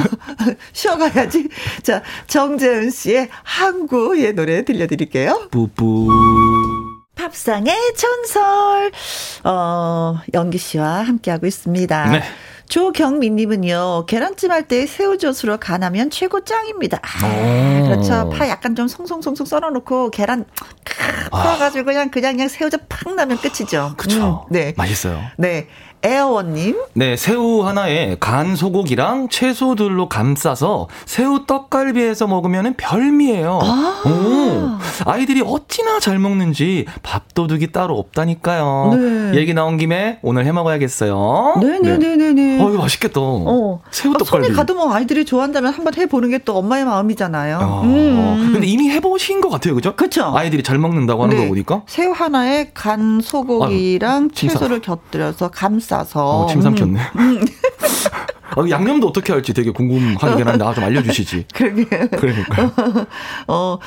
[0.74, 1.48] 쉬어가야지.
[1.82, 5.48] 자 정재은 씨의 항구의 노래 들려드릴게요.
[5.50, 6.10] 뿌뿌.
[7.16, 8.92] 팝상의 전설
[9.44, 12.10] 어 연기 씨와 함께하고 있습니다.
[12.12, 12.24] 네.
[12.70, 17.00] 조경민님은요, 계란찜 할 때 새우젓으로 간하면 최고 짱입니다.
[17.02, 18.30] 아, 그렇죠.
[18.30, 20.44] 파 약간 좀 송송송송 썰어놓고 계란
[21.32, 23.94] 풀어가지고 그냥 그냥 그냥 새우젓 팍 나면 끝이죠.
[23.96, 24.46] 그렇죠.
[24.50, 24.74] 음, 네.
[24.76, 25.22] 맛있어요.
[25.38, 25.68] 네.
[26.04, 26.78] 에어원님.
[26.94, 33.60] 네, 새우 하나에 간 소고기랑 채소들로 감싸서 새우 떡갈비에서 먹으면 별미예요.
[33.62, 38.94] 아~ 오, 아이들이 어찌나 잘 먹는지 밥도둑이 따로 없다니까요.
[38.96, 39.36] 네.
[39.40, 41.56] 얘기 나온 김에 오늘 해 먹어야겠어요.
[41.62, 42.34] 네네네네네.
[42.34, 42.64] 네, 네.
[42.64, 43.20] 어, 이거 맛있겠다.
[43.22, 43.82] 어.
[43.92, 44.46] 새우 떡갈비.
[44.46, 47.58] 아, 손에 가도 뭐 아이들이 좋아한다면 한번 해보는 게 또 엄마의 마음이잖아요.
[47.62, 48.52] 어, 음.
[48.54, 49.96] 근데 이미 해보신 것 같아요, 그죠?
[49.96, 50.32] 그렇죠.
[50.34, 51.42] 아이들이 잘 먹는다고 하는 네.
[51.44, 51.82] 거 보니까.
[51.88, 56.44] 새우 하나에 간 소고기랑 아, 채소를 곁들여서 감싸 싸서.
[56.44, 57.00] 어, 침 삼켰네.
[57.16, 57.46] 음.
[58.58, 61.46] 어, 양념도 어떻게 할지 되게 궁금하긴 한데, 아, 좀 알려주시지.
[61.54, 61.86] 그러게.
[61.86, 62.72] 그러니까.
[63.48, 63.80] 어,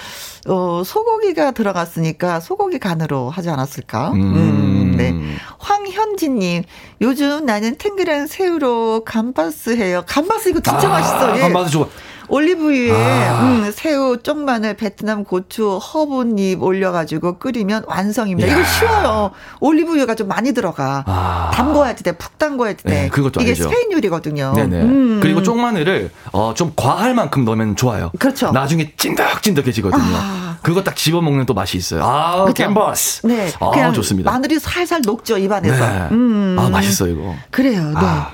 [0.49, 4.13] 어, 소고기가 들어갔으니까 소고기 간으로 하지 않았을까?
[4.13, 4.21] 음.
[4.35, 5.15] 음 네.
[5.59, 6.63] 황현진님,
[7.03, 10.03] 요즘 나는 탱글한 새우로 감바스 해요.
[10.07, 11.37] 감바스 이거 진짜 아, 맛있어.
[11.37, 11.41] 예.
[11.43, 11.89] 감바스 좋아.
[12.31, 13.43] 올리브유에 아.
[13.43, 18.49] 음, 새우, 쪽마늘, 베트남 고추, 허브잎 올려가지고 끓이면 완성입니다.
[18.49, 18.53] 야.
[18.57, 19.31] 이거 쉬워요.
[19.59, 21.05] 올리브유가 좀 많이 들어가.
[21.07, 21.51] 아.
[21.53, 22.13] 담궈야지 돼.
[22.13, 22.91] 푹 담궈야지 돼.
[22.91, 23.65] 네, 그것도 이게 알죠.
[23.65, 24.53] 스페인 요리거든요.
[24.55, 24.83] 네네.
[24.83, 25.21] 음.
[25.21, 28.11] 그리고 쪽마늘을 어, 좀 과할 만큼 넣으면 좋아요.
[28.19, 28.53] 그렇죠.
[28.53, 30.03] 나중에 찐득찐득해지거든요.
[30.17, 30.57] 아.
[30.63, 32.05] 그거 딱 집어 먹는 또 맛이 있어요.
[32.05, 32.47] 아?
[32.55, 33.27] 캔버스.
[33.27, 33.51] 네.
[33.61, 34.31] 아, 좋습니다.
[34.31, 35.75] 마늘이 살살 녹죠 입안에서.
[35.75, 36.09] 네.
[36.13, 36.57] 음.
[36.59, 37.35] 아, 맛있어요 이거.
[37.51, 37.83] 그래요.
[37.89, 37.95] 네.
[37.97, 38.31] 아.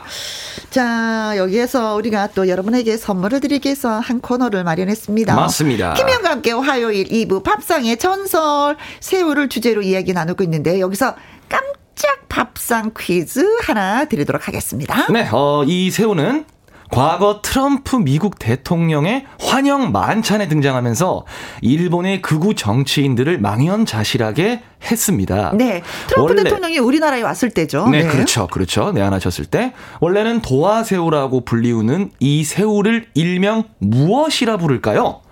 [0.77, 5.35] 자, 여기에서 우리가 또 여러분에게 선물을 드리기 위해서 한 코너를 마련했습니다.
[5.35, 5.95] 맞습니다.
[5.95, 11.17] 김현과 함께 화요일 2부 밥상의 전설 새우를 주제로 이야기 나누고 있는데 여기서
[11.49, 15.11] 깜짝 밥상 퀴즈 하나 드리도록 하겠습니다.
[15.11, 16.45] 네, 어, 이 새우는
[16.91, 21.25] 과거 트럼프 미국 대통령의 환영 만찬에 등장하면서
[21.63, 25.53] 일본의 극우 정치인들을 망연자실하게 했습니다.
[25.55, 25.83] 네.
[26.07, 27.89] 트럼프 원래, 대통령이 우리나라에 왔을 때죠.
[27.89, 28.47] 네, 네, 그렇죠.
[28.47, 28.93] 그렇죠.
[28.93, 29.73] 내한하셨을 때.
[30.01, 35.23] 원래는 도화새우라고 불리우는 이 새우를 일명 무엇이라 부를까요?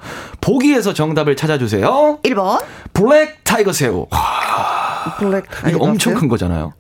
[0.41, 2.19] 보기에서 정답을 찾아주세요.
[2.23, 2.63] 1번.
[2.93, 4.07] 블랙 타이거 새우.
[5.19, 6.73] 블랙 타이거 이거 엄청 큰 거잖아요.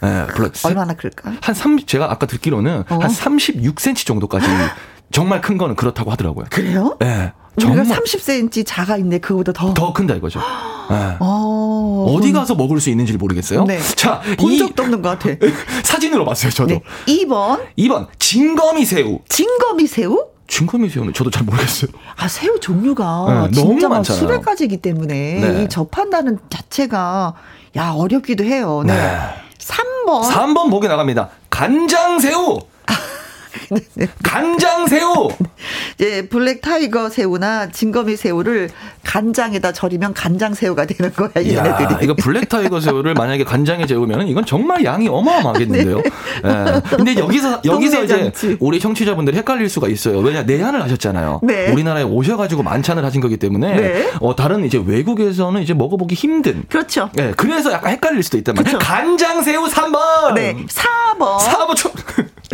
[0.00, 0.52] 네, 블랙.
[0.64, 1.32] 얼마나 클까?
[1.40, 2.98] 한 3, 제가 아까 듣기로는 어?
[3.00, 4.46] 한 36cm 정도까지
[5.12, 6.46] 정말 큰 거는 그렇다고 하더라고요.
[6.50, 6.96] 그래요?
[7.00, 7.32] 네.
[7.60, 9.18] 정말 30cm 자가 있네.
[9.18, 9.72] 그거보다 더.
[9.74, 10.40] 더 큰다 이거죠.
[10.90, 11.16] 네.
[11.20, 13.64] 어, 어디 가서 먹을 수 있는지를 모르겠어요.
[13.64, 13.78] 네.
[13.94, 15.34] 자, 본 적도 없는 것 같아.
[15.84, 16.74] 사진으로 봤어요, 저도.
[16.74, 16.82] 네.
[17.06, 17.60] 2번.
[17.78, 18.08] 2번.
[18.18, 19.20] 진거미 새우.
[19.28, 20.26] 진거미 새우?
[20.46, 21.90] 진거미 새우는 저도 잘 모르겠어요.
[22.16, 24.20] 아, 새우 종류가 네, 진짜 너무 많잖아요.
[24.20, 25.62] 수백 가지이기 때문에 네.
[25.62, 27.34] 이 접한다는 자체가
[27.76, 28.82] 야, 어렵기도 해요.
[28.84, 28.94] 네.
[28.94, 29.18] 네.
[29.64, 30.30] 3번.
[30.30, 31.30] 3번 보기 나갑니다.
[31.50, 32.60] 간장새우.
[34.22, 35.30] 간장 새우.
[36.00, 38.70] 예, 블랙 타이거 새우나 진거미 새우를
[39.04, 42.04] 간장에다 절이면 간장 새우가 되는 거야, 얘네들이.
[42.04, 45.96] 이거 블랙 타이거 새우를 만약에 간장에 재우면 이건 정말 양이 어마어마하겠는데요.
[45.98, 46.10] 네.
[46.44, 46.96] 예.
[46.96, 50.18] 근데 여기서 여기서 이제 우리 청취자분들이 헷갈릴 수가 있어요.
[50.18, 51.40] 왜냐 내한을 하셨잖아요.
[51.42, 51.70] 네.
[51.70, 54.12] 우리나라에 오셔가지고 만찬을 하신 거기 때문에 네.
[54.20, 56.64] 어, 다른 이제 외국에서는 이제 먹어보기 힘든.
[56.68, 57.10] 그렇죠.
[57.18, 58.78] 예, 그래서 약간 헷갈릴 수도 있단 말이에요.
[58.78, 58.92] 그렇죠.
[58.92, 60.34] 간장 새우 3번.
[60.34, 61.38] 네, 4번.
[61.38, 61.90] 4번 초.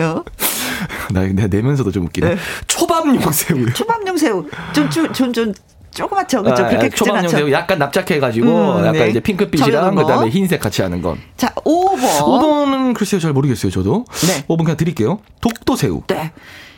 [0.04, 0.24] 어?
[1.12, 2.28] 나 내가 내면서도 좀 웃기네.
[2.34, 2.36] 네.
[2.66, 3.66] 초밥용 새우.
[3.72, 4.46] 초밥용 새우.
[4.72, 5.52] 좀, 좀, 좀, 좀
[5.92, 6.64] 조그맣죠, 그렇죠?
[6.64, 9.10] 아, 그렇게 초밥용 새우 약간 납작해가지고 음, 약간 네.
[9.10, 11.18] 이제 핑크빛이랑 그다음에 흰색 같이 하는 건.
[11.36, 11.98] 자, 5번.
[11.98, 14.04] 5번은 글쎄요, 잘 모르겠어요, 저도.
[14.26, 14.44] 네.
[14.46, 15.20] 5번 그냥 드릴게요.
[15.40, 16.02] 독도 새우.
[16.06, 16.32] 네.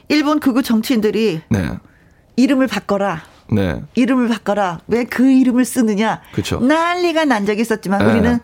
[0.08, 1.70] 일본 극우 정치인들이 네.
[2.36, 3.22] 이름을 바꿔라.
[3.52, 3.82] 네.
[3.94, 4.80] 이름을 바꿔라.
[4.88, 6.22] 왜 그 이름을 쓰느냐?
[6.32, 6.58] 그렇죠.
[6.60, 8.12] 난리가 난 적이 있었지만 네.
[8.12, 8.40] 우리는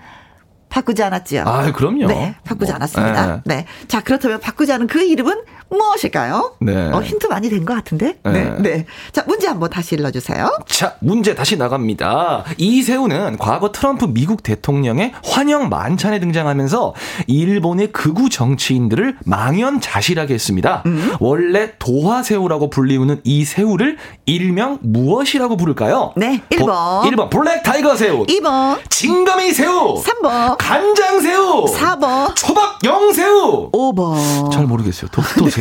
[0.68, 1.42] 바꾸지 않았지요.
[1.46, 2.06] 아, 그럼요.
[2.06, 3.42] 네, 바꾸지 뭐, 않았습니다.
[3.44, 3.56] 네.
[3.56, 3.66] 네.
[3.88, 6.54] 자, 그렇다면 바꾸지 않은 그 이름은 무엇일까요?
[6.60, 6.90] 네.
[6.92, 8.16] 어, 힌트 많이 된 것 같은데?
[8.24, 8.32] 네.
[8.32, 8.56] 네.
[8.58, 8.86] 네.
[9.12, 10.50] 자, 문제 한번 다시 읽어주세요.
[10.66, 12.44] 자, 문제 다시 나갑니다.
[12.56, 16.94] 이새우는 과거 트럼프 미국 대통령의 환영 만찬에 등장하면서
[17.26, 20.82] 일본의 극우 정치인들을 망연자실하게 했습니다.
[20.86, 21.14] 음.
[21.20, 23.96] 원래 도화새우라고 불리우는 이 새우를
[24.26, 26.12] 일명 무엇이라고 부를까요?
[26.16, 27.02] 네, 1번.
[27.12, 28.24] 1번, Black Tiger 새우.
[28.26, 28.78] 2번.
[28.88, 30.02] 징거미 새우.
[30.02, 30.56] 3번.
[30.58, 31.66] 간장 새우.
[31.66, 32.34] 4번.
[32.36, 33.70] 초밥용 새우.
[33.72, 34.50] 5번.
[34.52, 35.10] 잘 모르겠어요.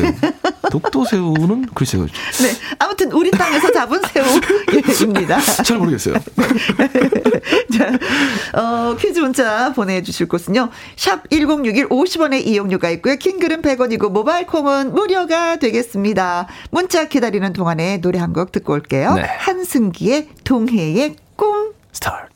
[0.71, 1.33] 독도 새우.
[1.33, 2.03] 독도새우는 글쎄요.
[2.05, 2.51] 네.
[2.79, 4.01] 아무튼 우리 땅에서 잡은
[4.97, 5.39] 새우입니다.
[5.63, 6.15] 잘 모르겠어요.
[7.77, 7.91] 자,
[8.59, 10.69] 어, 퀴즈 문자 보내주실 곳은요.
[10.95, 13.15] 샵 1061 50원의 이용료가 있고요.
[13.15, 16.47] 긴 글은 100원이고 모바일 콩은 무료가 되겠습니다.
[16.71, 19.13] 문자 기다리는 동안에 노래 한 곡 듣고 올게요.
[19.15, 19.23] 네.
[19.23, 21.71] 한승기의 동해의 꿈.
[21.93, 22.27] 스타트.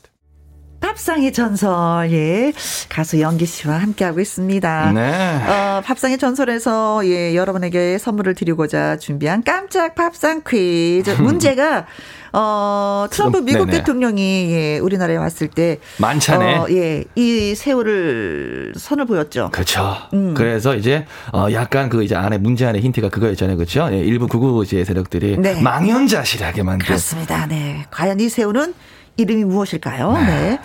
[0.92, 2.52] 팝상의 전설, 예.
[2.90, 4.92] 가수 연기 씨와 함께하고 있습니다.
[4.92, 5.40] 네.
[5.48, 11.12] 어, 팝상의 전설에서, 예, 여러분에게 선물을 드리고자 준비한 깜짝 팝상 퀴즈.
[11.12, 11.86] 문제가,
[12.34, 13.78] 어, 트럼프 미국 네네.
[13.78, 15.78] 대통령이, 예, 우리나라에 왔을 때.
[15.96, 16.56] 만찬에.
[16.58, 19.48] 어, 예, 이 새우를 선을 보였죠.
[19.50, 19.96] 그렇죠.
[20.12, 20.34] 음.
[20.34, 23.56] 그래서 이제, 어, 약간 그 이제 안에 문제 안에 힌트가 그거였잖아요.
[23.56, 23.88] 그렇죠.
[23.92, 25.38] 예, 일부 극우지의 세력들이.
[25.38, 25.58] 네.
[25.62, 26.86] 망연자실하게 만든.
[26.86, 27.46] 그렇습니다.
[27.46, 27.86] 네.
[27.90, 28.74] 과연 이 새우는
[29.16, 30.12] 이름이 무엇일까요?
[30.12, 30.20] 네.
[30.26, 30.60] 네.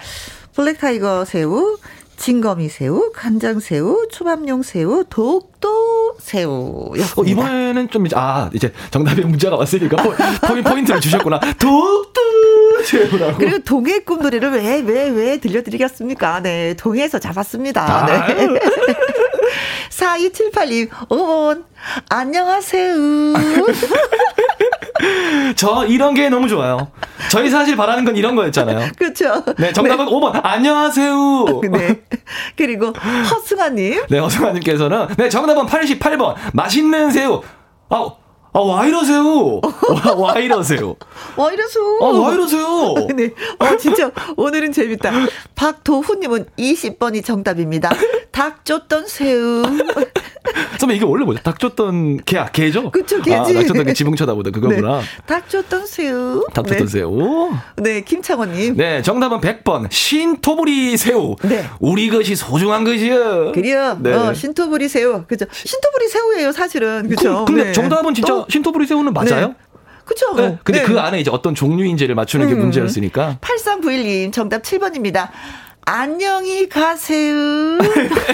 [0.56, 1.78] Black Tiger 새우,
[2.18, 7.22] 징거미 새우, 간장 새우, 초밥용 새우, 독도 새우였습니다.
[7.22, 9.98] 어, 이번에는 좀 이제 아 이제 정답의 문제가 왔으니까
[10.48, 11.40] 포인, 포인트를 주셨구나.
[11.60, 12.22] 독도
[12.86, 13.38] 새우라고.
[13.38, 16.40] 그리고 동해 꿈 노래를 왜 왜 왜 들려드리겠습니까?
[16.42, 18.06] 네, 동해에서 잡았습니다.
[18.08, 18.48] 네.
[19.92, 21.64] 4278님, 5번,
[22.10, 22.94] 안녕하세요.
[25.56, 26.92] 저 이런 게 너무 좋아요.
[27.30, 28.92] 저희 사실 바라는 건 이런 거였잖아요.
[28.98, 29.44] 그렇죠.
[29.58, 30.12] 네, 정답은 네.
[30.12, 30.40] 5번.
[30.44, 31.46] 안녕하세요.
[31.72, 32.02] 네.
[32.56, 32.88] 그리고
[33.32, 34.02] 허승아 님.
[34.10, 36.36] 네, 허승아 님께서는 네, 정답은 88번.
[36.54, 37.42] 맛있는 새우.
[37.90, 38.10] 아,
[38.54, 39.62] 아, 와 이러세요?
[39.62, 40.96] 와, 와 이러세요?
[41.36, 41.84] 와 이러세요?
[42.02, 42.96] 아, 와 이러세요?
[43.16, 43.32] 네.
[43.60, 45.12] 어, 진짜, 오늘은 재밌다.
[45.56, 47.92] 박도훈님은 20번이 정답입니다.
[48.32, 49.64] 닭 쫓던 새우.
[50.80, 51.42] 선배 이게 원래 뭐죠?
[51.42, 52.92] 닭 쫓던 개, 개죠?
[52.92, 53.36] 그쵸, 개지.
[53.36, 55.00] 아, 닭 쫓던 게 지붕 쳐다보다 그거구나.
[55.00, 55.04] 네.
[55.26, 56.46] 닭 쫓던 새우.
[56.54, 56.92] 닭 쫓던 네.
[56.92, 57.52] 새우.
[57.78, 58.78] 네, 김창원님.
[58.78, 59.92] 네, 정답은 100번.
[59.92, 61.36] 신토부리 새우.
[61.44, 61.66] 네.
[61.80, 63.52] 우리 것이 소중한 것이요.
[63.54, 63.98] 그래요.
[64.02, 64.14] 네.
[64.14, 65.24] 어, 신토부리 새우.
[65.26, 65.46] 그죠.
[65.52, 67.08] 신토부리 새우예요, 사실은.
[67.10, 67.46] 그죠.
[67.46, 67.72] 그, 근데 네.
[67.72, 69.48] 정답은 진짜 또, 신토부리 새우는 맞아요?
[69.50, 69.54] 네.
[70.06, 70.34] 그쵸.
[70.36, 70.58] 네.
[70.64, 70.86] 근데 네.
[70.86, 72.60] 그 안에 이제 어떤 종류인지를 맞추는 게 음.
[72.60, 73.40] 문제였으니까.
[73.42, 75.30] 8391님, 정답 7번입니다.
[75.90, 77.78] 안녕히 가세요.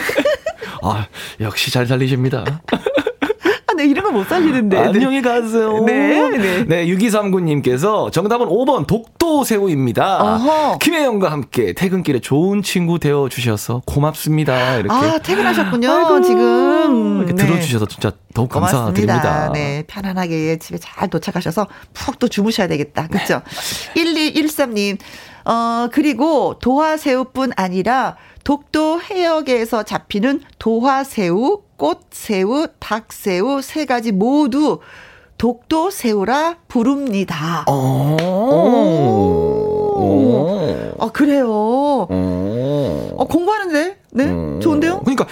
[0.81, 1.05] 아,
[1.39, 2.43] 역시 잘 살리십니다.
[3.67, 4.75] 아, 네, 이런 거못 사시는데.
[4.75, 5.83] 안녕히 가세요.
[5.85, 6.31] 네.
[6.31, 6.63] 네.
[6.63, 10.23] 네, 6239님께서 정답은 5번 독도새우입니다.
[10.23, 10.77] 어허.
[10.79, 14.77] 김혜영과 함께 퇴근길에 좋은 친구 되어 주셔서 고맙습니다.
[14.77, 14.91] 이렇게.
[14.95, 15.91] 아, 퇴근하셨군요.
[15.91, 17.17] 아이고, 지금.
[17.19, 17.45] 이렇게 네.
[17.45, 18.85] 들어 주셔서 진짜 더욱 고맙습니다.
[18.85, 19.51] 감사드립니다.
[19.53, 23.05] 네, 편안하게 집에 잘 도착하셔서 푹 또 주무셔야 되겠다.
[23.09, 23.43] 그렇죠?
[23.95, 24.97] 네, 1213님.
[25.45, 34.79] 어, 그리고 도화새우뿐 아니라 독도 해역에서 잡히는 도화새우, 꽃새우, 닭새우 세 가지 모두
[35.37, 37.65] 독도 새우라 부릅니다.
[37.67, 38.17] 어.
[39.95, 40.93] 오.
[40.99, 41.47] 아, 그래요.
[42.09, 43.97] 어, 공부하는데?
[44.11, 44.23] 네?
[44.25, 44.59] 음.
[44.61, 44.99] 좋은데요?
[45.01, 45.25] 그러니까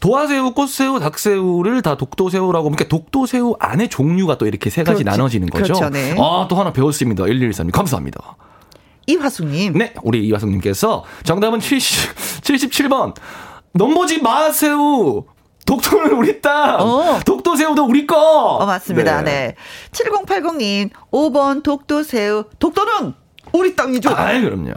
[0.00, 5.04] 도화새우, 꽃새우, 닭새우를 다 독도새우라고 그러니까 독도새우 안에 종류가 또 이렇게 세 가지 그렇지.
[5.04, 5.74] 나눠지는 거죠.
[5.74, 6.16] 그렇죠, 네.
[6.18, 7.24] 아, 또 하나 배웠습니다.
[7.24, 7.72] 1113님.
[7.72, 8.36] 감사합니다.
[9.08, 9.72] 이화숙님.
[9.72, 13.14] 네, 우리 이화숙님께서 정답은 70, 77번.
[13.72, 15.24] 넘보지 마세요.
[15.66, 16.76] 독도는 우리 땅.
[16.80, 17.20] 어.
[17.24, 18.16] 독도 새우도 우리 거.
[18.16, 19.22] 어, 맞습니다.
[19.22, 19.48] 네.
[19.48, 19.54] 네.
[19.92, 22.44] 7080님, 5번 독도 새우.
[22.58, 23.14] 독도는
[23.52, 24.10] 우리 땅이죠.
[24.10, 24.72] 아, 그럼요.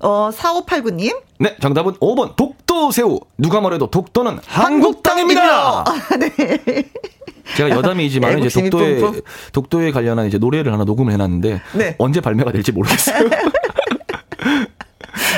[0.00, 1.20] 어, 4589님.
[1.38, 3.20] 네, 정답은 5번 독도 새우.
[3.38, 5.80] 누가 뭐래도 독도는 한국 땅입니다.
[5.80, 5.84] 아,
[6.18, 6.90] 네.
[7.56, 9.00] 제가 여담이지만 이제 독도에
[9.52, 11.94] 독도에 관련한 이제 노래를 하나 녹음을 해놨는데 네.
[11.98, 13.28] 언제 발매가 될지 모르겠어요.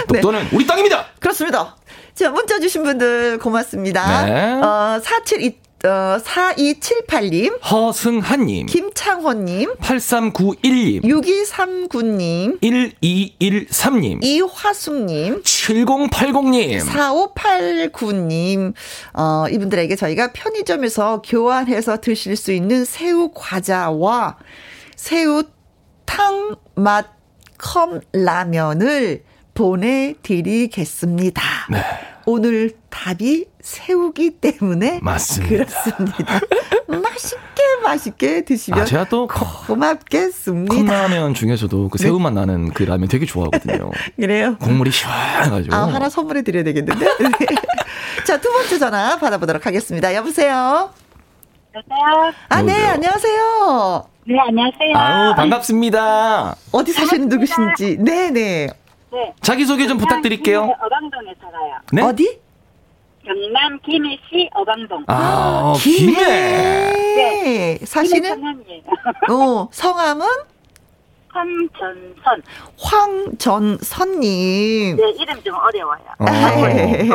[0.09, 0.49] 독도는 네.
[0.53, 1.07] 우리 땅입니다.
[1.21, 1.77] 그렇습니다.
[2.15, 4.27] 자 문자 주신 분들 고맙습니다.
[4.27, 4.53] 네.
[4.61, 7.61] 어, 472 어, 4278님.
[7.65, 8.67] 허승한님.
[8.67, 9.75] 김창호님.
[9.77, 11.03] 8391님.
[11.03, 12.61] 6239님.
[12.61, 14.23] 1213님.
[14.25, 15.43] 이화숙님.
[15.43, 16.81] 7080님.
[16.87, 18.75] 4589님.
[19.15, 24.37] 어, 이분들에게 저희가 편의점에서 교환해서 드실 수 있는 새우 과자와
[24.95, 25.43] 새우
[26.07, 27.07] 탕 맛
[27.59, 31.43] 컵라면을 보내드리겠습니다.
[31.71, 31.83] 네.
[32.27, 35.65] 오늘 답이 새우기 때문에 맞습니다.
[35.65, 36.41] 그렇습니다.
[36.87, 40.75] 맛있게 맛있게 드시면 아, 제가 또 고맙겠습니다.
[40.75, 42.41] 컵라면 중에서도 그 새우맛 네.
[42.41, 43.91] 나는 그 라면 되게 좋아하거든요.
[44.17, 44.57] 그래요?
[44.61, 45.75] 국물이 시원해가지고.
[45.75, 47.05] 아 하나 선물해 드려야 되겠는데.
[47.05, 47.31] 네.
[48.27, 50.15] 자 두 번째 전화 받아보도록 하겠습니다.
[50.15, 50.91] 여보세요.
[51.75, 52.33] 여보세요.
[52.51, 54.05] 아 네 안녕하세요.
[54.27, 54.97] 네 안녕하세요.
[54.97, 56.55] 아유 반갑습니다.
[56.71, 57.97] 어디 사시는 누구신지.
[57.99, 58.69] 네 네.
[59.13, 59.35] 네.
[59.43, 60.63] 자기소개 좀 부탁드릴게요.
[60.81, 61.75] 어방동에 살아요.
[61.93, 62.03] 네?
[62.03, 62.41] 어디?
[63.25, 65.05] 경남 김해시 어방동.
[65.07, 66.25] 아, 김해.
[66.25, 67.79] 네.
[67.85, 68.83] 성함이에요.
[69.31, 70.27] 어, 성함은?
[71.29, 72.43] 황전선.
[72.79, 74.97] 황전선님.
[74.97, 76.01] 네, 이름 좀 어려워요.
[76.19, 76.25] 어.
[76.67, 77.09] 네.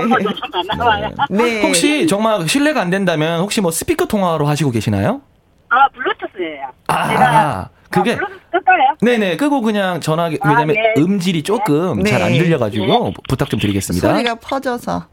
[1.29, 1.61] 네.
[1.63, 5.21] 혹시 정말 실례가 안 된다면 혹시 뭐 스피커 통화로 하시고 계시나요?
[5.69, 6.67] 아, 블루투스예요.
[6.87, 8.17] 아, 제가 그게 아,
[8.51, 8.95] 끌까요?
[9.01, 10.93] 네네 끄고 그냥 전화기 아, 왜냐면 네.
[10.97, 12.09] 음질이 조금 네.
[12.11, 13.13] 잘안 들려가지고 네.
[13.29, 14.09] 부탁 좀 드리겠습니다.
[14.13, 15.05] 소리가 퍼져서.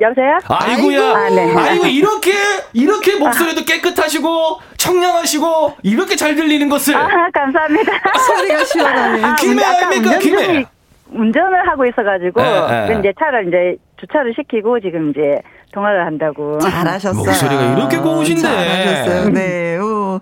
[0.00, 0.38] 여보세요?
[0.46, 1.00] 아이고야.
[1.00, 1.54] 아이고, 아, 네.
[1.56, 2.32] 아이고 이렇게
[2.72, 6.94] 이렇게 목소리도 깨끗하시고 청량하시고 이렇게 잘 들리는 것을.
[6.96, 7.92] 아 감사합니다.
[8.26, 9.24] 소리가 시원하네.
[9.24, 10.64] 아, 김해 아닙니까 김해.
[11.10, 12.98] 운전을 하고 있어가지고 에, 에.
[13.00, 15.40] 이제 차를 이제 주차를 시키고 지금 이제
[15.72, 16.58] 통화를 한다고.
[16.60, 17.24] 잘하셨어요.
[17.24, 18.42] 목소리가 이렇게 고우신데.
[18.42, 19.28] 잘하셨어요.
[19.30, 19.78] 네.
[19.78, 20.20] 오.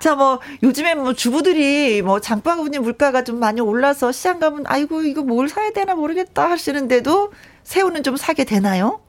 [0.00, 5.22] 자, 뭐, 요즘에 뭐 주부들이 뭐 장바구니 물가가 좀 많이 올라서 시장 가면 아이고, 이거
[5.22, 7.30] 뭘 사야 되나 모르겠다 하시는데도
[7.64, 9.00] 새우는 좀 사게 되나요?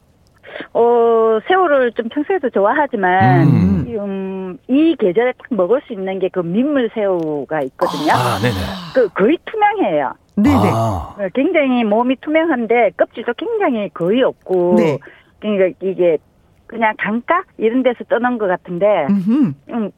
[0.73, 3.85] 어, 새우를 좀 평소에도 좋아하지만, 음.
[3.88, 8.11] 음, 이 계절에 딱 먹을 수 있는 게 그 민물 새우가 있거든요.
[8.11, 8.55] 아, 네네.
[8.93, 10.13] 그 거의 투명해요.
[10.35, 10.69] 네네.
[10.73, 11.15] 아.
[11.34, 14.97] 굉장히 몸이 투명한데 껍질도 굉장히 거의 없고, 네.
[15.39, 16.18] 그러니까 이게
[16.68, 19.07] 그냥 강가 이런 데서 떠난 것 같은데,
[19.69, 19.91] 음,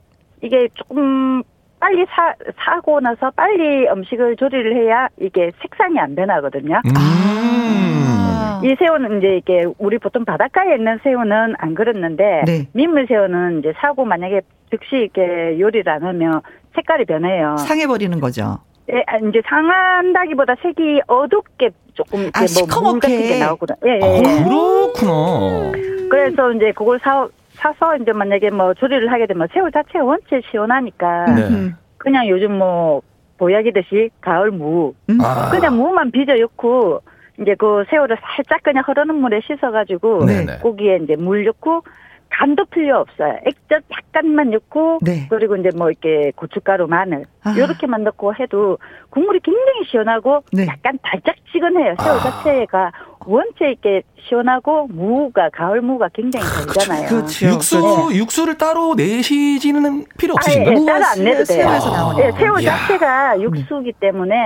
[0.43, 1.41] 이게 조금
[1.79, 6.81] 빨리 사, 사고 나서 빨리 음식을 조리를 해야 이게 색상이 안 변하거든요.
[6.85, 6.91] 음.
[6.95, 8.61] 아.
[8.63, 12.67] 이 새우는 이제 이게 우리 보통 바닷가에 있는 새우는 안 그렇는데 네.
[12.73, 16.41] 민물 새우는 이제 사고 만약에 즉시 이렇게 요리를 안 하면
[16.75, 17.57] 색깔이 변해요.
[17.57, 18.59] 상해버리는 거죠.
[18.91, 23.75] 예, 이제 상한다기보다 색이 어둡게 조금 이렇게 아, 뭐물 같은 게 나오거든.
[23.85, 24.41] 예, 예, 예.
[24.41, 25.71] 아, 그렇구나.
[26.09, 27.27] 그래서 이제 그걸 사
[27.63, 31.71] 사서 이제 만약에 뭐 조리를 하게 되면 새우 자체가 원체 시원하니까 네.
[31.97, 33.01] 그냥 요즘 뭐
[33.37, 35.17] 보약이듯이 가을 무 음.
[35.21, 35.49] 아.
[35.49, 37.01] 그냥 무만 빚어 넣고
[37.39, 40.45] 이제 그 새우를 살짝 그냥 흐르는 물에 씻어가지고 네.
[40.61, 41.83] 고기에 이제 물 넣고
[42.29, 43.37] 간도 필요 없어요.
[43.45, 45.27] 액젓 약간만 넣고 네.
[45.29, 47.51] 그리고 이제 뭐 이렇게 고춧가루, 마늘 아.
[47.51, 48.79] 이렇게만 넣고 해도
[49.11, 50.65] 국물이 굉장히 시원하고 네.
[50.65, 51.95] 약간 달짝지근해요.
[52.01, 52.19] 새우 아.
[52.19, 52.91] 자체가
[53.25, 57.07] 원체 이렇게 시원하고 무가 가을 무가 굉장히 달잖아요.
[57.09, 57.45] 그렇죠.
[57.47, 57.79] 육수
[58.11, 58.17] 네.
[58.19, 60.77] 육수를 따로 내시지는 필요 없으신가요?
[60.81, 61.67] 아, 따로 안 내도 돼요.
[61.67, 64.45] 새우에서 네, 새우 자체가 육수기 때문에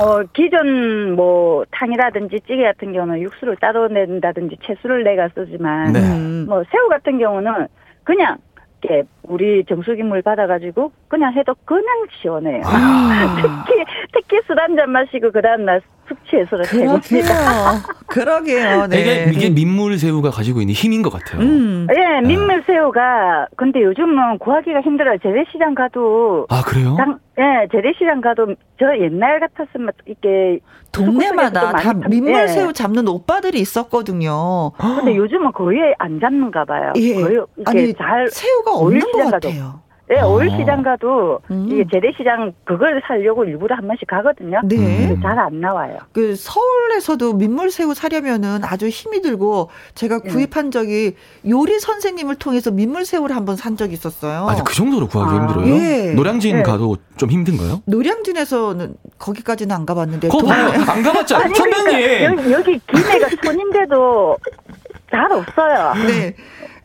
[0.00, 6.00] 어, 기존 뭐 탕이라든지 찌개 같은 경우는 육수를 따로 낸다든지 채수를 내가 쓰지만 네.
[6.46, 7.68] 뭐 새우 같은 경우는
[8.04, 8.38] 그냥
[8.82, 11.84] 이렇게 우리 정수기 물 받아가지고 그냥 해도 그냥
[12.20, 12.62] 시원해요.
[12.64, 13.36] 아.
[13.66, 17.82] 특히 특히 술 한 잔 마시고 그 다음 날 숙취해소를 최고입니다.
[18.06, 18.86] 그러게요.
[18.90, 19.00] 네.
[19.00, 21.40] 이게, 이게 민물 새우가 가지고 있는 힘인 것 같아요.
[21.42, 21.86] 음.
[21.90, 25.18] 예, 민물 새우가 근데 요즘은 구하기가 힘들어요.
[25.22, 26.96] 재래시장 가도 아 그래요?
[26.96, 30.58] 장, 예, 재래시장 가도 저 옛날 같았으면 이게
[30.92, 32.72] 동네마다 다 민물새우 예.
[32.72, 34.72] 잡는 오빠들이 있었거든요.
[34.78, 36.92] 근데 요즘은 거의 안 잡는가 봐요.
[36.96, 37.14] 예.
[37.14, 39.80] 거의 아니 잘 새우가 없는 것 같아요.
[40.12, 40.26] 네, 아.
[40.26, 41.68] 올 시장 가도 음.
[41.70, 44.60] 이게 재래 시장 그걸 살려고 일부러 한 번씩 가거든요.
[44.64, 45.16] 네.
[45.22, 45.96] 잘 안 나와요.
[46.12, 50.28] 그 서울에서도 민물새우 사려면은 아주 힘이 들고 제가 네.
[50.30, 51.14] 구입한 적이
[51.48, 54.46] 요리 선생님을 통해서 민물새우를 한 번 산 적이 있었어요.
[54.48, 55.40] 아니 그 정도로 구하기 아.
[55.40, 55.74] 힘들어요?
[55.74, 56.12] 예.
[56.14, 56.62] 노량진 네.
[56.62, 57.80] 가도 좀 힘든가요?
[57.86, 60.28] 노량진에서는 거기까지는 안 가봤는데.
[60.28, 60.72] 거 봐요.
[60.88, 61.38] 안 가봤죠.
[61.38, 61.54] 선배님.
[62.18, 64.36] 그러니까 여기, 여기 김해가 손인데도
[65.10, 65.94] 잘 없어요.
[66.06, 66.34] 네.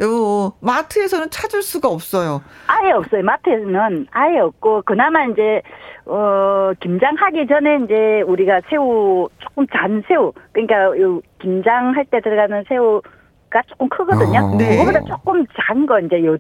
[0.02, 2.42] 요 마트에서는 찾을 수가 없어요.
[2.68, 3.24] 아예 없어요.
[3.24, 5.62] 마트에서는 아예 없고 그나마 이제
[6.06, 13.02] 어 김장하기 전에 이제 우리가 새우 조금 잔 새우 그러니까 요 김장할 때 들어가는 새우
[13.50, 14.40] 가 조금 크거든요.
[14.40, 14.58] 어.
[14.58, 14.78] 네.
[14.78, 16.38] 그거보다 조금 잔거 이제 요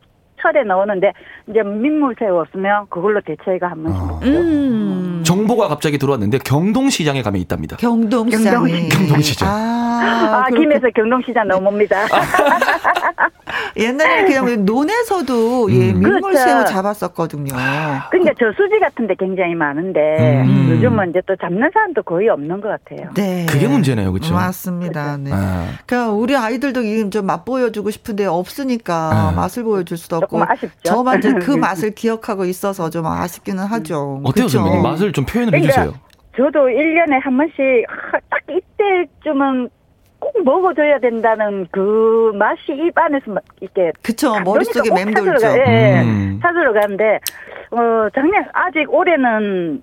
[0.48, 1.14] 철에 넣었는데
[1.50, 4.06] 이제 민물새우 없으면 그걸로 대체가 한 번씩 어.
[4.06, 4.28] 먹죠.
[4.28, 5.22] 음.
[5.26, 7.76] 정보가 갑자기 들어왔는데 경동시장에 가면 있답니다.
[7.78, 8.66] 경동시장.
[8.90, 9.50] 경동시장.
[9.50, 12.06] 아, 아 김에서 경동시장 넘어옵니다.
[13.76, 16.00] 옛날에 그냥 논에서도 예, 음.
[16.00, 16.66] 민물새우 그렇죠.
[16.66, 17.54] 잡았었거든요.
[18.10, 20.70] 그러니까 저 수지 같은데 굉장히 많은데 음.
[20.72, 23.10] 요즘은 이제 또 잡는 사람도 거의 없는 것 같아요.
[23.16, 24.34] 네, 그게 문제네요, 그렇죠?
[24.34, 25.18] 맞습니다.
[25.18, 25.24] 그렇죠.
[25.24, 25.32] 네.
[25.34, 25.68] 아.
[25.86, 29.32] 그러니까 우리 아이들도 좀 맛보여주고 싶은데 없으니까 아.
[29.36, 30.37] 맛을 보여줄 수도 없고.
[30.44, 30.80] 아쉽죠.
[30.84, 34.22] 저만 그 맛을 기억하고 있어서 좀 아쉽기는 하죠.
[34.24, 34.50] 어때요, 그렇죠?
[34.60, 34.84] 선배님?
[34.84, 36.08] 맛을 좀 표현을 그러니까 해주세요.
[36.36, 37.58] 저도 1년에 한 번씩
[38.30, 39.70] 딱 이때쯤은
[40.20, 45.38] 꼭 먹어줘야 된다는 그 맛이 입 안에서 이렇게 그쵸 머릿속에 맴돌죠.
[45.40, 46.40] 찾으러, 예, 음.
[46.42, 47.20] 찾으러 가는데
[47.72, 49.82] 어 작년 아직 올해는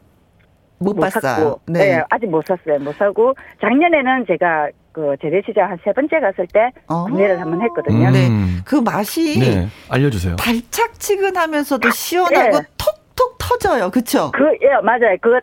[0.79, 1.57] 못, 못 봤어요.
[1.67, 1.97] 네.
[1.97, 2.05] 네.
[2.11, 2.79] 아직 못 샀어요.
[2.81, 7.05] 못 사고 작년에는 제가 그 재래시장 한 세 번째 갔을 때 어.
[7.07, 8.09] 구매를 한번 했거든요.
[8.09, 8.13] 음.
[8.13, 8.63] 네.
[8.65, 9.67] 그 맛이 네.
[9.91, 10.37] 알려주세요.
[10.37, 12.67] 달짝지근하면서 시원하고 네.
[12.79, 13.91] 톡 톡 터져요.
[13.93, 14.33] 그렇죠?
[14.33, 15.17] 그 예, 맞아요.
[15.21, 15.39] 그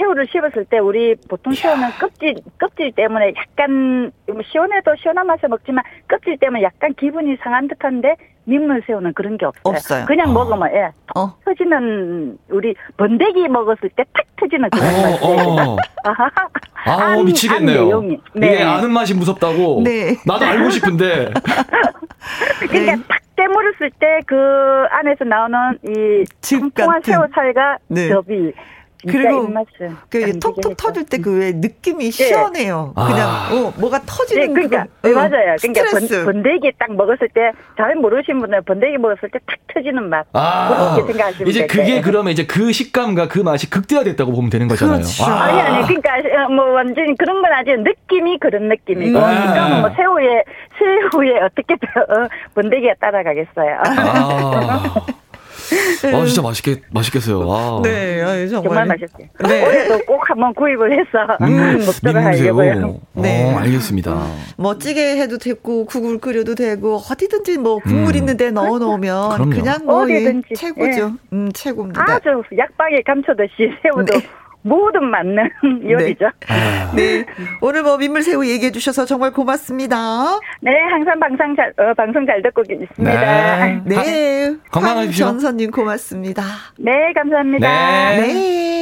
[0.00, 5.84] 새우를 씹었을 때 우리 보통 새우는 껍질 껍질 때문에 약간 뭐 시원해도 시원한 맛에 먹지만
[6.08, 9.60] 껍질 때문에 약간 기분이 상한 듯한데 민물 새우는 그런 게 없어요.
[9.74, 10.06] 없어요.
[10.06, 10.32] 그냥 어.
[10.32, 10.90] 먹으면 예.
[11.14, 11.34] 어.
[11.44, 15.60] 터지는 우리 번데기 먹었을 때 탁 터지는 그런 어, 맛이에요.
[15.62, 15.76] 어.
[16.86, 18.00] 아, 안, 미치겠네요.
[18.00, 18.16] 네.
[18.36, 19.82] 이게 아는 맛이 무섭다고.
[19.84, 20.16] 네.
[20.26, 21.30] 나도 알고 싶은데.
[22.70, 23.02] 그러니까 네.
[23.06, 24.34] 탁 깨물었을 때 그
[24.90, 26.24] 안에서 나오는 이
[26.58, 28.08] 통통한 새우 살과 네.
[28.08, 28.52] 접이
[29.08, 29.48] 그리고
[30.10, 32.10] 그 톡톡 터질 때 그 왜 느낌이 네.
[32.10, 32.92] 시원해요.
[32.96, 33.02] 네.
[33.06, 33.48] 그냥 아.
[33.52, 35.56] 어 뭐가 터지는 네, 그러니까 그거, 네, 맞아요.
[35.60, 40.26] 그러니까 번, 번데기 딱 먹었을 때 잘 모르시는 분은 번데기 먹었을 때 탁 터지는 맛
[40.34, 40.92] 아.
[40.94, 44.96] 그렇게 생각하시면 이제 그게 그러면 이제 그 식감과 그 맛이 극대화됐다고 보면 되는 거잖아요.
[44.98, 45.24] 그렇죠.
[45.24, 45.44] 아.
[45.44, 49.36] 아니 아니 그러니까 어, 뭐 완전히 그런 건 아직 느낌이 그런 느낌이고 음.
[49.46, 50.44] 식감은 뭐 새우에
[50.78, 53.78] 새우에 어떻게 어, 번데기가 따라가겠어요.
[53.84, 54.94] 아.
[56.14, 57.46] 아, 진짜 맛있게, 맛있겠어요.
[57.46, 57.80] 와.
[57.82, 58.62] 네, 아, 정말.
[58.62, 59.30] 정말 맛있게.
[59.46, 59.66] 네.
[59.66, 63.00] 올해도 꼭 한번 구입을 해서 음, 먹도록 하려고요.
[63.14, 63.52] 네.
[63.52, 64.26] 어, 알겠습니다.
[64.56, 68.16] 뭐, 찌개 해도 되고, 국을 끓여도 되고, 어디든지 뭐, 국물 음.
[68.16, 69.50] 있는데 넣어 놓으면 그럼요.
[69.50, 70.48] 그냥 뭐, 어디든지.
[70.50, 71.08] 예, 최고죠.
[71.08, 71.14] 네.
[71.32, 72.02] 음, 최고입니다.
[72.02, 74.18] 아주 약방에 감춰듯이 새우도.
[74.18, 74.28] 네.
[74.62, 75.50] 모든 맞는
[75.88, 76.30] 요리죠.
[76.94, 77.24] 네.
[77.24, 77.26] 네.
[77.60, 79.96] 오늘 뭐 민물새우 얘기해 주셔서 정말 고맙습니다.
[80.60, 82.96] 네, 항상 방송 잘, 어, 방송 잘 듣고 있습니다.
[82.96, 83.82] 네.
[83.84, 84.56] 네.
[84.70, 85.26] 건강하십시오.
[85.26, 86.42] 전선님 고맙습니다.
[86.78, 87.68] 네, 감사합니다.
[88.16, 88.20] 네.
[88.20, 88.79] 네.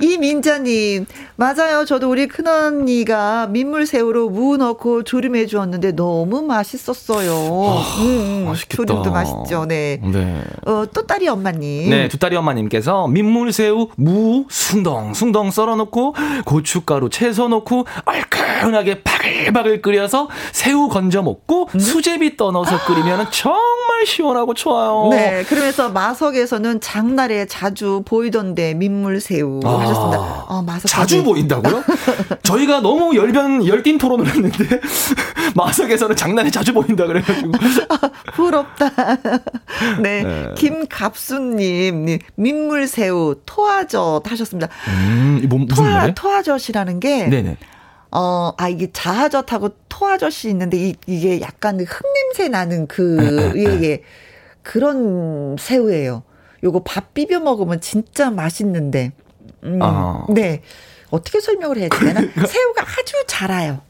[0.00, 1.06] 이민자님,
[1.36, 1.84] 맞아요.
[1.84, 7.32] 저도 우리 큰언니가 민물새우로 무 넣고 조림해 주었는데 너무 맛있었어요.
[7.32, 8.84] 아, 음, 맛있겠다.
[8.84, 9.64] 조림도 맛있죠.
[9.66, 10.00] 네.
[10.02, 10.42] 네.
[10.66, 11.90] 어, 또 딸이 엄마님.
[11.90, 16.14] 네, 두 딸이 엄마님께서 민물새우, 무, 순 숭덩 숭덩 썰어 놓고
[16.44, 21.78] 고춧가루 채소 넣고 얼큰하게 바글바글 끓여서 새우 건져 먹고 음?
[21.78, 25.08] 수제비 떠넣어서 끓이면 정말 시원하고 좋아요.
[25.10, 29.31] 네, 그러면서 마석에서는 장날에 자주 보이던데 민물새우
[29.64, 30.18] 아, 하셨습니다.
[30.48, 31.82] 어, 마석 자주 보인다고요?
[32.42, 34.80] 저희가 너무 열변 열띤 토론을 했는데
[35.56, 37.52] 마석에서는 장날에 자주 보인다 그래가지고
[38.34, 38.90] 부럽다.
[40.00, 40.48] 네, 네.
[40.56, 44.68] 김갑수님 민물새우 토하젓 하셨습니다.
[44.88, 47.56] 음, 뭐, 무슨 토하, 토하젓이라는 게 네네.
[48.14, 54.02] 어, 아, 이게 자하젓하고 토하젓이 있는데, 이, 이게 약간 흙냄새 나는 그, 예, 예.
[54.62, 56.22] 그런 새우예요.
[56.62, 59.12] 요거 밥 비벼 먹으면 진짜 맛있는데.
[59.64, 60.26] 음, 아.
[60.30, 60.62] 네.
[61.10, 62.20] 어떻게 설명을 해야 되나?
[62.46, 63.82] 새우가 아주 자라요.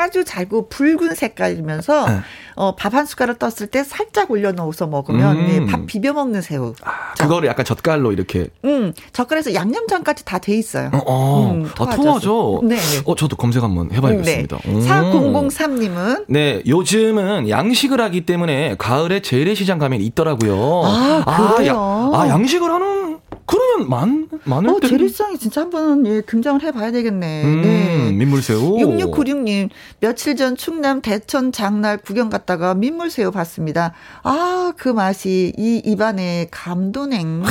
[0.00, 2.20] 아주 잘고 붉은 색깔이면서 네.
[2.54, 5.46] 어, 밥 한 숟가락 떴을 때 살짝 올려놓아서 먹으면 음.
[5.46, 6.72] 네, 밥 비벼 먹는 새우.
[6.82, 8.48] 아, 그거를 약간 젓갈로 이렇게.
[8.64, 10.90] 음, 젓갈에서 양념장까지 다 돼 있어요.
[10.94, 11.50] 어, 어.
[11.52, 12.60] 음, 아, 통하죠.
[12.64, 13.02] 네, 네.
[13.04, 14.58] 어, 저도 검색 한번 해봐야겠습니다.
[14.64, 14.72] 네.
[14.72, 20.82] 4003님은 네, 요즘은 양식을 하기 때문에 가을에 재래시장 가면 있더라고요.
[20.84, 22.12] 아, 그래요?
[22.14, 23.18] 아, 야, 아 양식을 하는
[23.48, 27.44] 그러면 많, 많을 어, 재래시장이 진짜 한번 예, 등장을 해봐야 되겠네.
[27.44, 28.12] 음, 네.
[28.12, 28.76] 민물새우.
[28.76, 29.70] 6696님,
[30.00, 33.94] 며칠 전 충남 대천 장날 구경 갔다가 민물새우 봤습니다.
[34.22, 37.42] 아, 그 맛이 이 입안에 감도냉.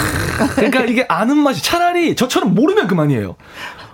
[0.55, 3.35] 그러니까 이게 아는 맛이 차라리 저처럼 모르면 그만이에요.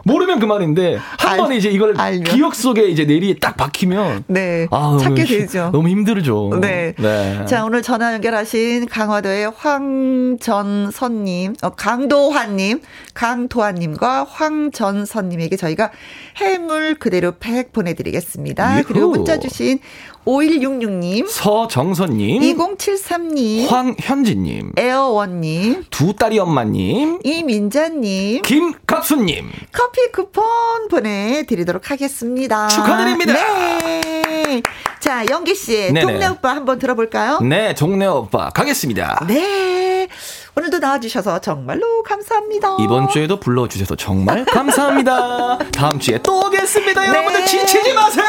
[0.03, 2.23] 모르면 그만인데 한 알, 번에 이제 이걸 알면.
[2.23, 5.69] 기억 속에 이제 내리에 딱 박히면 네 아, 찾게 되죠.
[5.71, 6.59] 너무 힘들죠.
[6.61, 6.93] 네.
[6.97, 7.45] 네.
[7.45, 12.81] 자 오늘 전화 연결하신 강화도의 황전선님, 어, 강도환님,
[13.13, 15.91] 강도환님과 황전선님에게 저희가
[16.37, 18.77] 해물 그대로 팩 보내드리겠습니다.
[18.79, 18.83] 유후.
[18.87, 19.79] 그리고 문자 주신
[20.25, 30.43] 5166님, 서정선님, 2073님, 황현진님, 에어원님, 두 딸이 엄마님, 이민자님, 김갑수님, 커피 쿠폰
[30.89, 32.67] 보내드리도록 하겠습니다.
[32.69, 33.33] 축하드립니다.
[33.33, 34.61] 네.
[34.99, 37.39] 자, 영기씨, 동네 오빠 한번 들어볼까요?
[37.41, 39.25] 네, 동네 오빠 가겠습니다.
[39.27, 40.07] 네.
[40.55, 42.77] 오늘도 나와주셔서 정말로 감사합니다.
[42.79, 45.57] 이번 주에도 불러주셔서 정말 감사합니다.
[45.73, 47.01] 다음 주에 또 오겠습니다.
[47.01, 47.07] 네.
[47.07, 48.25] 여러분들 지치지 마세요.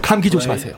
[0.00, 0.74] 감기 조심하세요.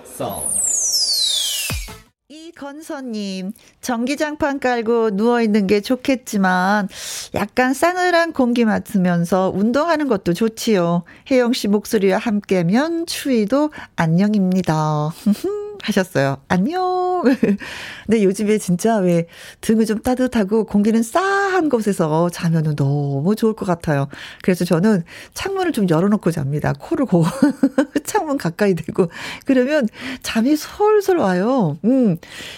[2.29, 6.89] 이건서님, 전기장판 깔고 누워있는 게 좋겠지만,
[7.35, 11.05] 약간 싸늘한 공기 맡으면서 운동하는 것도 좋지요.
[11.31, 15.11] 혜영 씨 목소리와 함께면 추위도 안녕입니다.
[15.83, 16.39] 하셨어요.
[16.49, 17.23] 안녕.
[18.07, 19.27] 근데 요즘에 진짜 왜
[19.61, 24.07] 등을 좀 따뜻하고 공기는 싸한 곳에서 자면은 너무 좋을 것 같아요.
[24.43, 25.03] 그래서 저는
[25.35, 26.73] 창문을 좀 열어놓고 잡니다.
[26.79, 27.25] 코를 고
[28.05, 29.09] 창문 가까이 대고
[29.45, 29.89] 그러면
[30.23, 31.77] 잠이 솔솔 와요.
[31.85, 32.17] 음.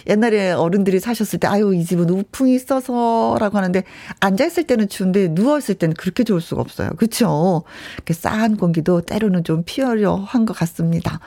[0.08, 3.82] 옛날에 어른들이 사셨을 때 아유 이 집은 우풍이 있어서라고 하는데
[4.20, 6.90] 앉아 있을 때는 추운데 누워 있을 때는 그렇게 좋을 수가 없어요.
[6.96, 7.62] 그렇죠?
[8.10, 11.20] 싸한 공기도 때로는 좀 피하려 한 것 같습니다.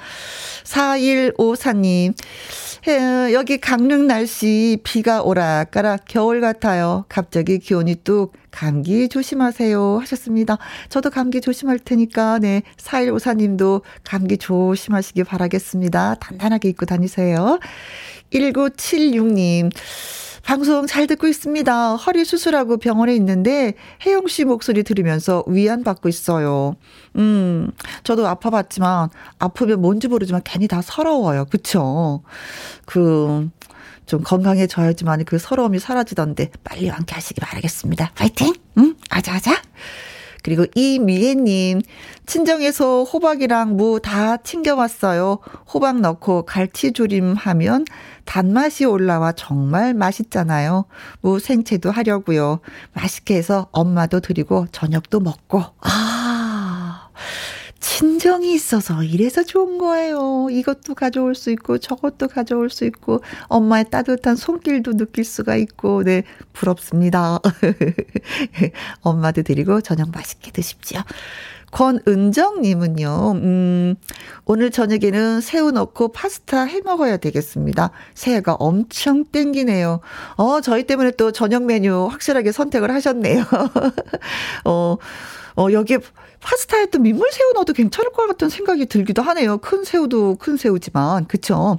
[0.64, 1.85] 4154님,
[3.34, 7.06] 여기 강릉 날씨 비가 오락가락 겨울 같아요.
[7.10, 10.58] 갑자기 기온이 뚝 감기 조심하세요 하셨습니다.
[10.90, 16.16] 저도 감기 조심할 테니까 네 4154님도 감기 조심하시기 바라겠습니다.
[16.16, 17.60] 단단하게 입고 다니세요.
[18.32, 19.72] 1976님
[20.46, 21.96] 방송 잘 듣고 있습니다.
[21.96, 23.74] 허리 수술하고 병원에 있는데
[24.06, 26.76] 혜영 씨 목소리 들으면서 위안 받고 있어요.
[27.16, 27.72] 음,
[28.04, 29.10] 저도 아파봤지만
[29.40, 31.46] 아프면 뭔지 모르지만 괜히 다 서러워요.
[31.46, 32.22] 그쵸?
[32.86, 33.50] 그,
[34.06, 38.12] 좀 건강해져야지만 그 서러움이 사라지던데 빨리 완쾌하시기 바라겠습니다.
[38.14, 38.54] 파이팅!
[38.78, 38.96] 응?
[39.10, 39.60] 아자아자!
[40.46, 41.82] 그리고 이미애님,
[42.28, 45.40] 친정에서 호박이랑 무 다 챙겨왔어요.
[45.74, 47.86] 호박 넣고 갈치조림 하면
[48.26, 50.86] 단맛이 올라와 정말 맛있잖아요.
[51.22, 52.60] 무 생채도 하려고요.
[52.94, 55.64] 맛있게 해서 엄마도 드리고 저녁도 먹고.
[55.82, 56.15] 아.
[57.80, 60.48] 친정이 있어서 이래서 좋은 거예요.
[60.50, 66.24] 이것도 가져올 수 있고 저것도 가져올 수 있고 엄마의 따뜻한 손길도 느낄 수가 있고 네
[66.54, 67.40] 부럽습니다.
[69.02, 71.02] 엄마도 드리고 저녁 맛있게 드십시오.
[71.72, 73.96] 권은정님은요, 음,
[74.46, 77.92] 오늘 저녁에는 새우 넣고 파스타 해 먹어야 되겠습니다.
[78.14, 80.00] 새해가 엄청 땡기네요.
[80.38, 83.44] 어, 저희 때문에 또 저녁 메뉴 확실하게 선택을 하셨네요.
[84.64, 84.98] 어,
[85.58, 85.98] 어, 여기에
[86.46, 89.58] 파스타에 또 민물 새우 넣어도 괜찮을 것 같은 생각이 들기도 하네요.
[89.58, 91.78] 큰 새우도 큰 새우지만, 그쵸?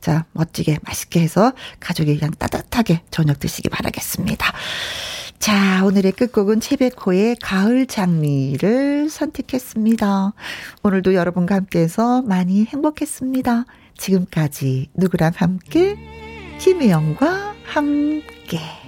[0.00, 4.52] 자, 멋지게 맛있게 해서 가족이 그냥 따뜻하게 저녁 드시기 바라겠습니다.
[5.38, 10.34] 자, 오늘의 끝곡은 채백호의 가을 장미를 선택했습니다.
[10.82, 13.64] 오늘도 여러분과 함께해서 많이 행복했습니다.
[13.96, 15.96] 지금까지 누구랑 함께?
[16.58, 18.81] 김혜영과 함께.